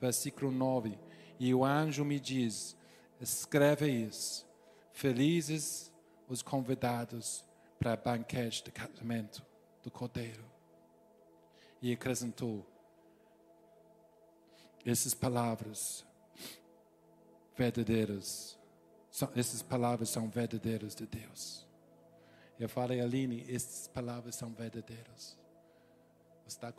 Versículo 0.00 0.52
9. 0.52 0.98
E 1.38 1.52
o 1.52 1.64
anjo 1.64 2.04
me 2.04 2.20
diz: 2.20 2.76
escreve 3.20 3.88
isso. 3.88 4.46
Felizes 4.92 5.92
os 6.28 6.42
convidados 6.42 7.44
para 7.78 7.94
o 7.94 7.96
banquete 7.96 8.64
de 8.64 8.70
casamento 8.70 9.44
do 9.82 9.90
cordeiro. 9.90 10.44
E 11.82 11.92
acrescentou: 11.92 12.64
essas 14.84 15.12
palavras 15.12 16.05
verdadeiras. 17.56 18.58
essas 19.34 19.62
palavras 19.62 20.10
são 20.10 20.28
verdadeiras 20.28 20.94
de 20.94 21.06
Deus. 21.06 21.66
Eu 22.58 22.68
falei, 22.68 23.00
Aline, 23.00 23.44
essas 23.48 23.88
palavras 23.88 24.34
são 24.34 24.52
verdadeiras. 24.52 25.38
Você 26.46 26.56
está 26.56 26.72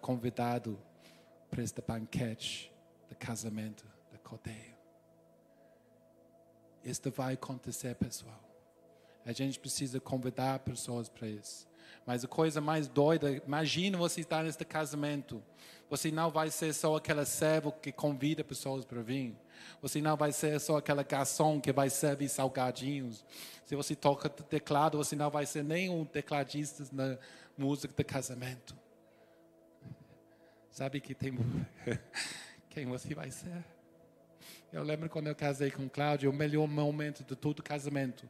convidado 0.00 0.78
para 1.50 1.62
este 1.62 1.82
banquete 1.82 2.72
de 3.08 3.14
casamento 3.16 3.84
da 4.10 4.18
Cordeiro. 4.18 4.78
Isso 6.84 7.10
vai 7.10 7.34
acontecer, 7.34 7.94
pessoal. 7.96 8.40
A 9.24 9.32
gente 9.32 9.58
precisa 9.58 10.00
convidar 10.00 10.60
pessoas 10.60 11.08
para 11.08 11.28
isso. 11.28 11.67
Mas 12.06 12.24
a 12.24 12.28
coisa 12.28 12.60
mais 12.60 12.88
doida, 12.88 13.30
imagina 13.46 13.98
você 13.98 14.20
estar 14.20 14.42
neste 14.42 14.64
casamento. 14.64 15.42
Você 15.90 16.10
não 16.10 16.30
vai 16.30 16.50
ser 16.50 16.72
só 16.74 16.96
aquela 16.96 17.24
serva 17.24 17.72
que 17.72 17.92
convida 17.92 18.44
pessoas 18.44 18.84
para 18.84 19.02
vir. 19.02 19.34
Você 19.80 20.00
não 20.00 20.16
vai 20.16 20.32
ser 20.32 20.58
só 20.60 20.76
aquela 20.76 21.02
garçom 21.02 21.60
que 21.60 21.72
vai 21.72 21.90
servir 21.90 22.28
salgadinhos. 22.28 23.24
Se 23.64 23.74
você 23.74 23.94
toca 23.94 24.28
teclado, 24.28 24.98
você 24.98 25.16
não 25.16 25.30
vai 25.30 25.46
ser 25.46 25.64
nem 25.64 25.88
um 25.88 26.04
tecladista 26.04 26.84
na 26.92 27.18
música 27.56 27.92
de 27.96 28.04
casamento. 28.04 28.76
Sabe 30.70 31.00
que 31.00 31.14
tem 31.14 31.32
quem 32.70 32.86
você 32.86 33.14
vai 33.14 33.30
ser? 33.30 33.64
Eu 34.72 34.82
lembro 34.82 35.08
quando 35.08 35.26
eu 35.26 35.34
casei 35.34 35.70
com 35.70 35.88
Cláudio, 35.88 36.30
o 36.30 36.32
melhor 36.32 36.68
momento 36.68 37.24
de 37.24 37.34
todo 37.34 37.62
casamento 37.62 38.28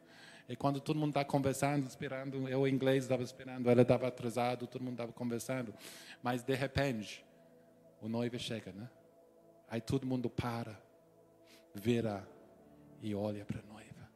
e 0.49 0.57
quando 0.57 0.81
todo 0.81 0.99
mundo 0.99 1.11
está 1.11 1.25
conversando, 1.25 1.87
esperando, 1.87 2.49
eu 2.49 2.67
em 2.67 2.73
inglês 2.73 3.05
estava 3.05 3.23
esperando, 3.23 3.69
ela 3.69 3.83
estava 3.83 4.09
atrasado, 4.09 4.67
todo 4.67 4.83
mundo 4.83 4.95
estava 4.95 5.13
conversando. 5.13 5.75
Mas 6.23 6.43
de 6.43 6.55
repente, 6.55 7.23
o 8.01 8.09
noivo 8.09 8.39
chega, 8.39 8.73
né? 8.73 8.89
Aí 9.69 9.79
todo 9.79 10.07
mundo 10.07 10.31
para, 10.31 10.81
vira 11.75 12.27
e 13.03 13.15
olha 13.15 13.45
para 13.45 13.61
a 13.61 13.63
noiva. 13.63 14.09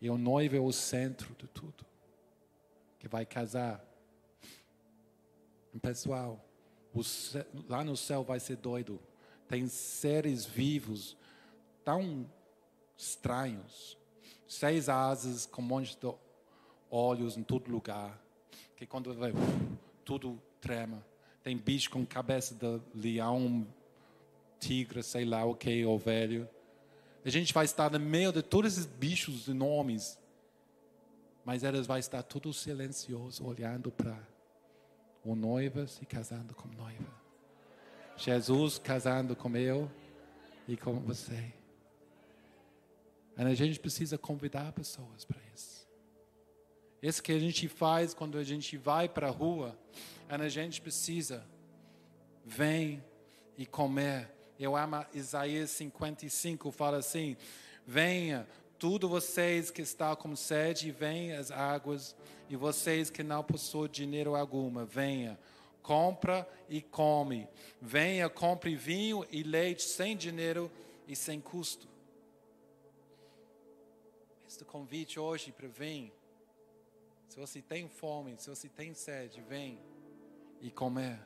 E 0.00 0.08
o 0.08 0.16
noivo 0.16 0.56
é 0.56 0.60
o 0.60 0.72
centro 0.72 1.34
de 1.34 1.46
tudo, 1.46 1.84
que 2.98 3.06
vai 3.06 3.26
casar. 3.26 3.84
Pessoal, 5.82 6.42
céu, 7.04 7.44
lá 7.68 7.84
no 7.84 7.98
céu 7.98 8.24
vai 8.24 8.40
ser 8.40 8.56
doido. 8.56 8.98
Tem 9.46 9.68
seres 9.68 10.46
vivos 10.46 11.18
tão 11.84 12.26
estranhos 12.96 13.99
seis 14.50 14.88
asas 14.88 15.46
com 15.46 15.62
um 15.62 15.64
monte 15.64 15.96
de 15.96 16.12
olhos 16.90 17.36
em 17.36 17.42
todo 17.42 17.70
lugar, 17.70 18.20
que 18.76 18.84
quando 18.84 19.14
vai, 19.14 19.32
tudo 20.04 20.42
trema. 20.60 21.06
Tem 21.40 21.56
bicho 21.56 21.88
com 21.88 22.04
cabeça 22.04 22.52
de 22.54 22.80
leão, 22.92 23.64
tigre, 24.58 25.04
sei 25.04 25.24
lá 25.24 25.44
o 25.44 25.54
que, 25.54 25.84
ou 25.84 25.96
velho. 25.96 26.48
A 27.24 27.30
gente 27.30 27.54
vai 27.54 27.64
estar 27.64 27.92
no 27.92 28.00
meio 28.00 28.32
de 28.32 28.42
todos 28.42 28.72
esses 28.72 28.86
bichos 28.86 29.46
enormes, 29.46 30.18
mas 31.44 31.62
elas 31.62 31.86
vai 31.86 32.00
estar 32.00 32.22
tudo 32.24 32.52
silencioso, 32.52 33.46
olhando 33.46 33.92
para 33.92 34.18
O 35.24 35.36
noiva 35.36 35.86
se 35.86 36.04
casando 36.04 36.54
com 36.54 36.66
noiva. 36.68 37.20
Jesus 38.16 38.78
casando 38.78 39.36
com 39.36 39.56
eu 39.56 39.88
e 40.66 40.76
com 40.76 40.98
você. 40.98 41.59
A 43.36 43.54
gente 43.54 43.80
precisa 43.80 44.18
convidar 44.18 44.72
pessoas 44.72 45.24
para 45.24 45.40
isso. 45.54 45.88
Isso 47.02 47.22
que 47.22 47.32
a 47.32 47.38
gente 47.38 47.68
faz 47.68 48.12
quando 48.12 48.36
a 48.36 48.44
gente 48.44 48.76
vai 48.76 49.08
para 49.08 49.28
a 49.28 49.30
rua, 49.30 49.78
a 50.28 50.48
gente 50.48 50.80
precisa 50.80 51.44
vem 52.44 53.02
e 53.56 53.64
comer. 53.64 54.30
Eu 54.58 54.76
amo 54.76 55.04
Isaías 55.14 55.70
55, 55.70 56.70
fala 56.70 56.98
assim: 56.98 57.36
venha, 57.86 58.46
tudo 58.78 59.08
vocês 59.08 59.70
que 59.70 59.80
estão 59.80 60.14
com 60.16 60.36
sede, 60.36 60.90
venha 60.90 61.40
as 61.40 61.50
águas, 61.50 62.14
e 62.48 62.56
vocês 62.56 63.08
que 63.08 63.22
não 63.22 63.42
possuem 63.42 63.90
dinheiro 63.90 64.34
alguma, 64.36 64.84
venha 64.84 65.38
compra 65.82 66.48
e 66.68 66.80
come. 66.80 67.48
Venha, 67.80 68.28
compre 68.28 68.76
vinho 68.76 69.24
e 69.30 69.42
leite 69.42 69.82
sem 69.82 70.16
dinheiro 70.16 70.70
e 71.08 71.16
sem 71.16 71.40
custo. 71.40 71.88
Este 74.50 74.64
convite 74.64 75.16
hoje 75.16 75.52
para 75.52 75.68
vir. 75.68 76.12
Se 77.28 77.38
você 77.38 77.62
tem 77.62 77.88
fome, 77.88 78.34
se 78.36 78.50
você 78.50 78.68
tem 78.68 78.92
sede, 78.94 79.40
vem 79.42 79.78
e 80.60 80.72
comer. 80.72 81.20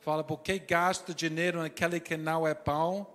Fala, 0.00 0.24
por 0.24 0.40
que 0.40 0.58
gasta 0.58 1.14
dinheiro 1.14 1.60
naquele 1.60 2.00
que 2.00 2.16
não 2.16 2.44
é 2.44 2.54
pão? 2.54 3.06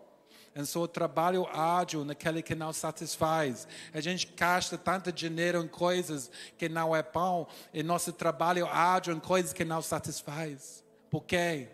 em 0.56 0.64
seu 0.66 0.88
trabalho 0.88 1.46
ágil 1.48 2.06
naquele 2.06 2.42
que 2.42 2.56
não 2.56 2.72
satisfaz. 2.72 3.68
A 3.94 4.00
gente 4.00 4.28
gasta 4.28 4.78
tanto 4.78 5.12
dinheiro 5.12 5.62
em 5.62 5.68
coisas 5.68 6.32
que 6.58 6.70
não 6.70 6.96
é 6.96 7.04
pão, 7.04 7.46
e 7.74 7.84
nosso 7.84 8.14
trabalho 8.14 8.66
ágil 8.68 9.14
em 9.14 9.20
coisas 9.20 9.52
que 9.52 9.66
não 9.66 9.82
satisfaz. 9.82 10.84
Por 11.10 11.26
quê? 11.26 11.70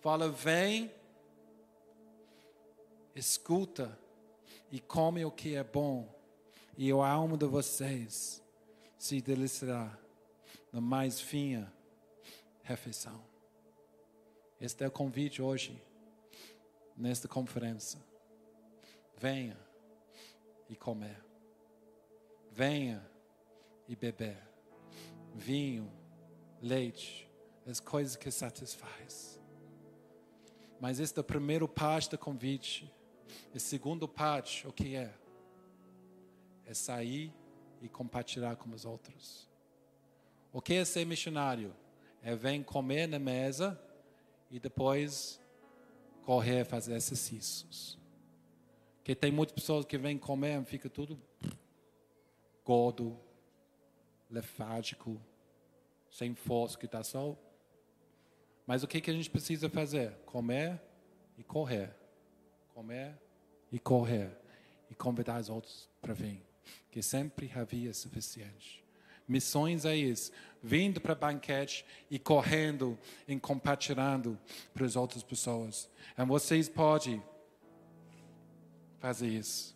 Fala, 0.00 0.30
vem, 0.30 0.90
escuta 3.14 3.98
e 4.70 4.80
come 4.80 5.24
o 5.24 5.30
que 5.30 5.56
é 5.56 5.64
bom, 5.64 6.14
e 6.76 6.90
a 6.90 7.08
alma 7.08 7.36
de 7.36 7.46
vocês 7.46 8.42
se 8.98 9.20
deliciará 9.20 9.96
na 10.72 10.80
mais 10.80 11.20
fina 11.20 11.72
refeição. 12.62 13.22
Este 14.60 14.84
é 14.84 14.88
o 14.88 14.90
convite 14.90 15.42
hoje 15.42 15.80
nesta 16.96 17.28
conferência. 17.28 18.00
Venha 19.16 19.56
e 20.68 20.74
comer. 20.74 21.22
Venha 22.50 23.04
e 23.88 23.94
beber. 23.94 24.38
Vinho, 25.34 25.90
leite, 26.62 27.30
as 27.66 27.80
coisas 27.80 28.16
que 28.16 28.30
satisfaz. 28.30 29.40
Mas 30.80 30.98
este 30.98 31.18
é 31.18 31.20
o 31.20 31.24
primeiro 31.24 31.68
parte 31.68 32.10
do 32.10 32.18
convite. 32.18 32.92
E 33.54 33.60
segundo 33.60 34.08
parte, 34.08 34.66
o 34.66 34.72
que 34.72 34.96
é? 34.96 35.14
É 36.66 36.74
sair 36.74 37.32
e 37.80 37.88
compartilhar 37.88 38.56
com 38.56 38.70
os 38.70 38.84
outros. 38.84 39.48
O 40.52 40.62
que 40.62 40.74
é 40.74 40.84
ser 40.84 41.04
missionário? 41.04 41.74
É 42.22 42.34
vem 42.34 42.62
comer 42.62 43.06
na 43.06 43.18
mesa 43.18 43.80
e 44.50 44.58
depois 44.58 45.40
correr, 46.22 46.64
fazer 46.64 46.94
exercícios. 46.94 47.98
Porque 48.96 49.14
tem 49.14 49.30
muitas 49.30 49.54
pessoas 49.54 49.84
que 49.84 49.98
vêm 49.98 50.16
comer 50.16 50.62
e 50.62 50.64
fica 50.64 50.88
tudo 50.88 51.20
gordo, 52.64 53.18
letárgico, 54.30 55.20
sem 56.10 56.34
força, 56.34 56.78
que 56.78 56.86
está 56.86 57.02
só. 57.02 57.36
Mas 58.66 58.82
o 58.82 58.88
que, 58.88 59.00
que 59.00 59.10
a 59.10 59.14
gente 59.14 59.28
precisa 59.28 59.68
fazer? 59.68 60.12
Comer 60.24 60.80
e 61.36 61.44
correr. 61.44 61.94
Comer 62.72 63.18
e 63.70 63.78
correr. 63.78 64.30
E 64.90 64.94
convidar 64.94 65.40
os 65.40 65.50
outros 65.50 65.90
para 66.00 66.14
vir. 66.14 66.53
Que 66.90 67.02
sempre 67.02 67.50
havia 67.54 67.92
suficiente. 67.92 68.84
Missões 69.26 69.84
é 69.84 69.96
isso. 69.96 70.30
Vindo 70.62 71.00
para 71.00 71.14
banquete 71.14 71.84
e 72.10 72.18
correndo 72.18 72.98
e 73.26 73.38
compartilhando 73.38 74.38
para 74.72 74.86
as 74.86 74.96
outras 74.96 75.22
pessoas. 75.22 75.90
E 76.16 76.24
vocês 76.24 76.68
podem 76.68 77.22
fazer 78.98 79.28
isso. 79.28 79.74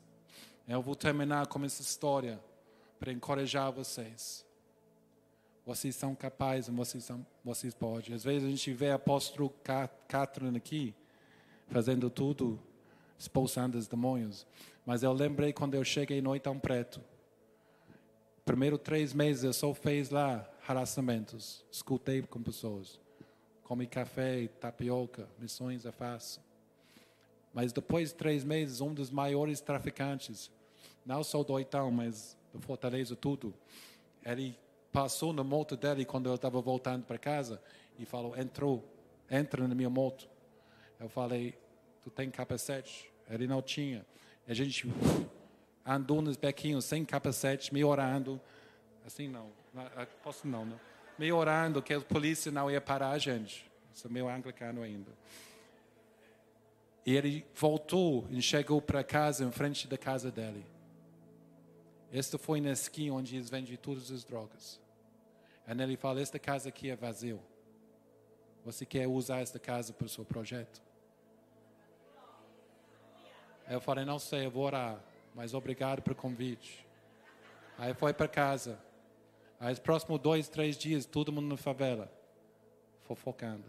Eu 0.66 0.82
vou 0.82 0.95
terminar 0.95 1.47
com 1.47 1.64
essa 1.64 1.82
história 1.82 2.41
para 2.99 3.12
encorajar 3.12 3.72
vocês. 3.72 4.45
Vocês 5.64 5.95
são 5.97 6.14
capazes, 6.14 6.74
vocês, 6.74 7.05
são, 7.05 7.26
vocês 7.45 7.74
podem. 7.74 8.14
Às 8.14 8.24
vezes 8.24 8.47
a 8.47 8.51
gente 8.51 8.72
vê 8.72 8.91
apóstolo 8.91 9.51
Catherine 10.09 10.57
aqui, 10.57 10.95
fazendo 11.68 12.09
tudo, 12.09 12.59
expulsando 13.19 13.77
os 13.77 13.87
demônios. 13.87 14.47
Mas 14.87 15.03
eu 15.03 15.12
lembrei 15.12 15.53
quando 15.53 15.75
eu 15.75 15.85
cheguei 15.85 16.21
no 16.21 16.31
Oitão 16.31 16.59
Preto 16.59 17.01
primeiro 18.49 18.79
três 18.79 19.12
meses 19.12 19.45
eu 19.45 19.53
só 19.53 19.75
fiz 19.75 20.09
lá 20.09 20.49
relacionamentos, 20.66 21.62
escutei 21.71 22.23
com 22.23 22.43
pessoas, 22.43 22.99
comi 23.62 23.87
café, 23.87 24.49
tapioca, 24.59 25.29
missões 25.39 25.85
é 25.85 25.93
fácil. 25.93 26.41
Mas 27.53 27.75
depois 27.75 28.09
de 28.09 28.14
três 28.14 28.45
meses, 28.45 28.81
um 28.81 28.95
dos 28.95 29.11
maiores 29.11 29.61
traficantes, 29.61 30.51
não 31.05 31.23
só 31.23 31.45
do 31.45 31.53
Oitão, 31.53 31.91
mas 31.91 32.39
do 32.51 32.59
Fortaleza 32.62 33.14
tudo, 33.14 33.53
ele 34.25 34.59
passou 34.91 35.35
na 35.35 35.45
moto 35.45 35.77
dele 35.77 36.07
quando 36.07 36.31
eu 36.31 36.35
estava 36.35 36.59
voltando 36.59 37.05
para 37.05 37.19
casa 37.19 37.61
e 37.99 38.07
falou, 38.07 38.35
entrou, 38.35 38.83
entra 39.31 39.69
na 39.69 39.75
minha 39.75 39.91
moto. 39.91 40.27
Eu 40.99 41.11
falei, 41.11 41.55
tu 42.09 42.11
tem 42.11 42.30
capacete? 42.30 43.11
Ele 43.28 43.46
não 43.46 43.61
tinha. 43.61 44.04
A 44.46 44.54
gente 44.54 44.90
andou 45.84 46.22
nos 46.22 46.36
bequinhos 46.36 46.84
sem 46.84 47.04
capacete, 47.04 47.72
me 47.72 47.84
orando. 47.84 48.40
Assim 49.06 49.28
não, 49.28 49.50
posso 50.22 50.46
não, 50.46 50.64
não. 50.64 50.80
Me 51.18 51.30
orando 51.32 51.82
que 51.82 51.92
a 51.92 52.00
polícia 52.00 52.50
não 52.50 52.70
ia 52.70 52.80
parar 52.80 53.11
a 53.11 53.18
gente. 53.18 53.70
Sou 53.92 54.11
meio 54.11 54.28
anglicano 54.28 54.82
ainda. 54.82 55.11
E 57.04 57.16
ele 57.16 57.44
voltou 57.54 58.26
e 58.30 58.40
chegou 58.40 58.80
para 58.80 59.02
casa, 59.02 59.44
em 59.44 59.50
frente 59.50 59.88
da 59.88 59.98
casa 59.98 60.30
dele. 60.30 60.64
Esta 62.12 62.38
foi 62.38 62.61
na 62.61 62.70
esquina 62.70 63.14
onde 63.14 63.36
eles 63.36 63.50
vendem 63.50 63.76
todas 63.76 64.11
as 64.11 64.24
drogas. 64.24 64.80
E 65.66 65.82
ele 65.82 65.96
fala: 65.96 66.20
Esta 66.20 66.38
casa 66.38 66.68
aqui 66.68 66.90
é 66.90 66.96
vazio. 66.96 67.40
Você 68.64 68.86
quer 68.86 69.06
usar 69.06 69.40
esta 69.40 69.59
casa 69.59 69.92
para 69.92 70.06
o 70.06 70.09
seu 70.09 70.24
projeto? 70.24 70.88
Eu 73.69 73.81
falei: 73.81 74.05
Não 74.05 74.19
sei, 74.19 74.47
eu 74.47 74.51
vou 74.51 74.64
orar 74.64 75.01
mas 75.39 75.55
obrigado 75.55 76.03
pelo 76.03 76.16
convite. 76.16 76.85
Aí 77.79 77.95
foi 77.95 78.12
para 78.12 78.27
casa. 78.27 78.77
Aí 79.61 79.73
os 79.73 79.79
próximos 79.79 80.19
dois, 80.19 80.49
três 80.49 80.77
dias, 80.77 81.07
todo 81.07 81.31
mundo 81.31 81.47
na 81.47 81.57
favela, 81.57 82.12
fofocando. 83.03 83.62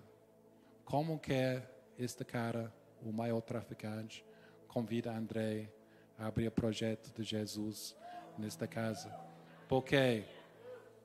Como 0.84 1.20
que 1.20 1.32
é 1.32 1.70
este 1.96 2.26
cara, 2.26 2.74
o 3.04 3.14
maior 3.14 3.40
traficante, 3.42 4.26
convida 4.68 5.16
André 5.16 5.70
a 6.18 6.26
abrir 6.26 6.48
o 6.48 6.52
projeto 6.52 7.14
de 7.16 7.22
Jesus 7.22 7.96
nesta 8.36 8.66
casa? 8.66 9.16
Porque 9.68 10.24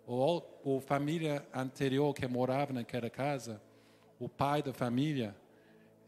o, 0.06 0.42
o 0.64 0.80
família 0.80 1.46
anterior 1.52 2.14
que 2.14 2.26
morava 2.26 2.72
naquela 2.72 3.10
casa, 3.10 3.60
o 4.18 4.30
pai 4.30 4.62
da 4.62 4.72
família, 4.72 5.36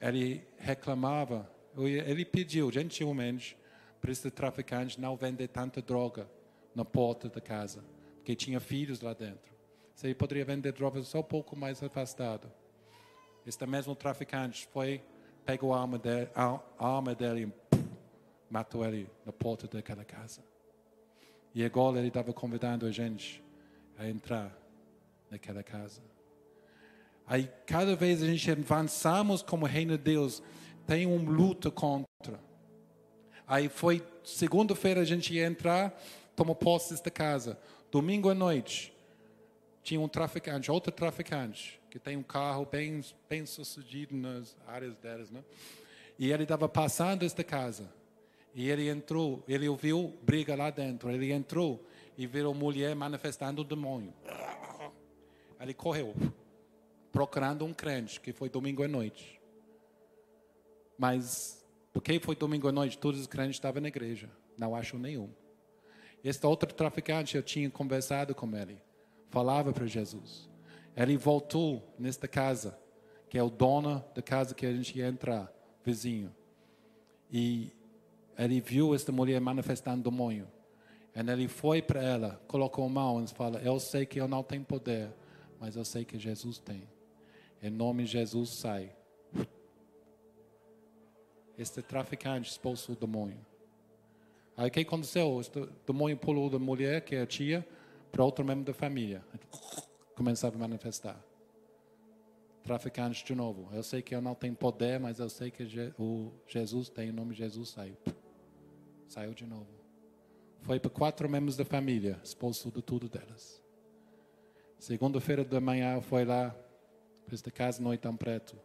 ele 0.00 0.48
reclamava, 0.56 1.46
ele 1.84 2.24
pediu 2.24 2.70
gentilmente 2.70 3.56
para 4.00 4.12
esse 4.12 4.30
traficante 4.30 5.00
não 5.00 5.16
vender 5.16 5.48
tanta 5.48 5.82
droga 5.82 6.28
na 6.74 6.84
porta 6.84 7.28
da 7.28 7.40
casa, 7.40 7.84
porque 8.16 8.34
tinha 8.34 8.60
filhos 8.60 9.00
lá 9.00 9.12
dentro. 9.12 9.54
Se 9.94 10.06
ele 10.06 10.14
poderia 10.14 10.44
vender 10.44 10.72
droga 10.72 11.02
só 11.02 11.20
um 11.20 11.24
pouco 11.24 11.56
mais 11.56 11.82
afastado. 11.82 12.50
Este 13.46 13.66
mesmo 13.66 13.94
traficante 13.94 14.66
foi, 14.72 15.02
pegou 15.44 15.72
a 15.72 15.80
arma 15.80 15.98
dele, 15.98 16.28
a 16.34 16.60
arma 16.78 17.14
dele 17.14 17.42
e 17.42 17.46
pum, 17.46 17.84
matou 18.50 18.84
ele 18.84 19.08
na 19.24 19.32
porta 19.32 19.66
daquela 19.66 20.04
casa. 20.04 20.42
E 21.54 21.64
agora 21.64 21.98
ele 21.98 22.08
estava 22.08 22.32
convidando 22.32 22.84
a 22.84 22.90
gente 22.90 23.42
a 23.98 24.06
entrar 24.06 24.54
naquela 25.30 25.62
casa. 25.62 26.02
Aí, 27.26 27.50
cada 27.66 27.96
vez 27.96 28.22
a 28.22 28.26
gente 28.26 28.50
avançamos 28.50 29.42
como 29.42 29.66
reino 29.66 29.96
de 29.96 30.04
Deus, 30.04 30.42
tem 30.86 31.06
uma 31.06 31.30
luta 31.30 31.70
contra. 31.70 32.40
Aí 33.46 33.68
foi 33.68 34.02
segunda-feira 34.24 35.00
a 35.00 35.04
gente 35.04 35.34
ia 35.34 35.46
entrar, 35.46 35.98
tomou 36.34 36.54
posse 36.54 37.02
da 37.02 37.10
casa. 37.10 37.58
Domingo 37.90 38.28
à 38.28 38.34
noite 38.34 38.92
tinha 39.82 40.00
um 40.00 40.08
traficante, 40.08 40.70
outro 40.70 40.90
traficante, 40.92 41.80
que 41.90 41.98
tem 41.98 42.16
um 42.16 42.22
carro 42.22 42.66
bem, 42.66 43.04
bem 43.28 43.46
sucedido 43.46 44.16
nas 44.16 44.56
áreas 44.66 44.96
delas, 44.96 45.30
né? 45.30 45.44
E 46.18 46.32
ele 46.32 46.42
estava 46.42 46.68
passando 46.68 47.24
esta 47.24 47.44
casa. 47.44 47.92
E 48.54 48.70
ele 48.70 48.88
entrou, 48.88 49.44
ele 49.46 49.68
ouviu 49.68 50.14
briga 50.22 50.56
lá 50.56 50.70
dentro. 50.70 51.10
Ele 51.10 51.30
entrou 51.30 51.84
e 52.16 52.26
viu 52.26 52.54
mulher 52.54 52.96
manifestando 52.96 53.60
o 53.60 53.64
demônio. 53.64 54.14
Ele 55.60 55.74
correu. 55.74 56.14
procurando 57.12 57.64
um 57.64 57.72
crente, 57.72 58.20
que 58.20 58.30
foi 58.30 58.50
domingo 58.50 58.82
à 58.82 58.88
noite. 58.88 59.35
Mas, 60.98 61.64
porque 61.92 62.18
foi 62.20 62.34
domingo 62.36 62.68
à 62.68 62.72
noite, 62.72 62.98
todos 62.98 63.20
os 63.20 63.26
crentes 63.26 63.56
estavam 63.56 63.82
na 63.82 63.88
igreja. 63.88 64.30
Não 64.56 64.74
acham 64.74 64.98
nenhum. 64.98 65.30
Este 66.24 66.46
outro 66.46 66.72
traficante, 66.72 67.36
eu 67.36 67.42
tinha 67.42 67.70
conversado 67.70 68.34
com 68.34 68.56
ele. 68.56 68.82
Falava 69.30 69.72
para 69.72 69.86
Jesus. 69.86 70.48
Ele 70.96 71.16
voltou 71.16 71.94
nesta 71.98 72.26
casa, 72.26 72.78
que 73.28 73.36
é 73.36 73.42
o 73.42 73.50
dono 73.50 74.02
da 74.14 74.22
casa 74.22 74.54
que 74.54 74.64
a 74.64 74.72
gente 74.72 74.98
ia 74.98 75.08
entrar, 75.08 75.52
vizinho. 75.84 76.34
E 77.30 77.70
ele 78.38 78.60
viu 78.60 78.94
esta 78.94 79.12
mulher 79.12 79.40
manifestando 79.40 80.10
demônio. 80.10 80.48
E 81.14 81.20
ele 81.20 81.48
foi 81.48 81.82
para 81.82 82.02
ela, 82.02 82.40
colocou 82.48 82.86
a 82.86 82.88
mão 82.88 83.22
e 83.22 83.28
falou: 83.28 83.60
Eu 83.60 83.78
sei 83.78 84.06
que 84.06 84.18
eu 84.18 84.26
não 84.26 84.42
tenho 84.42 84.64
poder, 84.64 85.12
mas 85.60 85.76
eu 85.76 85.84
sei 85.84 86.04
que 86.04 86.18
Jesus 86.18 86.58
tem. 86.58 86.88
Em 87.62 87.70
nome 87.70 88.04
de 88.04 88.12
Jesus, 88.12 88.50
sai. 88.50 88.95
Este 91.58 91.82
traficante 91.82 92.50
expulsou 92.50 92.94
o 92.94 92.98
demônio. 92.98 93.38
Aí 94.56 94.68
o 94.68 94.70
que 94.70 94.80
aconteceu? 94.80 95.28
O 95.28 95.42
demônio 95.86 96.16
pulou 96.16 96.48
da 96.48 96.58
mulher, 96.58 97.02
que 97.02 97.14
é 97.14 97.22
a 97.22 97.26
tia, 97.26 97.66
para 98.10 98.24
outro 98.24 98.44
membro 98.44 98.64
da 98.64 98.74
família. 98.74 99.22
Começava 100.14 100.56
a 100.56 100.58
manifestar. 100.58 101.22
Traficante 102.62 103.24
de 103.24 103.34
novo. 103.34 103.68
Eu 103.72 103.82
sei 103.82 104.02
que 104.02 104.14
eu 104.14 104.20
não 104.20 104.34
tenho 104.34 104.54
poder, 104.54 104.98
mas 104.98 105.18
eu 105.18 105.28
sei 105.28 105.50
que 105.50 105.62
o 105.98 106.32
Jesus 106.46 106.88
tem, 106.88 107.10
em 107.10 107.12
nome 107.12 107.32
de 107.32 107.38
Jesus 107.38 107.70
saiu. 107.70 107.96
Saiu 109.06 109.34
de 109.34 109.46
novo. 109.46 109.68
Foi 110.62 110.80
para 110.80 110.90
quatro 110.90 111.28
membros 111.28 111.56
da 111.56 111.64
família, 111.64 112.18
expulso 112.24 112.70
de 112.70 112.82
tudo 112.82 113.08
delas. 113.08 113.62
Segunda-feira 114.78 115.44
da 115.44 115.60
manhã 115.60 116.00
foi 116.00 116.24
lá, 116.24 116.54
para 117.24 117.34
esta 117.34 117.50
casa 117.50 117.82
no 117.82 117.90
Oitão 117.90 118.16
Preto, 118.16 118.58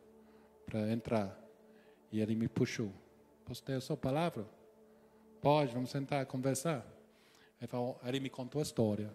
para 0.65 0.91
entrar. 0.91 1.40
E 2.11 2.19
ele 2.19 2.35
me 2.35 2.47
puxou. 2.47 2.91
Posso 3.45 3.63
ter 3.63 3.73
a 3.73 3.81
sua 3.81 3.97
palavra? 3.97 4.45
Pode, 5.41 5.73
vamos 5.73 5.89
sentar, 5.89 6.25
conversar. 6.25 6.85
Ele, 7.59 7.67
falou, 7.67 7.99
ele 8.03 8.19
me 8.19 8.29
contou 8.29 8.59
a 8.59 8.63
história. 8.63 9.11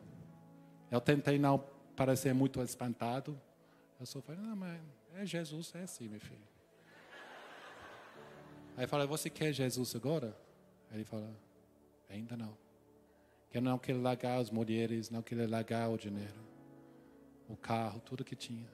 Eu 0.90 1.00
tentei 1.00 1.38
não 1.38 1.58
parecer 1.94 2.32
muito 2.34 2.62
espantado. 2.62 3.40
Eu 3.98 4.06
só 4.06 4.20
falei, 4.20 4.40
não, 4.40 4.56
mas 4.56 4.80
é 5.14 5.24
Jesus, 5.24 5.74
é 5.74 5.82
assim, 5.82 6.08
meu 6.08 6.20
filho. 6.20 6.46
Aí 8.76 8.84
eu 8.84 8.88
falei, 8.88 9.06
você 9.06 9.30
quer 9.30 9.52
Jesus 9.52 9.96
agora? 9.96 10.36
Ele 10.92 11.04
falou, 11.04 11.34
ainda 12.10 12.36
não. 12.36 12.56
Que 13.50 13.60
não 13.60 13.78
quero 13.78 14.02
largar 14.02 14.38
as 14.38 14.50
mulheres, 14.50 15.08
não 15.08 15.22
quero 15.22 15.48
largar 15.48 15.88
o 15.88 15.96
dinheiro, 15.96 16.40
o 17.48 17.56
carro, 17.56 18.00
tudo 18.00 18.24
que 18.24 18.36
tinha. 18.36 18.68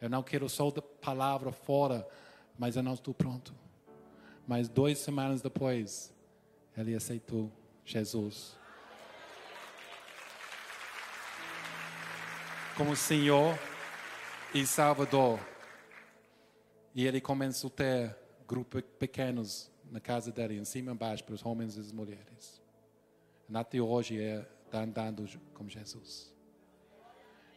Eu 0.00 0.10
não 0.10 0.22
quero 0.22 0.48
só 0.48 0.70
da 0.70 0.82
palavra 0.82 1.52
fora, 1.52 2.06
mas 2.58 2.76
eu 2.76 2.82
não 2.82 2.94
estou 2.94 3.14
pronto. 3.14 3.54
Mas 4.46 4.68
duas 4.68 4.98
semanas 4.98 5.40
depois, 5.40 6.12
ele 6.76 6.94
aceitou 6.94 7.50
Jesus 7.84 8.56
como 12.76 12.96
Senhor 12.96 13.58
e 14.54 14.66
Salvador. 14.66 15.38
E 16.94 17.06
ele 17.06 17.20
começou 17.20 17.68
a 17.68 17.70
ter 17.70 18.16
grupos 18.46 18.82
pequenos 18.98 19.70
na 19.90 20.00
casa 20.00 20.32
dele, 20.32 20.58
em 20.58 20.64
cima 20.64 20.90
e 20.90 20.94
embaixo, 20.94 21.22
para 21.24 21.34
os 21.34 21.44
homens 21.44 21.76
e 21.76 21.80
as 21.80 21.92
mulheres. 21.92 22.62
Até 23.52 23.80
hoje 23.80 24.20
é 24.20 24.46
está 24.64 24.82
andando 24.82 25.28
com 25.52 25.68
Jesus. 25.68 26.34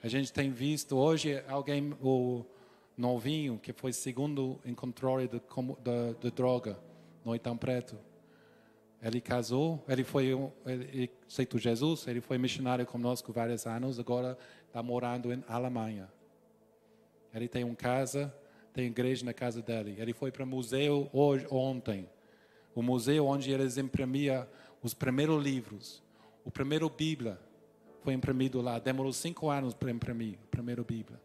A 0.03 0.09
gente 0.09 0.33
tem 0.33 0.51
visto 0.51 0.97
hoje 0.97 1.41
alguém, 1.47 1.95
o 2.01 2.45
novinho, 2.97 3.59
que 3.59 3.73
foi 3.73 3.91
segundo 3.91 4.59
em 4.65 4.73
controle 4.73 5.27
de, 5.27 6.31
droga 6.31 6.79
no 7.23 7.31
Oitão 7.31 7.57
Preto. 7.57 7.97
Ele 9.01 9.21
casou, 9.21 9.83
ele 9.87 10.03
foi, 10.03 10.31
aceitou 11.27 11.59
Jesus, 11.59 12.07
ele 12.07 12.21
foi 12.21 12.37
missionário 12.37 12.85
conosco 12.85 13.31
vários 13.31 13.67
anos, 13.67 13.99
agora 13.99 14.37
está 14.67 14.81
morando 14.81 15.31
em 15.31 15.43
Alemanha. 15.47 16.09
Ele 17.33 17.47
tem 17.47 17.63
uma 17.63 17.75
casa, 17.75 18.33
tem 18.73 18.87
igreja 18.87 19.25
na 19.25 19.33
casa 19.33 19.61
dele. 19.61 19.95
Ele 19.99 20.13
foi 20.13 20.31
para 20.31 20.43
o 20.43 20.47
museu 20.47 21.09
hoje, 21.11 21.45
ontem. 21.51 22.09
O 22.73 22.81
museu 22.81 23.27
onde 23.27 23.51
eles 23.51 23.77
imprimiam 23.77 24.47
os 24.81 24.93
primeiros 24.93 25.43
livros. 25.43 26.01
O 26.43 26.51
primeiro 26.51 26.89
Bíblia 26.89 27.39
foi 28.01 28.13
imprimido 28.13 28.61
lá. 28.61 28.79
Demorou 28.79 29.11
cinco 29.11 29.49
anos 29.49 29.73
para 29.73 29.91
imprimir 29.91 30.37
a 30.43 30.47
primeira 30.47 30.83
Bíblia. 30.83 31.19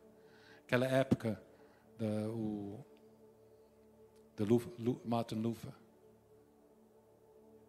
Aquela 0.66 0.87
época 0.87 1.41
do 2.01 2.84
de 4.36 4.96
Martin 5.05 5.36
Luther. 5.36 5.72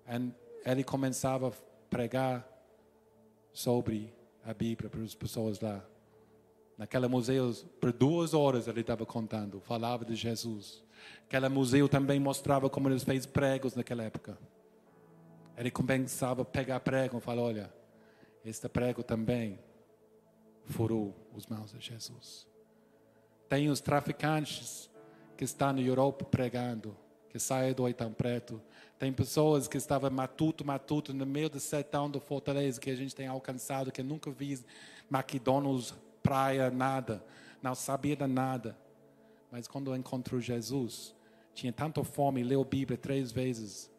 E 0.08 0.70
ele 0.70 0.84
começava 0.84 1.50
a 1.50 1.52
pregar 1.90 2.48
sobre 3.52 4.14
a 4.44 4.54
Bíblia 4.54 4.90
para 4.90 5.02
as 5.02 5.14
pessoas 5.14 5.60
lá. 5.60 5.84
Naquele 6.78 7.08
museu, 7.08 7.54
por 7.80 7.92
duas 7.92 8.34
horas 8.34 8.68
ele 8.68 8.82
estava 8.82 9.06
contando, 9.06 9.60
falava 9.60 10.06
de 10.06 10.16
Jesus. 10.16 10.84
Aquele 11.26 11.50
museu 11.50 11.88
também 11.90 12.20
mostrava 12.20 12.70
como 12.70 12.90
eles 12.90 13.04
fez 13.04 13.26
pregos 13.26 13.76
naquela 13.76 14.04
época. 14.04 14.38
Ele 15.58 15.70
começava 15.70 16.42
a 16.42 16.46
pegar 16.46 16.80
prego 16.80 17.18
e 17.18 17.22
falar, 17.22 17.42
olha, 17.42 17.74
este 18.44 18.68
prego 18.70 19.04
também 19.04 19.60
furou 20.66 21.14
os 21.34 21.46
mãos 21.46 21.72
de 21.72 21.80
Jesus. 21.80 22.51
Tem 23.52 23.70
os 23.70 23.82
traficantes 23.82 24.90
que 25.36 25.44
estão 25.44 25.74
na 25.74 25.82
Europa 25.82 26.24
pregando, 26.24 26.96
que 27.30 27.38
saem 27.38 27.74
do 27.74 27.84
Oitão 27.84 28.14
Preto. 28.14 28.62
Tem 28.98 29.12
pessoas 29.12 29.68
que 29.68 29.76
estavam 29.76 30.10
matuto, 30.10 30.64
matuto, 30.64 31.14
no 31.14 31.26
meio 31.26 31.50
do 31.50 31.60
sertão 31.60 32.10
do 32.10 32.22
Fortaleza, 32.22 32.80
que 32.80 32.90
a 32.90 32.96
gente 32.96 33.14
tem 33.14 33.28
alcançado, 33.28 33.92
que 33.92 34.02
nunca 34.02 34.32
vi 34.32 34.58
McDonald's, 35.14 35.94
praia, 36.24 36.72
nada. 36.72 37.22
Não 37.62 37.76
sabia 37.76 38.16
de 38.16 38.26
nada. 38.26 38.78
Mas 39.52 39.68
quando 39.68 39.94
encontrou 39.98 40.40
Jesus, 40.40 41.14
tinha 41.54 41.74
tanta 41.74 42.02
fome, 42.06 42.46
leu 42.46 42.62
a 42.62 42.64
Bíblia 42.64 42.98
três 42.98 43.34
vezes. 43.34 43.92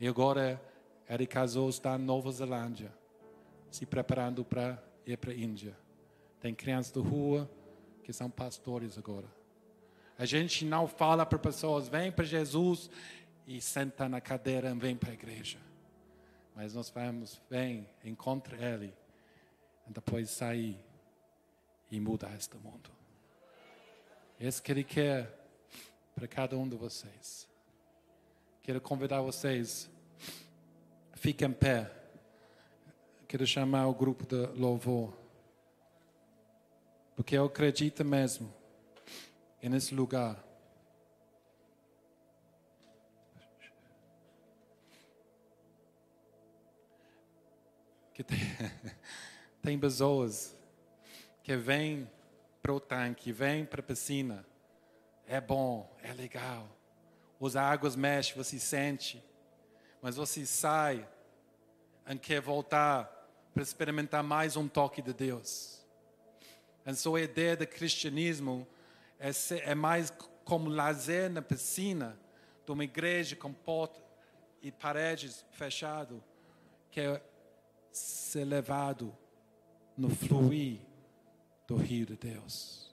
E 0.00 0.08
agora 0.08 0.58
ele 1.06 1.26
casou, 1.26 1.68
está 1.68 1.90
na 1.90 1.98
Nova 1.98 2.32
Zelândia, 2.32 2.90
se 3.70 3.84
preparando 3.84 4.42
para 4.42 4.82
ir 5.06 5.18
para 5.18 5.32
a 5.32 5.36
Índia. 5.36 5.76
Tem 6.40 6.54
crianças 6.54 6.92
da 6.92 7.02
rua, 7.02 7.46
que 8.08 8.12
são 8.14 8.30
pastores 8.30 8.96
agora. 8.96 9.26
A 10.16 10.24
gente 10.24 10.64
não 10.64 10.88
fala 10.88 11.26
para 11.26 11.38
pessoas, 11.38 11.88
vem 11.88 12.10
para 12.10 12.24
Jesus 12.24 12.88
e 13.46 13.60
senta 13.60 14.08
na 14.08 14.18
cadeira 14.18 14.70
e 14.70 14.74
vem 14.78 14.96
para 14.96 15.10
a 15.10 15.12
igreja. 15.12 15.58
Mas 16.56 16.72
nós 16.72 16.88
vamos, 16.88 17.38
vem, 17.50 17.86
encontre 18.02 18.56
Ele, 18.56 18.94
e 19.86 19.92
depois 19.92 20.30
sair 20.30 20.80
e 21.90 22.00
mudar 22.00 22.34
este 22.34 22.56
mundo. 22.56 22.90
Esse 24.40 24.62
que 24.62 24.72
Ele 24.72 24.84
quer 24.84 25.46
para 26.14 26.26
cada 26.26 26.56
um 26.56 26.66
de 26.66 26.76
vocês. 26.76 27.46
Quero 28.62 28.80
convidar 28.80 29.20
vocês, 29.20 29.90
fiquem 31.12 31.48
em 31.48 31.52
pé. 31.52 31.92
Quero 33.28 33.46
chamar 33.46 33.86
o 33.86 33.92
grupo 33.92 34.24
de 34.24 34.46
louvor. 34.58 35.27
Porque 37.18 37.36
eu 37.36 37.46
acredito 37.46 38.04
mesmo, 38.04 38.54
e 39.60 39.68
nesse 39.68 39.92
lugar, 39.92 40.40
que 48.14 48.22
tem, 48.22 48.38
tem 49.60 49.80
pessoas 49.80 50.54
que 51.42 51.56
vêm 51.56 52.08
para 52.62 52.72
o 52.72 52.78
tanque, 52.78 53.32
vêm 53.32 53.66
para 53.66 53.80
a 53.80 53.82
piscina. 53.82 54.46
É 55.26 55.40
bom, 55.40 55.92
é 56.00 56.12
legal. 56.12 56.68
As 57.40 57.56
águas 57.56 57.96
mexem, 57.96 58.36
você 58.36 58.60
sente. 58.60 59.20
Mas 60.00 60.14
você 60.14 60.46
sai 60.46 61.04
e 62.08 62.16
quer 62.16 62.40
voltar 62.40 63.10
para 63.52 63.64
experimentar 63.64 64.22
mais 64.22 64.56
um 64.56 64.68
toque 64.68 65.02
de 65.02 65.12
Deus. 65.12 65.77
A 66.88 66.94
sua 66.94 67.20
ideia 67.20 67.54
de 67.54 67.66
cristianismo 67.66 68.66
é, 69.18 69.30
ser, 69.30 69.60
é 69.68 69.74
mais 69.74 70.10
como 70.42 70.70
lazer 70.70 71.30
na 71.30 71.42
piscina 71.42 72.18
de 72.64 72.72
uma 72.72 72.82
igreja 72.82 73.36
com 73.36 73.52
porta 73.52 74.00
e 74.62 74.72
paredes 74.72 75.44
fechado, 75.50 76.24
que 76.90 76.98
é 76.98 77.22
ser 77.92 78.46
levado 78.46 79.14
no 79.98 80.08
fluir 80.08 80.80
do 81.66 81.76
rio 81.76 82.06
de 82.06 82.16
Deus. 82.16 82.90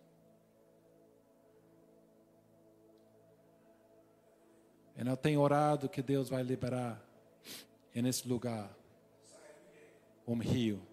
E 4.97 5.07
eu 5.07 5.15
tenho 5.15 5.39
orado 5.39 5.87
que 5.87 6.01
Deus 6.01 6.27
vai 6.27 6.43
liberar 6.43 7.01
nesse 7.93 8.27
lugar 8.27 8.77
um 10.27 10.37
rio. 10.37 10.85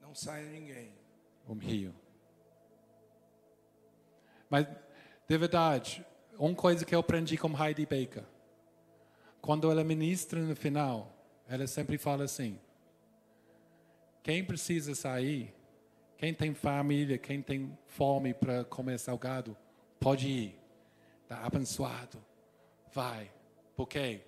Não 0.00 0.14
sai 0.14 0.44
ninguém 0.46 1.07
um 1.48 1.56
rio. 1.56 1.94
Mas, 4.50 4.66
de 5.26 5.38
verdade, 5.38 6.04
uma 6.38 6.54
coisa 6.54 6.84
que 6.84 6.94
eu 6.94 7.00
aprendi 7.00 7.36
com 7.36 7.48
Heidi 7.48 7.84
Baker. 7.84 8.24
Quando 9.40 9.70
ela 9.70 9.82
ministra 9.82 10.40
no 10.40 10.54
final, 10.54 11.12
ela 11.48 11.66
sempre 11.66 11.98
fala 11.98 12.24
assim: 12.24 12.58
quem 14.22 14.44
precisa 14.44 14.94
sair, 14.94 15.54
quem 16.16 16.34
tem 16.34 16.54
família, 16.54 17.18
quem 17.18 17.40
tem 17.40 17.76
fome 17.86 18.34
para 18.34 18.64
comer 18.64 18.98
salgado, 18.98 19.56
pode 19.98 20.28
ir. 20.28 20.58
Está 21.22 21.44
abençoado. 21.44 22.24
Vai. 22.92 23.30
Por 23.76 23.86
quê? 23.86 24.22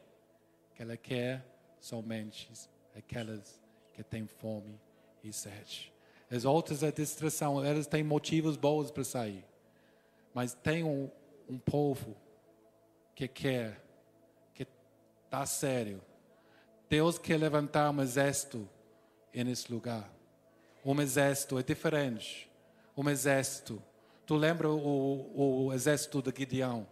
Que 0.75 0.83
ela 0.83 0.97
quer 0.97 1.45
somente 1.81 2.51
aquelas 2.95 3.61
que 3.93 4.03
têm 4.03 4.27
fome 4.27 4.79
e 5.25 5.33
sede. 5.33 5.93
As 6.31 6.45
outras 6.45 6.83
é 6.83 6.93
distração, 6.93 7.65
elas 7.65 7.87
têm 7.87 8.05
motivos 8.05 8.57
bons 8.57 8.91
para 8.91 9.03
sair. 9.03 9.45
Mas 10.33 10.55
tem 10.55 10.85
um, 10.85 11.11
um 11.49 11.59
povo 11.59 12.17
que 13.15 13.27
quer, 13.27 13.83
que 14.55 14.67
está 15.25 15.45
sério. 15.45 16.01
Deus 16.89 17.19
quer 17.19 17.37
levantar 17.37 17.91
um 17.91 18.01
exército 18.01 18.69
nesse 19.35 19.73
lugar. 19.73 20.09
Um 20.85 21.01
exército 21.01 21.59
é 21.59 21.63
diferente. 21.63 22.51
Um 22.97 23.09
exército. 23.09 23.83
Tu 24.25 24.37
lembra 24.37 24.71
o, 24.71 25.67
o 25.67 25.73
exército 25.73 26.23
de 26.23 26.33
Gideão? 26.37 26.87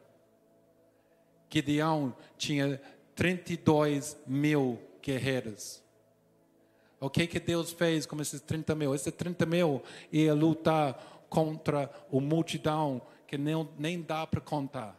Gideão 1.49 2.15
tinha 2.37 2.81
32 3.15 4.17
mil 4.27 4.81
guerreiros. 5.03 5.83
O 7.01 7.09
que, 7.09 7.27
que 7.27 7.39
Deus 7.39 7.71
fez 7.71 8.07
com 8.07 8.21
esses 8.21 8.41
30 8.41 8.75
mil? 8.75 8.95
Esses 8.95 9.13
30 9.13 9.47
mil 9.47 9.83
ia 10.11 10.35
lutar 10.35 11.25
contra 11.29 11.91
o 12.11 12.21
multidão 12.21 13.01
que 13.27 13.39
nem, 13.39 13.69
nem 13.79 14.03
dá 14.03 14.27
para 14.27 14.41
contar. 14.41 14.99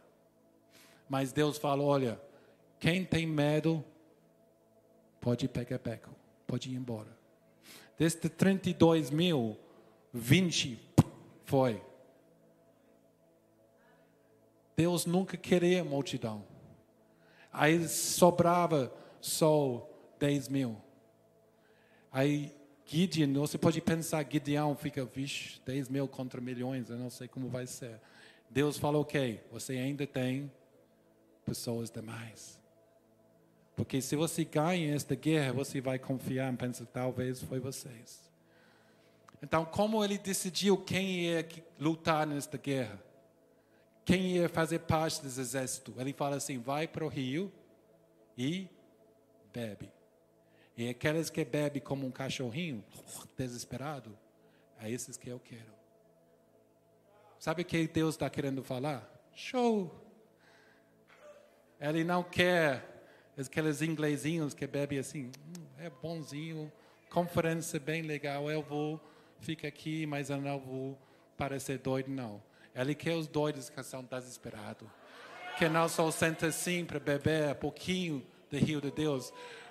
Mas 1.08 1.32
Deus 1.32 1.58
falou: 1.58 1.88
olha, 1.88 2.20
quem 2.78 3.04
tem 3.04 3.26
medo, 3.26 3.84
pode 5.20 5.48
pegar 5.48 5.78
beco, 5.78 6.10
pode 6.46 6.70
ir 6.70 6.74
embora. 6.74 7.18
Desde 7.98 8.28
32 8.28 9.10
mil, 9.10 9.58
20 10.12 10.78
foi. 11.44 11.82
Deus 14.74 15.04
nunca 15.04 15.36
queria 15.36 15.84
multidão. 15.84 16.42
Aí 17.52 17.86
sobrava 17.86 18.90
só 19.20 19.86
10 20.18 20.48
mil. 20.48 20.80
Aí 22.12 22.52
Gideon, 22.84 23.32
você 23.34 23.56
pode 23.56 23.80
pensar, 23.80 24.26
Gideão 24.28 24.74
fica, 24.74 25.04
vixe, 25.04 25.60
10 25.64 25.88
mil 25.88 26.08
contra 26.08 26.40
milhões, 26.40 26.90
eu 26.90 26.98
não 26.98 27.08
sei 27.08 27.28
como 27.28 27.48
vai 27.48 27.66
ser. 27.66 28.00
Deus 28.50 28.76
falou, 28.76 29.02
ok, 29.02 29.40
você 29.52 29.74
ainda 29.74 30.04
tem 30.06 30.50
pessoas 31.46 31.88
demais. 31.88 32.58
Porque 33.76 34.02
se 34.02 34.16
você 34.16 34.44
ganha 34.44 34.94
esta 34.94 35.14
guerra, 35.14 35.52
você 35.52 35.80
vai 35.80 35.98
confiar 36.00 36.52
e 36.52 36.56
pensar, 36.56 36.84
talvez 36.86 37.40
foi 37.42 37.60
vocês. 37.60 38.28
Então, 39.40 39.64
como 39.64 40.04
ele 40.04 40.18
decidiu 40.18 40.76
quem 40.76 41.26
ia 41.26 41.48
lutar 41.78 42.26
nesta 42.26 42.58
guerra? 42.58 43.00
Quem 44.04 44.36
ia 44.36 44.48
fazer 44.48 44.80
parte 44.80 45.22
desse 45.22 45.40
exército? 45.40 45.94
Ele 45.96 46.12
fala 46.12 46.36
assim, 46.36 46.58
vai 46.58 46.88
para 46.88 47.04
o 47.04 47.08
rio 47.08 47.52
e 48.36 48.68
bebe. 49.52 49.88
E 50.80 50.88
aqueles 50.88 51.28
que 51.28 51.44
bebem 51.44 51.82
como 51.82 52.06
um 52.06 52.10
cachorrinho, 52.10 52.82
desesperado, 53.36 54.18
é 54.80 54.90
esses 54.90 55.14
que 55.14 55.28
eu 55.28 55.38
quero. 55.38 55.74
Sabe 57.38 57.60
o 57.60 57.64
que 57.66 57.86
Deus 57.86 58.14
está 58.14 58.30
querendo 58.30 58.64
falar? 58.64 59.06
Show! 59.34 59.94
Ele 61.78 62.02
não 62.02 62.22
quer 62.22 63.04
aqueles 63.38 63.82
inglesinhos 63.82 64.54
que 64.54 64.66
bebem 64.66 64.98
assim, 64.98 65.26
hum, 65.26 65.66
é 65.76 65.90
bonzinho, 65.90 66.72
conferência 67.10 67.78
bem 67.78 68.00
legal, 68.00 68.50
eu 68.50 68.62
vou, 68.62 68.98
fica 69.38 69.68
aqui, 69.68 70.06
mas 70.06 70.30
eu 70.30 70.40
não 70.40 70.58
vou 70.58 70.98
parecer 71.36 71.76
doido, 71.76 72.10
não. 72.10 72.42
Ele 72.74 72.94
quer 72.94 73.16
os 73.16 73.26
doidos 73.26 73.68
que 73.68 73.82
são 73.82 74.02
desesperados. 74.02 74.88
Que 75.58 75.68
não 75.68 75.86
só 75.90 76.10
senta 76.10 76.46
assim 76.46 76.86
para 76.86 76.98
beber 76.98 77.50
um 77.50 77.54
pouquinho 77.54 78.26
do 78.50 78.56
rio 78.56 78.80
de 78.80 78.90
Deus, 78.90 79.30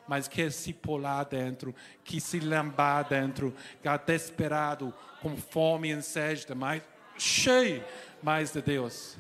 mas 0.10 0.28
quer 0.28 0.51
se 0.51 0.74
pular 0.74 1.24
dentro, 1.24 1.74
que 2.03 2.20
se 2.20 2.39
lambar 2.39 3.07
dentro, 3.07 3.53
está 3.78 3.95
desesperado, 3.95 4.91
com 5.22 5.38
fome 5.38 5.91
e 5.91 6.01
sede, 6.01 6.47
mas 6.55 6.82
cheio 7.16 7.84
mais 8.20 8.51
de 8.51 8.60
Deus. 8.60 9.18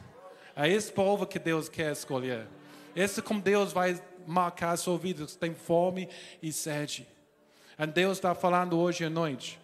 É 0.55 0.67
esse 0.67 0.91
povo 0.91 1.27
que 1.27 1.37
Deus 1.37 1.69
quer 1.69 1.91
escolher. 1.91 2.47
Esse 2.95 3.21
como 3.21 3.39
Deus 3.39 3.71
vai 3.71 4.01
marcar 4.25 4.71
a 4.71 4.77
sua 4.77 4.97
vida, 4.97 5.27
que 5.27 5.37
tem 5.37 5.53
fome 5.53 6.09
e 6.41 6.51
sede. 6.51 7.07
E 7.77 7.85
Deus 7.85 8.17
está 8.17 8.33
falando 8.33 8.75
hoje 8.75 9.05
à 9.05 9.11
noite. 9.11 9.59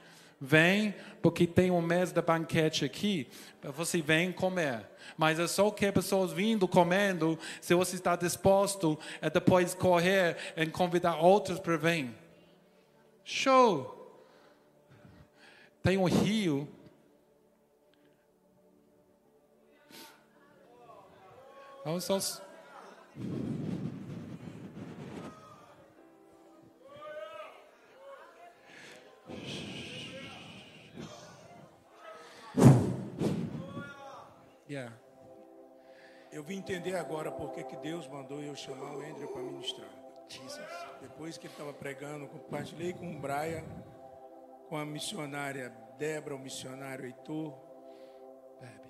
Vem, 0.45 0.93
porque 1.23 1.47
tem 1.47 1.71
um 1.71 1.81
mês 1.81 2.11
de 2.11 2.21
banquete 2.21 2.85
aqui, 2.85 3.27
você 3.63 3.99
vem 3.99 4.31
comer. 4.31 4.85
Mas 5.17 5.39
é 5.39 5.47
só 5.47 5.71
que 5.71 5.91
pessoas 5.91 6.31
vindo 6.31 6.67
comendo, 6.67 7.39
se 7.59 7.73
você 7.73 7.95
está 7.95 8.15
disposto 8.15 8.97
a 9.19 9.27
depois 9.27 9.73
correr 9.73 10.37
e 10.55 10.67
convidar 10.67 11.15
outros 11.15 11.59
para 11.59 11.77
vir. 11.77 12.13
Show! 13.23 13.91
Tem 15.81 15.97
um 15.97 16.05
rio. 16.05 16.67
Vamos 21.83 22.03
só. 22.03 22.19
Yeah. 34.69 34.93
Eu 36.31 36.43
vim 36.43 36.57
entender 36.57 36.95
agora 36.95 37.31
porque 37.31 37.63
que 37.63 37.77
Deus 37.77 38.07
mandou 38.07 38.41
eu 38.41 38.55
chamar 38.55 38.95
o 38.95 39.01
Andrew 39.01 39.27
para 39.29 39.41
ministrar. 39.41 39.89
Jesus. 40.27 40.59
Depois 41.01 41.37
que 41.37 41.47
ele 41.47 41.53
estava 41.53 41.71
pregando, 41.71 42.27
compartilhei 42.27 42.93
com 42.93 43.15
o 43.15 43.19
Braia, 43.19 43.63
com 44.67 44.75
a 44.75 44.85
missionária 44.85 45.69
Débora, 45.97 46.35
o 46.35 46.39
missionário 46.39 47.05
Heitor. 47.05 47.53
Bebe. 48.59 48.89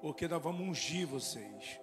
Porque 0.00 0.28
nós 0.28 0.42
vamos 0.42 0.68
ungir 0.68 1.06
vocês. 1.06 1.80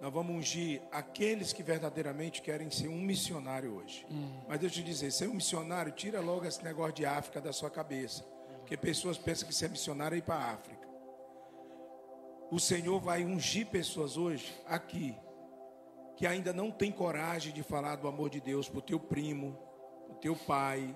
Nós 0.00 0.12
vamos 0.12 0.34
ungir 0.34 0.80
aqueles 0.92 1.52
que 1.52 1.62
verdadeiramente 1.62 2.40
querem 2.40 2.70
ser 2.70 2.88
um 2.88 3.00
missionário 3.00 3.74
hoje. 3.74 4.06
Hum. 4.10 4.40
Mas 4.48 4.60
deixa 4.60 4.80
eu 4.80 4.84
te 4.84 4.90
dizer, 4.90 5.10
ser 5.10 5.28
um 5.28 5.34
missionário, 5.34 5.92
tira 5.92 6.20
logo 6.20 6.44
esse 6.44 6.62
negócio 6.64 6.94
de 6.94 7.04
África 7.04 7.40
da 7.40 7.52
sua 7.52 7.70
cabeça. 7.70 8.24
Porque 8.58 8.76
pessoas 8.76 9.18
pensam 9.18 9.48
que 9.48 9.54
ser 9.54 9.68
missionário 9.70 10.14
é 10.14 10.18
ir 10.18 10.22
para 10.22 10.36
a 10.36 10.52
África. 10.52 10.77
O 12.50 12.58
Senhor 12.58 12.98
vai 13.00 13.24
ungir 13.24 13.66
pessoas 13.66 14.16
hoje 14.16 14.54
aqui 14.66 15.14
que 16.18 16.26
ainda 16.26 16.52
não 16.52 16.68
tem 16.68 16.90
coragem 16.90 17.52
de 17.52 17.62
falar 17.62 17.94
do 17.94 18.08
amor 18.08 18.28
de 18.28 18.40
Deus 18.40 18.68
para 18.68 18.80
o 18.80 18.82
teu 18.82 18.98
primo, 18.98 19.56
para 20.04 20.16
o 20.16 20.18
teu 20.18 20.34
pai. 20.34 20.92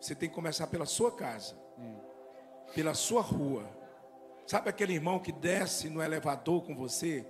Você 0.00 0.14
tem 0.14 0.26
que 0.26 0.34
começar 0.34 0.68
pela 0.68 0.86
sua 0.86 1.12
casa, 1.12 1.54
pela 2.74 2.94
sua 2.94 3.20
rua. 3.20 3.68
Sabe 4.46 4.70
aquele 4.70 4.94
irmão 4.94 5.18
que 5.18 5.32
desce 5.32 5.90
no 5.90 6.02
elevador 6.02 6.64
com 6.64 6.74
você? 6.74 7.26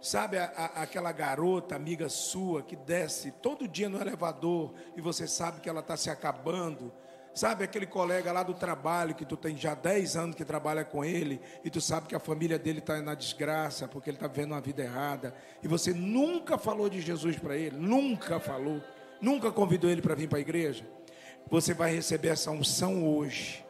Sabe 0.00 0.38
a, 0.38 0.44
a, 0.44 0.82
aquela 0.82 1.10
garota, 1.10 1.74
amiga 1.74 2.08
sua, 2.08 2.62
que 2.62 2.76
desce 2.76 3.32
todo 3.32 3.66
dia 3.66 3.88
no 3.88 4.00
elevador 4.00 4.74
e 4.96 5.00
você 5.00 5.26
sabe 5.26 5.60
que 5.60 5.68
ela 5.68 5.80
está 5.80 5.96
se 5.96 6.08
acabando 6.08 6.92
Sabe 7.34 7.64
aquele 7.64 7.86
colega 7.86 8.30
lá 8.30 8.42
do 8.42 8.52
trabalho 8.52 9.14
que 9.14 9.24
tu 9.24 9.38
tem 9.38 9.56
já 9.56 9.74
10 9.74 10.16
anos 10.16 10.36
que 10.36 10.44
trabalha 10.44 10.84
com 10.84 11.02
ele 11.02 11.40
e 11.64 11.70
tu 11.70 11.80
sabe 11.80 12.06
que 12.06 12.14
a 12.14 12.20
família 12.20 12.58
dele 12.58 12.80
está 12.80 13.00
na 13.00 13.14
desgraça 13.14 13.88
porque 13.88 14.10
ele 14.10 14.18
está 14.18 14.28
vivendo 14.28 14.52
uma 14.52 14.60
vida 14.60 14.82
errada 14.82 15.34
e 15.62 15.68
você 15.68 15.94
nunca 15.94 16.58
falou 16.58 16.90
de 16.90 17.00
Jesus 17.00 17.38
para 17.38 17.56
ele, 17.56 17.76
nunca 17.76 18.38
falou, 18.38 18.82
nunca 19.18 19.50
convidou 19.50 19.88
ele 19.88 20.02
para 20.02 20.14
vir 20.14 20.28
para 20.28 20.38
a 20.38 20.42
igreja? 20.42 20.86
Você 21.50 21.72
vai 21.72 21.94
receber 21.94 22.28
essa 22.28 22.50
unção 22.50 23.06
hoje. 23.06 23.64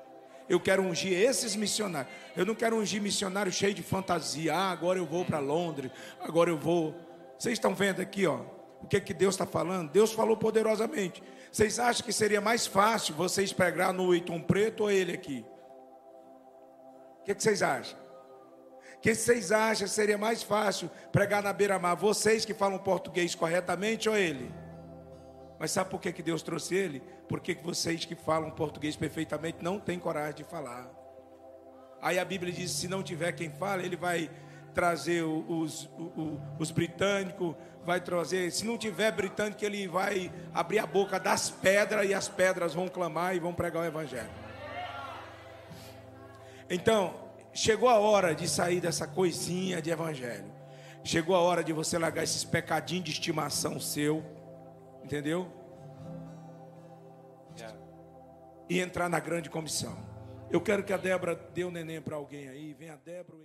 Eu 0.48 0.60
quero 0.60 0.82
ungir 0.82 1.12
esses 1.12 1.54
missionários. 1.54 2.12
Eu 2.36 2.44
não 2.44 2.54
quero 2.54 2.76
ungir 2.76 3.00
missionário 3.00 3.50
cheio 3.52 3.72
de 3.72 3.82
fantasia. 3.82 4.54
Ah, 4.54 4.70
agora 4.70 4.98
eu 4.98 5.06
vou 5.06 5.24
para 5.24 5.38
Londres, 5.38 5.90
agora 6.20 6.50
eu 6.50 6.58
vou. 6.58 6.94
Vocês 7.38 7.54
estão 7.54 7.74
vendo 7.74 8.00
aqui, 8.00 8.26
ó, 8.26 8.40
o 8.82 8.86
que, 8.86 9.00
que 9.00 9.14
Deus 9.14 9.34
está 9.34 9.46
falando? 9.46 9.90
Deus 9.90 10.12
falou 10.12 10.36
poderosamente. 10.36 11.22
Vocês 11.50 11.78
acham 11.78 12.04
que 12.04 12.12
seria 12.12 12.40
mais 12.40 12.66
fácil 12.66 13.14
vocês 13.14 13.52
pregar 13.52 13.92
no 13.92 14.14
Itum 14.14 14.40
Preto 14.40 14.84
ou 14.84 14.90
ele 14.90 15.12
aqui? 15.12 15.44
O 17.20 17.24
que, 17.24 17.34
que 17.34 17.42
vocês 17.42 17.62
acham? 17.62 17.98
O 18.96 19.00
que 19.00 19.14
vocês 19.14 19.52
acham 19.52 19.86
que 19.86 19.92
seria 19.92 20.18
mais 20.18 20.42
fácil 20.42 20.90
pregar 21.10 21.42
na 21.42 21.52
beira-mar? 21.52 21.96
Vocês 21.96 22.44
que 22.44 22.54
falam 22.54 22.78
português 22.78 23.34
corretamente 23.34 24.08
ou 24.08 24.16
ele? 24.16 24.52
Mas 25.58 25.70
sabe 25.70 25.90
por 25.90 26.00
que, 26.00 26.12
que 26.12 26.22
Deus 26.22 26.42
trouxe 26.42 26.74
ele? 26.74 27.02
Porque 27.28 27.54
vocês 27.54 28.04
que 28.04 28.16
falam 28.16 28.50
português 28.50 28.96
perfeitamente 28.96 29.58
não 29.62 29.78
têm 29.78 29.98
coragem 29.98 30.36
de 30.36 30.44
falar. 30.44 30.90
Aí 32.00 32.18
a 32.18 32.24
Bíblia 32.24 32.52
diz: 32.52 32.72
se 32.72 32.88
não 32.88 33.02
tiver 33.02 33.30
quem 33.32 33.48
fala, 33.48 33.82
ele 33.82 33.96
vai 33.96 34.28
trazer 34.74 35.22
os, 35.22 35.88
os, 35.96 36.30
os 36.58 36.70
britânicos, 36.70 37.54
vai 37.84 38.00
trazer. 38.00 38.50
Se 38.50 38.64
não 38.64 38.78
tiver 38.78 39.10
britânico, 39.12 39.64
ele 39.64 39.86
vai 39.86 40.32
abrir 40.52 40.78
a 40.78 40.86
boca 40.86 41.18
das 41.18 41.50
pedras 41.50 42.08
e 42.08 42.14
as 42.14 42.28
pedras 42.28 42.74
vão 42.74 42.88
clamar 42.88 43.34
e 43.34 43.40
vão 43.40 43.52
pregar 43.52 43.82
o 43.82 43.86
Evangelho. 43.86 44.30
Então, 46.70 47.14
chegou 47.52 47.88
a 47.88 47.98
hora 47.98 48.34
de 48.34 48.48
sair 48.48 48.80
dessa 48.80 49.06
coisinha 49.06 49.82
de 49.82 49.90
Evangelho. 49.90 50.50
Chegou 51.04 51.34
a 51.34 51.40
hora 51.40 51.64
de 51.64 51.72
você 51.72 51.98
largar 51.98 52.22
esses 52.22 52.44
pecadinhos 52.44 53.04
de 53.04 53.10
estimação 53.10 53.80
seu, 53.80 54.24
entendeu? 55.04 55.50
E 58.68 58.80
entrar 58.80 59.08
na 59.08 59.18
grande 59.18 59.50
comissão. 59.50 59.98
Eu 60.50 60.60
quero 60.60 60.84
que 60.84 60.92
a 60.92 60.96
Débora 60.96 61.34
dê 61.34 61.64
o 61.64 61.68
um 61.68 61.70
neném 61.70 62.00
para 62.00 62.16
alguém 62.16 62.48
aí. 62.48 62.72
Vem 62.72 62.88
a 62.88 62.96
Débora. 62.96 63.38